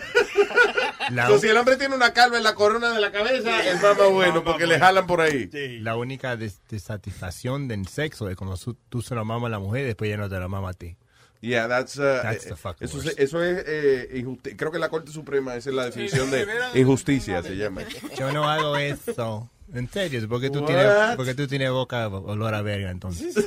[1.11, 3.81] La- So, si el hombre tiene una calva en la corona de la cabeza, es
[3.81, 5.49] más bueno porque le jalan por ahí.
[5.81, 8.57] La única des- desatisfacción del sexo es cuando
[8.89, 10.73] tú se lo mamas a la mujer y después ya no te la mama a
[10.73, 10.95] ti.
[11.41, 13.17] Yeah, that's, uh, That's the eh, fucking eso, worst.
[13.17, 17.43] se- eso es eh, Creo que la Corte Suprema esa es la definición de injusticia,
[17.43, 17.81] se llama.
[18.17, 19.49] Yo no hago eso.
[19.73, 20.67] En serio, es porque tú What?
[20.67, 23.33] tienes, porque tú tienes boca olor a verga, entonces.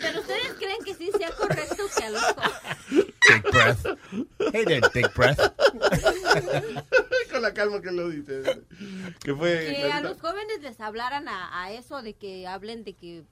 [0.00, 2.22] Pero ustedes creen que sí sea correcto que a los
[3.28, 3.86] Take breath.
[4.52, 5.38] Hey there, take breath.
[7.30, 8.42] Con la calma que lo dice.
[9.20, 9.76] ¿Qué fue?
[9.76, 13.24] que a los jóvenes les hablaran a, a eso de que hablen de que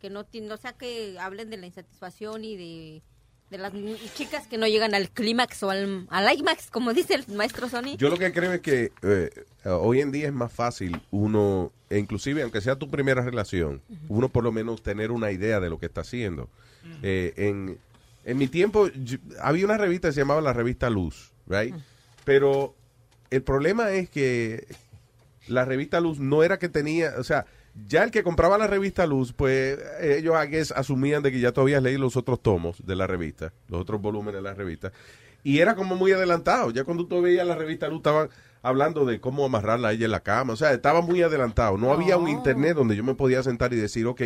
[0.00, 3.02] que no tienen, o sea que hablen de la insatisfacción y de,
[3.50, 3.72] de las
[4.14, 7.96] chicas que no llegan al clímax o al, al IMAX, como dice el maestro Sony.
[7.98, 9.30] Yo lo que creo es que eh,
[9.64, 14.28] hoy en día es más fácil uno, e inclusive aunque sea tu primera relación, uno
[14.28, 16.48] por lo menos tener una idea de lo que está haciendo.
[17.02, 17.78] Eh, en,
[18.30, 21.74] en mi tiempo yo- había una revista que se llamaba la revista Luz, right?
[22.24, 22.74] Pero
[23.30, 24.66] el problema es que
[25.48, 27.46] la revista Luz no era que tenía, o sea,
[27.88, 31.52] ya el que compraba la revista Luz, pues ellos I guess, asumían de que ya
[31.52, 34.92] tú habías leído los otros tomos de la revista, los otros volúmenes de la revista,
[35.42, 36.70] y era como muy adelantado.
[36.70, 38.28] Ya cuando tú veías la revista Luz estaban
[38.62, 40.52] hablando de cómo amarrarla a ella en la cama.
[40.52, 41.78] O sea, estaba muy adelantado.
[41.78, 44.20] No había un internet donde yo me podía sentar y decir, ok,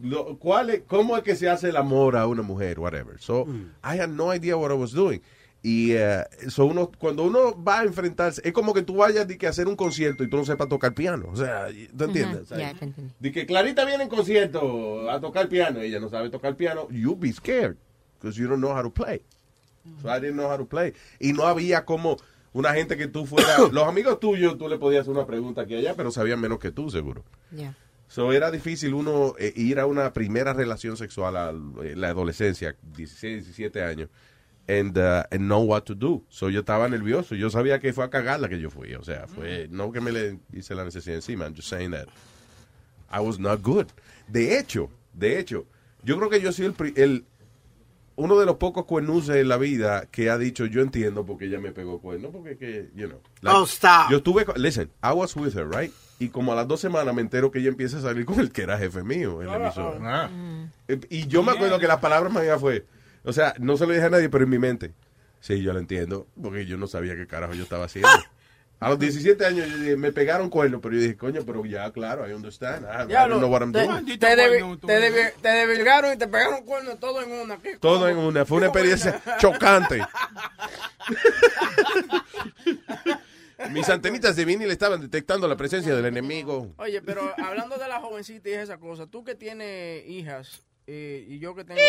[0.00, 2.78] lo- ¿cuál es, ¿cómo es que se hace el amor a una mujer?
[2.78, 3.18] Whatever.
[3.20, 3.46] So,
[3.84, 5.20] I had no idea what I was doing.
[5.60, 9.36] Y eh, so uno, cuando uno va a enfrentarse, es como que tú vayas de
[9.36, 11.26] que a hacer un concierto y tú no sepas tocar piano.
[11.32, 11.66] O sea,
[11.96, 12.48] ¿tú entiendes?
[12.50, 13.12] Ya, te entendí.
[13.18, 17.16] De que Clarita viene en concierto a tocar piano, ella no sabe tocar piano, you
[17.16, 17.76] be scared
[18.20, 19.20] because you don't know how to play.
[20.02, 20.92] So I didn't know how to play.
[21.18, 22.18] Y no había como
[22.52, 25.74] una gente que tú fuera, los amigos tuyos, tú le podías hacer una pregunta aquí
[25.74, 27.24] y allá, pero sabían menos que tú, seguro.
[27.50, 27.74] Ya.
[28.08, 33.44] So era difícil uno eh, ir a una primera relación sexual a la adolescencia, 16,
[33.44, 34.08] 17 años,
[34.66, 36.24] and, uh, and know what to do.
[36.30, 37.34] So yo estaba nervioso.
[37.34, 38.94] Yo sabía que fue a cagarla que yo fui.
[38.94, 41.44] O sea, fue, no que me le hice la necesidad encima.
[41.46, 42.08] I'm just saying that
[43.10, 43.86] I was not good.
[44.26, 45.66] De hecho, de hecho,
[46.02, 47.24] yo creo que yo soy el, el
[48.16, 51.60] uno de los pocos cuernuces en la vida que ha dicho yo entiendo porque ella
[51.60, 54.10] me pegó cuerno porque que you know Oh, stop.
[54.10, 57.20] yo estuve listen I was with her right y como a las dos semanas me
[57.22, 60.30] entero que ella empieza a salir con el que era jefe mío en la emisora.
[60.88, 62.84] Eh, y yo me acuerdo que las palabras mías fue
[63.24, 64.92] o sea no se lo dije a nadie pero en mi mente
[65.40, 68.08] sí yo lo entiendo porque yo no sabía qué carajo yo estaba haciendo.
[68.80, 71.90] A los 17 años yo dije, me pegaron cuernos pero yo dije coño pero ya
[71.90, 75.00] claro I understand I, I Diablo, don't know what I'm te, doing te, devi- te
[75.00, 77.56] devi- te desvirgaron y te pegaron cuernos todo en una.
[77.58, 78.44] ¿Qué Todo en una.
[78.44, 80.00] Fue una experiencia chocante.
[83.70, 86.72] Mis antenitas de vinil estaban detectando la presencia del enemigo.
[86.78, 91.38] Oye, pero hablando de la jovencita y esa cosa, tú que tienes hijas eh, y
[91.38, 91.80] yo que tengo...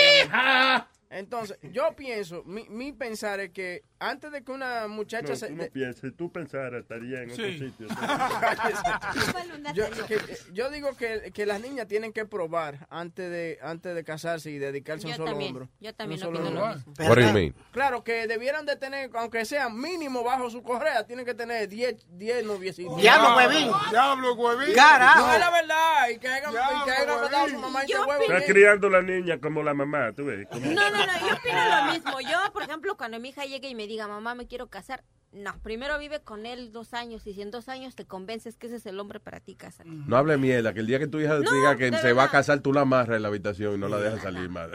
[1.09, 5.47] Entonces, yo pienso, mi, mi pensar es que antes de que una muchacha No, se...
[5.47, 7.59] tú no piensas, si tú pensaras, estaría en otro Sí.
[7.59, 7.87] sitio.
[9.73, 14.03] yo, que- yo digo que, que las niñas tienen que probar antes de antes de
[14.03, 15.69] casarse y dedicarse a un solo también, hombro.
[15.79, 16.93] yo también opino lo mismo.
[16.99, 17.55] What do you mean?
[17.71, 22.05] Claro, que debieran de tener, aunque sea mínimo bajo su correa, tienen que tener 10
[22.17, 22.97] 10 noviecitos.
[23.01, 23.71] Diablo, huevín.
[23.89, 24.75] Diablo, huevín.
[24.75, 25.27] Carajo.
[25.27, 26.09] No es la verdad.
[26.13, 28.23] Y que hagan, y que hagan a su mamá y te huevo.
[28.23, 30.47] Está criando la niña como la mamá, tú ves.
[30.47, 32.21] como- No, no, no, yo opino lo mismo.
[32.21, 35.55] Yo, por ejemplo, cuando mi hija llegue y me diga, mamá, me quiero casar, no,
[35.61, 38.77] primero vive con él dos años y si en dos años te convences que ese
[38.77, 39.87] es el hombre para ti, cásate.
[39.87, 42.31] No hable mierda, que el día que tu hija No, diga que se va a
[42.31, 44.69] casar, tú la amarras en la habitación y no la dejas salir más.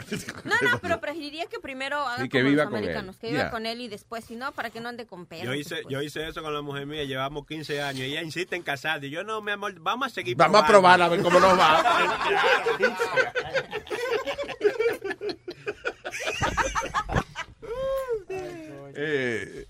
[0.45, 2.85] No, no, pero preferiría que primero haga Sí, que como viva los con él.
[2.85, 3.51] americanos, que viva Yeah.
[3.51, 5.45] con él y después, si no, para que no ande con pedos.
[5.45, 8.03] Yo hice, yo hice eso con la mujer mía, llevamos 15 años.
[8.03, 9.09] Ella insiste en casarse.
[9.09, 11.59] Y yo, no, mi amor, vamos a seguir Vamos a probar a ver cómo nos
[11.59, 11.83] va.
[18.97, 19.67] Eh,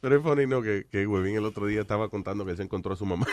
[0.00, 0.62] pero es funny, ¿no?
[0.62, 3.26] Que, que Huevín el otro día estaba contando que se encontró a su mamá.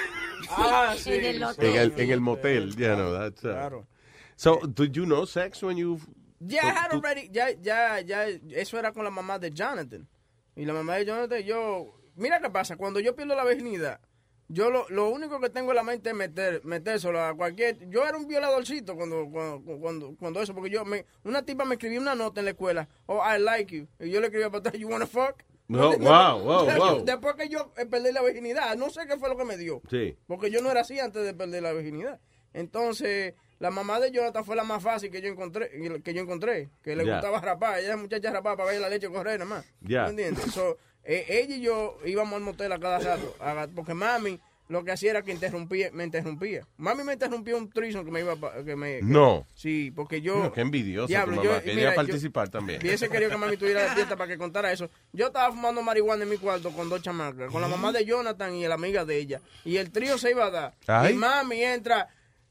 [0.49, 1.13] Ah, sí.
[1.13, 1.69] En el hotel.
[1.69, 3.87] en, el, en el motel, ya no, that's, uh, Claro.
[4.35, 5.99] So, did you know sex when you...
[6.39, 10.07] Ya, I had already- ya, ya, ya, eso era con la mamá de Jonathan.
[10.55, 13.99] Y la mamá de Jonathan, yo, mira qué pasa, cuando yo pierdo la virginidad,
[14.47, 18.05] yo lo, lo único que tengo en la mente es meter, metérselo a cualquier, yo
[18.07, 21.99] era un violadorcito cuando, cuando, cuando, cuando eso, porque yo, me, una tipa me escribió
[21.99, 24.75] una nota en la escuela, oh, I like you, y yo le escribía para atrás,
[24.79, 25.43] you wanna fuck?
[25.67, 27.03] No, wow, wow, wow.
[27.05, 29.81] Después que yo eh, perdí la virginidad, no sé qué fue lo que me dio.
[29.89, 30.17] Sí.
[30.27, 32.19] Porque yo no era así antes de perder la virginidad.
[32.53, 35.69] Entonces, la mamá de Jonathan fue la más fácil que yo encontré,
[36.03, 37.79] que yo encontré, que le gustaba rapar.
[37.79, 39.65] Ella es muchacha rapar para ver la leche correr nada más.
[39.81, 40.03] Ya.
[40.03, 40.51] ¿Me entiendes?
[40.53, 44.39] So, eh, ella y yo íbamos al motel a cada rato, a- porque mami
[44.69, 46.65] lo que hacía era que interrumpía, me interrumpía.
[46.77, 49.47] Mami me interrumpió un trison que me iba pa- que me que- No.
[49.55, 51.61] Sí, porque yo No, qué envidiosa Diablo, tu yo- mamá.
[51.61, 52.81] Quería mira, yo- participar también.
[52.81, 54.89] Hubiese querido que mami estuviera despierta para que contara eso.
[55.13, 58.53] Yo estaba fumando marihuana en mi cuarto con dos chamacas, con la mamá de Jonathan
[58.55, 59.41] y la amiga de ella.
[59.65, 60.73] Y el trío se iba a dar.
[60.87, 61.13] Ay.
[61.13, 62.07] Y mami entra.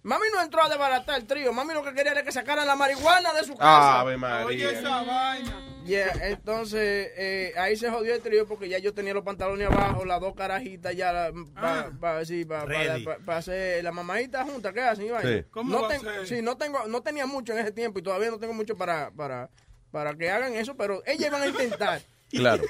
[0.06, 1.52] Mami no entró a desbaratar el trío.
[1.52, 4.00] Mami lo que quería era que sacaran la marihuana de su casa.
[4.00, 4.46] Ave María.
[4.46, 5.62] Oye, esa vaina.
[5.84, 10.04] Yeah, entonces eh, ahí se jodió el trío porque ya yo tenía los pantalones abajo,
[10.04, 12.24] las dos carajitas ya para
[12.64, 13.06] Ready.
[13.28, 15.06] hacer la mamadita junta, ¿qué hacen?
[15.06, 15.22] Iván?
[15.22, 15.44] Sí.
[15.50, 18.02] ¿Cómo no va a ten- sí, no tengo, no tenía mucho en ese tiempo y
[18.02, 19.48] todavía no tengo mucho para, para,
[19.92, 22.00] para que hagan eso, pero ellas van a intentar.
[22.36, 22.62] Claro.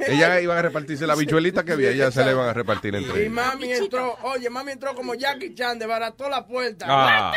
[0.00, 3.16] Ellas iban a repartirse la bichuelita que había, ellas se le iban a repartir entre
[3.18, 3.32] Y ellas.
[3.32, 6.86] mami entró, oye, mami entró como Jackie Chan, desbarató la puerta.
[6.88, 7.32] Ah.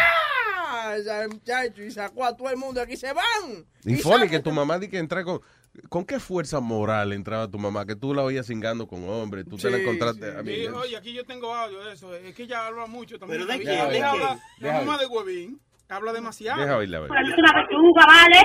[0.98, 3.66] Esa muchacho, y sacó a todo el mundo aquí, se van.
[3.86, 4.30] Y funny van.
[4.30, 5.42] que tu mamá di que entra con...
[5.90, 7.86] ¿Con qué fuerza moral entraba tu mamá?
[7.86, 10.32] Que tú la oías cingando con hombres, tú te la encontraste...
[10.32, 10.38] sí.
[10.38, 12.16] a mí, Sí, oye, aquí yo tengo audio de eso.
[12.16, 13.42] Es que ella habla mucho también.
[13.46, 14.02] ¿Pero de Ella qué?
[14.04, 15.60] habla- La mamá de Huevín
[15.90, 16.62] habla demasiado.
[16.62, 17.12] Deja oírla, a ver.
[17.12, 18.40] Es una pechuga, ¿vale?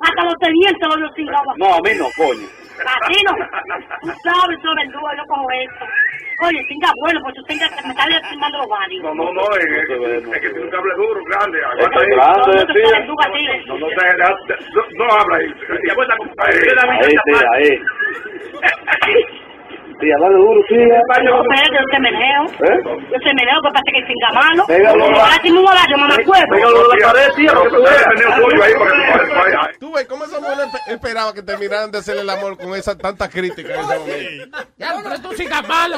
[0.00, 1.10] Hasta los tenientes los.
[1.56, 2.46] No, a mí no, coño.
[2.78, 3.32] Así no.
[4.02, 5.84] Tú sabes, tú eres duro, yo cojo esto.
[6.46, 9.02] Oye, cinga bueno, pues tú tengas que me estás lastimando los varios.
[9.02, 11.58] No, no, no, es, es, es que tiene un cable duro, grande.
[11.64, 12.06] Aguanta ahí.
[12.14, 13.66] grande, No, no tú.
[13.66, 15.52] No, no, te, no, no habla ahí,
[17.54, 17.82] ahí.
[20.00, 20.76] Sí, hablando duro, sí.
[20.76, 21.42] Pero
[21.74, 22.44] yo te meneo.
[22.44, 22.80] ¿Eh?
[22.84, 24.64] Yo te meneo, que pasa que singa malo.
[24.66, 25.04] Pégalo.
[25.04, 26.54] Ahora un horario, mamá cuerpo.
[26.54, 29.78] Pégalo de la pared, tío, que tú que tú vayas.
[29.80, 32.96] Tú ves, ¿cómo esa mujer espe- esperaba que terminaran de hacerle el amor con esa
[32.96, 34.58] tanta crítica en ese momento?
[34.76, 35.96] Ya, pero tú sigas malo.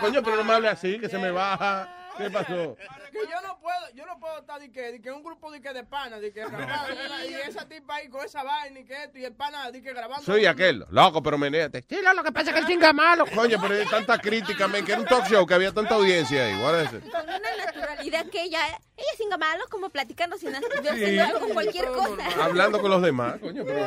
[0.00, 1.88] Coño, pero no me hable así, que se me baja.
[2.18, 2.76] ¿Qué pasó?
[3.22, 5.60] Que yo no puedo, yo no puedo estar de que, de que un grupo de
[5.60, 6.94] que de pana, de que grabando,
[7.28, 9.92] y esa tipa ahí con esa vaina y que esto, y el pana de que
[9.92, 10.24] grabando.
[10.24, 11.82] Soy aquel, loco, pero menéate.
[11.88, 13.24] Sí, lo que pasa es que el chinga malo.
[13.34, 16.44] Coño, pero hay tanta crítica, men, que era un talk show, que había tanta audiencia
[16.44, 16.52] ahí.
[16.52, 17.10] It?
[17.10, 18.66] Con una naturalidad que ella,
[18.96, 22.44] ella singa malo, como platicando sin haciendo algo, cualquier cosa.
[22.44, 23.84] Hablando con los demás, coño, pero...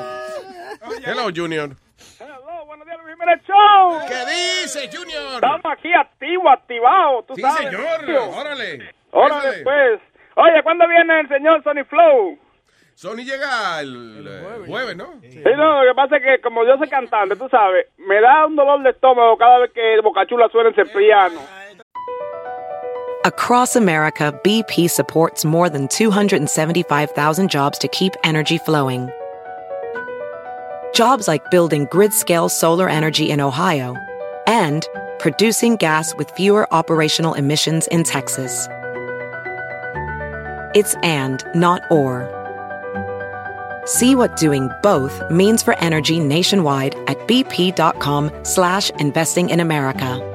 [1.05, 1.75] Hello, Junior.
[3.19, 3.99] Jiménez Show.
[4.07, 5.35] ¿Qué dice, Junior?
[5.35, 7.69] Estamos aquí activos, activados, tú Sí, sabes.
[7.69, 8.05] señor.
[8.05, 8.29] tío.
[8.29, 8.95] Órale.
[9.11, 9.63] Órale, Órale.
[9.63, 10.01] pues.
[10.35, 12.37] Oye, ¿cuándo viene el señor Sony Flow?
[12.95, 15.13] Sony llega el, eh, jueves, ¿no?
[15.21, 18.45] Sí, no, lo que pasa es que como yo soy cantante, tú sabes, me da
[18.45, 21.39] un dolor de estómago cada vez que Bocachula suena ese piano.
[23.25, 29.09] Across America, BP supports more than 275,000 jobs to keep energy flowing.
[30.93, 33.95] Jobs like building grid scale solar energy in Ohio
[34.47, 34.85] and
[35.19, 38.67] producing gas with fewer operational emissions in Texas.
[40.75, 42.27] It's and, not or.
[43.85, 50.25] See what doing both means for energy nationwide at bp.com slash investing in America.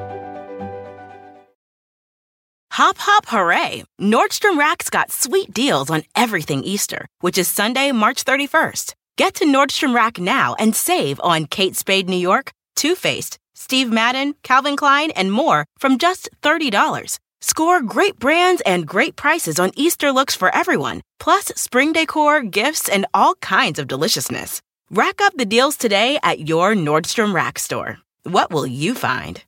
[2.72, 3.84] Hop, hop, hooray!
[4.00, 8.94] Nordstrom Rack's got sweet deals on everything Easter, which is Sunday, March 31st.
[9.16, 13.92] Get to Nordstrom Rack now and save on Kate Spade New York, Too Faced, Steve
[13.92, 17.20] Madden, Calvin Klein, and more from just $30.
[17.46, 22.88] Score great brands and great prices on Easter looks for everyone, plus spring decor, gifts,
[22.88, 24.62] and all kinds of deliciousness.
[24.90, 27.98] Rack up the deals today at your Nordstrom Rack store.
[28.24, 29.44] What will you find?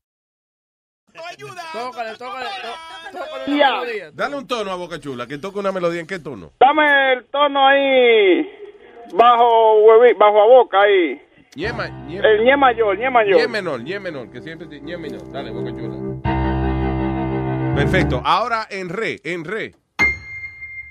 [1.72, 2.76] Tócale, tócale, tó-
[3.12, 4.10] tócale una melodía.
[4.14, 6.00] Dale un tono a Boca Chula, que toque una melodía.
[6.00, 6.52] ¿En qué tono?
[6.60, 8.46] Dame el tono ahí,
[9.14, 11.18] bajo, huevi- bajo a boca ahí.
[11.56, 13.40] Ñema, ñe- El ñe mayor, ñe mayor.
[13.40, 15.32] ñe menor, ñe menor, que siempre dice ñe menor.
[15.32, 16.35] Dale, Boca Chula.
[17.76, 18.22] Perfecto.
[18.24, 19.74] Ahora en re, en re.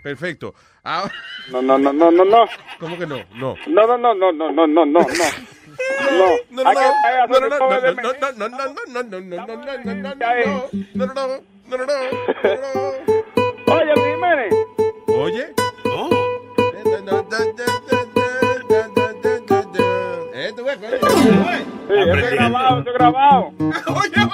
[0.03, 0.53] Perfecto.
[0.83, 1.11] Ahora...
[1.51, 2.45] No, no, no, no, no, no.
[2.79, 3.17] ¿Cómo que no?
[3.33, 3.55] No.
[3.67, 4.99] No, no, no, no, no, no, no, no, no.
[5.01, 5.03] No,
[6.51, 8.09] No, no, hay que, hay que no, hacer no, un no, cover de no, no,
[8.13, 10.47] no, no, no, no, no, no, no, no, no, no, no, Ya es.
[10.93, 11.27] no, no, no,
[11.67, 13.73] no, no, no.
[13.73, 14.53] Oye, Jiménez.
[15.07, 15.53] Oye.
[20.37, 21.65] Eh,
[22.01, 23.51] eso es grabado, eso es grabado.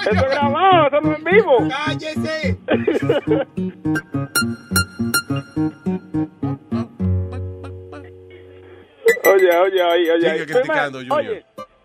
[0.02, 1.68] Eso es grabado, eso no es en vivo.
[1.68, 2.58] ¡Cállese!
[9.24, 10.30] Oye, oye, oye, oye.
[10.32, 11.18] Sigue criticando, Junior.
[11.18, 11.44] Oye,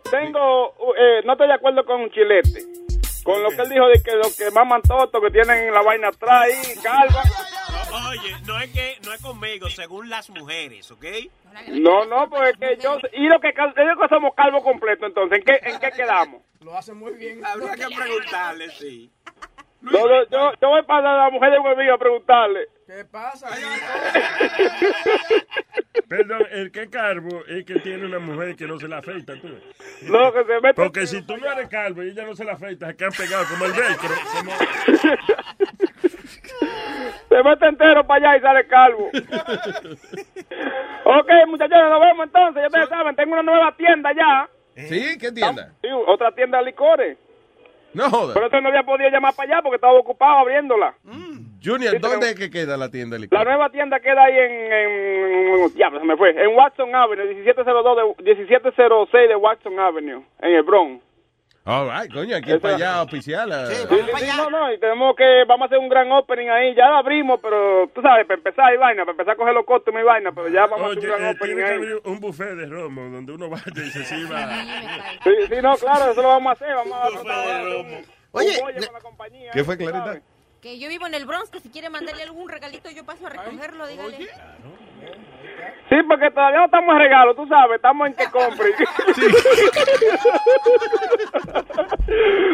[0.10, 2.62] tengo, eh, no estoy de acuerdo con Chilete.
[3.24, 6.08] Con lo que él dijo de que los que maman toto, que tienen la vaina
[6.10, 7.24] atrás ahí, calva.
[7.92, 11.06] Oye, no es que no es conmigo, según las mujeres, ¿ok?
[11.70, 15.40] No, no, pues es que yo, y lo que, ellos que somos calvo completo, entonces,
[15.40, 16.42] ¿en qué, en qué quedamos?
[16.62, 17.44] Lo hace muy bien.
[17.46, 19.10] Habría que preguntarle, sí.
[19.80, 22.68] No, no, yo, yo voy para la mujer de Huevillo a preguntarle.
[22.88, 23.48] ¿Qué pasa?
[26.08, 29.34] Perdón, el que es calvo es que tiene una mujer que no se la afeita,
[29.40, 29.50] tú.
[30.04, 30.74] No, que se mete.
[30.74, 33.48] Porque si tú no eres calvo y ella no se la afeita, se quedan pegados
[33.50, 34.10] como el velcro.
[34.34, 34.54] como-
[37.30, 39.08] Se mete entero para allá y sale calvo.
[41.06, 42.62] ok, muchachos, nos vemos entonces.
[42.62, 44.50] Ya ustedes saben, tengo una nueva tienda ya.
[44.76, 45.18] ¿Sí?
[45.20, 45.74] ¿Qué tienda?
[45.82, 47.18] Sí, otra tienda de licores.
[47.94, 48.34] No jodas.
[48.36, 50.94] Pero eso no había podido llamar para allá porque estaba ocupado abriéndola.
[51.64, 53.40] Junior, ¿dónde es que queda la tienda de licor?
[53.40, 58.16] La nueva tienda queda ahí en, en ya se me fue, en Watson Avenue, 1702
[58.18, 61.04] de, 1706 de Watson Avenue, en el Bronx.
[61.70, 63.52] All right, coño, hay que ir para allá oficial.
[63.52, 66.74] a- Sí, sí, no, no, y tenemos que, vamos a hacer un gran opening ahí,
[66.74, 69.66] ya la abrimos, pero tú sabes, para empezar y vaina, para empezar a coger los
[69.66, 71.70] costos y vaina, pero ya vamos a hacer Oye, un gran eh, opening tiene que
[71.70, 71.78] ahí.
[71.78, 74.48] abrir un buffet de romo donde uno vaya y se sirva.
[75.26, 78.50] Sí, sí, no, claro, eso lo vamos a hacer, vamos a tratar de un- Oye,
[78.56, 79.52] un bollo con la compañía.
[79.52, 80.22] ¿Qué fue, Clarita?
[80.62, 83.30] Que yo vivo en el Bronx, que si quiere mandarle algún regalito, yo paso a
[83.30, 84.18] recogerlo, dígale.
[85.90, 88.70] Sí, porque todavía no estamos en regalo, tú sabes, estamos en que compre.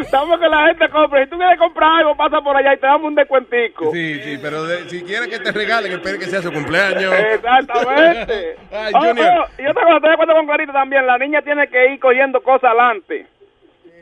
[0.00, 1.24] estamos que la gente compre.
[1.24, 3.90] Si tú quieres comprar algo, pasa por allá y te damos un descuentico.
[3.92, 7.12] Sí, sí, pero de- si quieres que te regalen, espere que sea su cumpleaños.
[7.14, 8.56] Exactamente.
[8.72, 9.48] Ay, Oh, Junior.
[9.48, 11.06] oh, y otra cosa, estoy de acuerdo con Clarita también.
[11.06, 13.26] La niña tiene que ir cogiendo cosas adelante.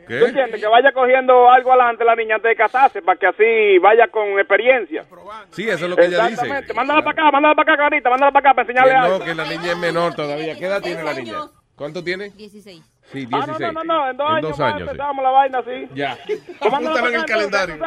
[0.07, 0.19] ¿Qué?
[0.19, 0.61] ¿Tú entiendes?
[0.61, 4.37] Que vaya cogiendo algo adelante la niña antes de casarse, para que así vaya con
[4.39, 5.05] experiencia.
[5.51, 6.33] Sí, eso es lo que ella dice.
[6.33, 6.73] Exactamente.
[6.73, 9.19] Mándala para acá, mándala para acá, Clarita, mándala para acá para enseñarle Que algo.
[9.19, 10.55] no, que la niña es menor todavía.
[10.57, 11.37] ¿Qué edad tiene la niña?
[11.75, 12.29] ¿Cuánto tiene?
[12.29, 12.81] 16.
[13.11, 13.33] Sí, 16.
[13.33, 14.91] Ah, no, no, no, no, en dos En años, dos más años, sí.
[14.91, 15.89] empezamos la vaina así.
[15.95, 16.17] Ya.
[16.59, 17.77] ¿Cómo andamos Apúntalo en el calendario.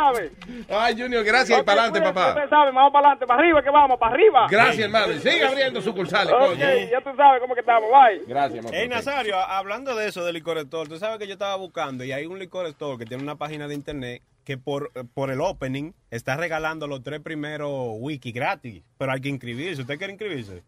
[0.69, 1.61] Ay, Junior, gracias.
[1.61, 2.29] y para adelante, papá.
[2.35, 4.47] Usted sabe, vamos para adelante, para arriba que vamos, para arriba.
[4.51, 5.13] Gracias, hermano.
[5.13, 6.59] Y sigue abriendo sucursales, Ok, coño.
[6.91, 8.25] ya tú sabes cómo que estamos, bye.
[8.27, 8.77] Gracias, mamá.
[8.77, 12.13] Hey, Nazario, hablando de eso del licor store, tú sabes que yo estaba buscando y
[12.13, 15.93] hay un licor store que tiene una página de internet que por, por el opening
[16.11, 19.81] está regalando los tres primeros wiki gratis, pero hay que inscribirse.
[19.83, 20.63] ¿Usted quiere inscribirse?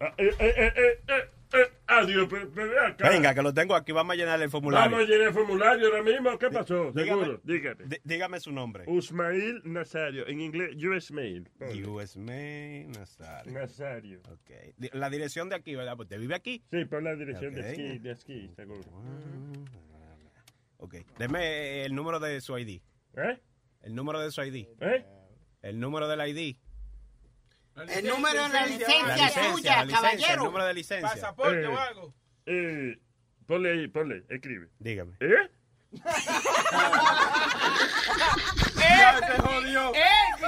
[0.00, 1.30] Ah, eh, eh, eh, eh, eh,
[1.86, 3.08] adiós, pero, pero acá.
[3.10, 4.90] Venga, que lo tengo aquí, vamos a llenar el formulario.
[4.90, 6.38] Vamos a llenar el formulario ahora mismo.
[6.38, 6.92] ¿Qué pasó?
[6.92, 7.22] Dígame.
[7.22, 7.84] Seguro, dígame.
[7.86, 8.84] Dí- dígame su nombre.
[8.86, 11.48] Usmail Nazario, en inglés, US Mail.
[11.88, 13.52] US Mail Nazario.
[13.52, 14.20] Nazario.
[14.30, 14.50] Ok.
[14.92, 15.98] La dirección de aquí, ¿verdad?
[15.98, 16.62] ¿Usted vive aquí?
[16.70, 18.80] Sí, por la dirección de aquí, de aquí, seguro.
[20.78, 20.94] Ok.
[21.18, 22.80] Deme el número de su ID.
[23.16, 23.38] ¿Eh?
[23.82, 24.66] El número de su ID.
[24.80, 25.04] ¿Eh?
[25.62, 26.56] El número del ID.
[27.88, 30.44] El número de la La licencia licencia, suya, la licencia, el caballero.
[30.44, 31.08] número de licencia.
[31.10, 32.14] Pasaporte Eh, o algo.
[32.46, 32.98] Eh,
[33.46, 34.68] ponle ahí, ponle, escribe.
[34.78, 35.14] Dígame.
[35.20, 35.50] ¿Eh?
[38.80, 39.94] Ya te jodió.
[39.94, 40.00] ¿Eh?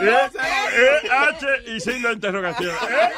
[0.03, 1.09] ¿Eh?
[1.11, 2.75] H y signo de interrogación.
[2.75, 3.11] ¿Eh?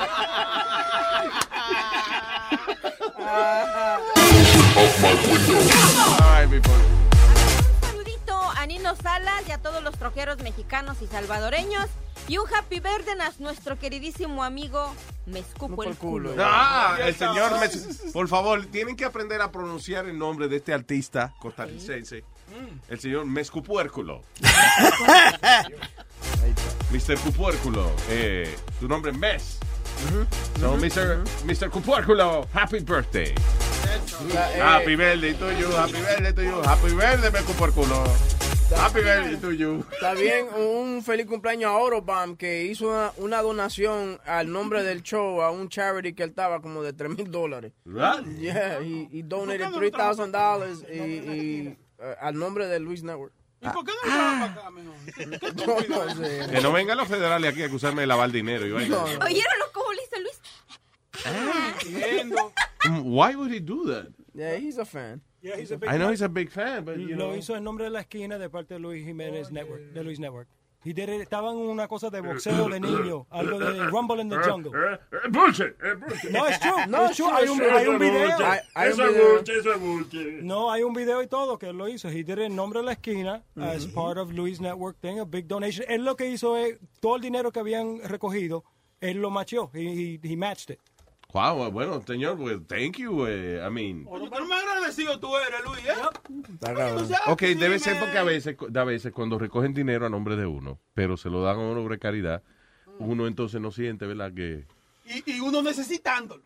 [6.22, 6.82] Ay, mi pobre.
[6.84, 11.86] Un saludito a Nino Salas y a todos los troqueros mexicanos y salvadoreños.
[12.28, 14.94] Y un happy birthday a nuestro queridísimo amigo
[15.26, 16.34] Me escupo el culo.
[16.38, 17.58] Ah, el señor.
[17.60, 22.24] Mes- Por favor, tienen que aprender a pronunciar el nombre de este artista costarricense.
[22.88, 24.22] El señor Mescupuérculo.
[26.90, 27.18] Mr.
[27.18, 27.90] Cupuérculo.
[28.08, 29.58] Eh, tu nombre es Mes.
[30.60, 31.22] So, Mr.
[31.44, 31.70] Mr.
[31.70, 33.34] Cupuérculo, happy birthday.
[34.60, 38.04] Happy birthday to you, happy birthday to you, happy birthday, me Cupuérculo.
[38.76, 39.84] Happy birthday to you.
[40.18, 45.40] Bien, un feliz cumpleaños a Orobam que hizo una, una donación al nombre del show
[45.42, 47.72] a un charity que él estaba como de 3 mil dólares.
[47.84, 48.26] Right?
[48.38, 53.32] Yeah, he, he donated $3,000 y, y, eh, al nombre de Luis Network.
[53.60, 54.94] ¿Y por qué no trabaja para acá, mejor?
[55.88, 56.46] No, no sé.
[56.50, 58.66] Que no vengan los federales aquí a acusarme de lavar dinero.
[58.66, 59.02] y vaina.
[59.04, 59.28] ¿Oyeron
[59.94, 60.40] le hizo Luis?
[61.86, 62.52] Entiendo.
[63.02, 64.08] Why would he do that?
[64.34, 65.22] Yeah, he's a fan.
[65.44, 67.36] Yeah, he's a big I know he's a big fan, but you Lo know.
[67.36, 70.48] hizo en nombre de la esquina de parte de Luis Jiménez Network, de Luis Network.
[70.86, 74.28] He did it- estaban en una cosa de boxeo de niño, algo de Rumble in
[74.30, 74.70] the Jungle.
[74.74, 76.30] Eh, eh, bullshit, eh, bullshit.
[76.30, 77.30] No, es true, No, es true.
[77.32, 78.46] Hay un, hay un Eso es video.
[78.46, 79.28] Hay- hay Eso un es video.
[79.36, 80.42] bullshit, eso es bullshit.
[80.42, 82.08] No, hay un video y todo que él lo hizo.
[82.08, 85.24] He did it en nombre de la esquina as part of Luis Network thing, a
[85.24, 85.86] big donation.
[85.90, 88.64] Él lo que hizo es todo el dinero que habían recogido,
[89.00, 89.70] él lo macheó.
[89.74, 90.80] He, he, he matched it.
[91.34, 93.26] Wow, bueno, señor, well, thank you.
[93.26, 97.16] eh, I mean, pero más agradecido tú eres, Luis, ¿eh?
[97.26, 100.46] Ok, Sí, debe ser porque a veces, a veces cuando recogen dinero a nombre de
[100.46, 102.44] uno, pero se lo dan a una obra de caridad,
[103.00, 104.32] uno entonces no siente, ¿verdad?
[104.32, 104.64] Que
[105.06, 106.44] Y, y uno necesitándolo.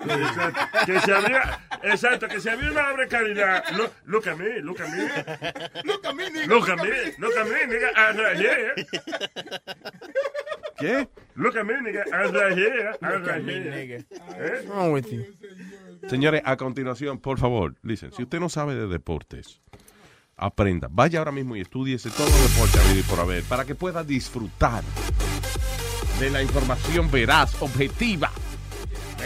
[0.00, 0.60] Exacto.
[0.84, 3.64] Que se había, exacto, que se había una obra de caridad.
[3.72, 5.82] Look, look at me, look at me.
[5.84, 6.46] Look at me, nigga.
[6.46, 8.74] Look at me, look at me, nigga, right here.
[10.80, 11.08] ¿Qué?
[11.36, 14.04] Look at me, nigga, I'm right here, I'm right here.
[14.38, 15.26] What's wrong with you?
[16.08, 19.60] Señores, a continuación, por favor, listen, si usted no sabe de deportes,
[20.36, 20.88] aprenda.
[20.90, 24.02] Vaya ahora mismo y estudiese todo los deportes a y por haber, para que pueda
[24.02, 24.82] disfrutar
[26.18, 28.30] de la información veraz, objetiva.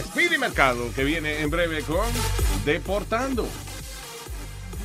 [0.02, 2.07] Speedy Mercado, que viene en breve con
[2.65, 3.47] Deportando.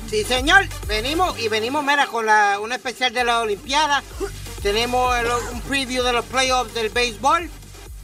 [0.08, 0.66] Sí, señor.
[0.88, 4.02] Venimos y venimos, mira, con la, una especial de la Olimpiada.
[4.62, 7.48] Tenemos el- un preview de los playoffs del béisbol.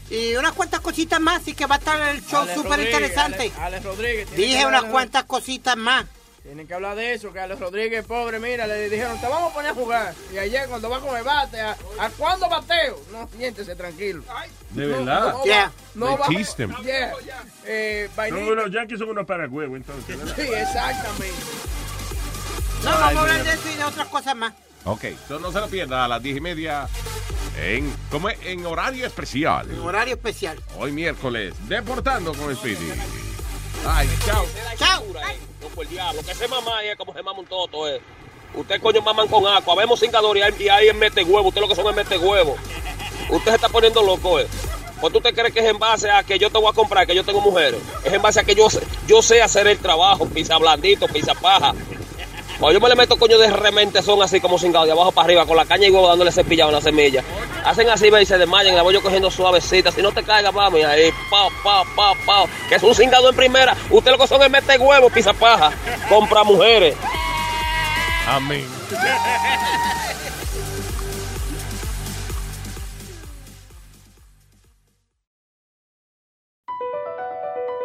[0.09, 3.43] Y unas cuantas cositas más, así que va a estar el show súper interesante.
[3.43, 4.31] Alex, Alex Rodríguez.
[4.37, 6.05] Dije unas de- cuantas cositas más.
[6.45, 9.55] Tienen que hablar de eso, que Alex Rodríguez, pobre, mira, le dijeron, te vamos a
[9.55, 10.15] poner a jugar.
[10.33, 13.01] Y ayer cuando va con el bate, ¿a, ¿a cuándo bateo?
[13.11, 14.23] No, siéntese tranquilo.
[14.71, 15.33] De No, verdad.
[15.33, 15.73] no, Yeah.
[15.97, 16.47] No, va- him.
[16.85, 17.13] Yeah.
[17.65, 20.17] Eh, vainita- unos yankees son unos paragüevos, entonces.
[20.37, 21.35] Sí, exactamente.
[22.85, 24.53] No, vamos a hablar de eso y de otras cosas más.
[24.87, 26.89] Ok, so no se lo pierda a las diez y media
[27.61, 28.39] en, como es?
[28.45, 29.69] en horario especial.
[29.71, 30.59] En horario especial.
[30.79, 32.93] Hoy miércoles, Deportando con Speedy.
[33.87, 34.47] Ay, chao.
[34.79, 35.03] Chao.
[35.61, 38.01] No, por el diablo, que ese mamá es como se mama un toto, eh.
[38.55, 41.61] Usted coño maman con agua, vemos cingadores y ahí- y ahí es mete huevo, usted
[41.61, 42.57] lo que son es mete huevo.
[43.31, 44.47] Usted se está poniendo loco, eh.
[45.01, 47.07] ¿Pues tú te crees que es en base a que yo te voy a comprar,
[47.07, 47.81] que yo tengo mujeres?
[48.05, 51.35] Es en base a que yo sé, yo sé hacer el trabajo, pisa blandito, pisa
[51.35, 51.75] paja.
[52.59, 55.27] Cuando yo me le meto coño de remente son así como cingado, de abajo para
[55.27, 57.23] arriba, con la caña y huevo dándole cepillado en la semilla.
[57.65, 59.93] Hacen así, ve, y se desmayan, la voy yo cogiendo suavecita.
[59.93, 62.49] Si no te caigas, y ahí, pao, pao, pao, pao.
[62.69, 63.77] Que es un cingado en primera.
[63.91, 65.71] Usted lo que son es mete huevo, pisa paja.
[66.09, 66.97] Compra mujeres.
[68.27, 68.67] Amén.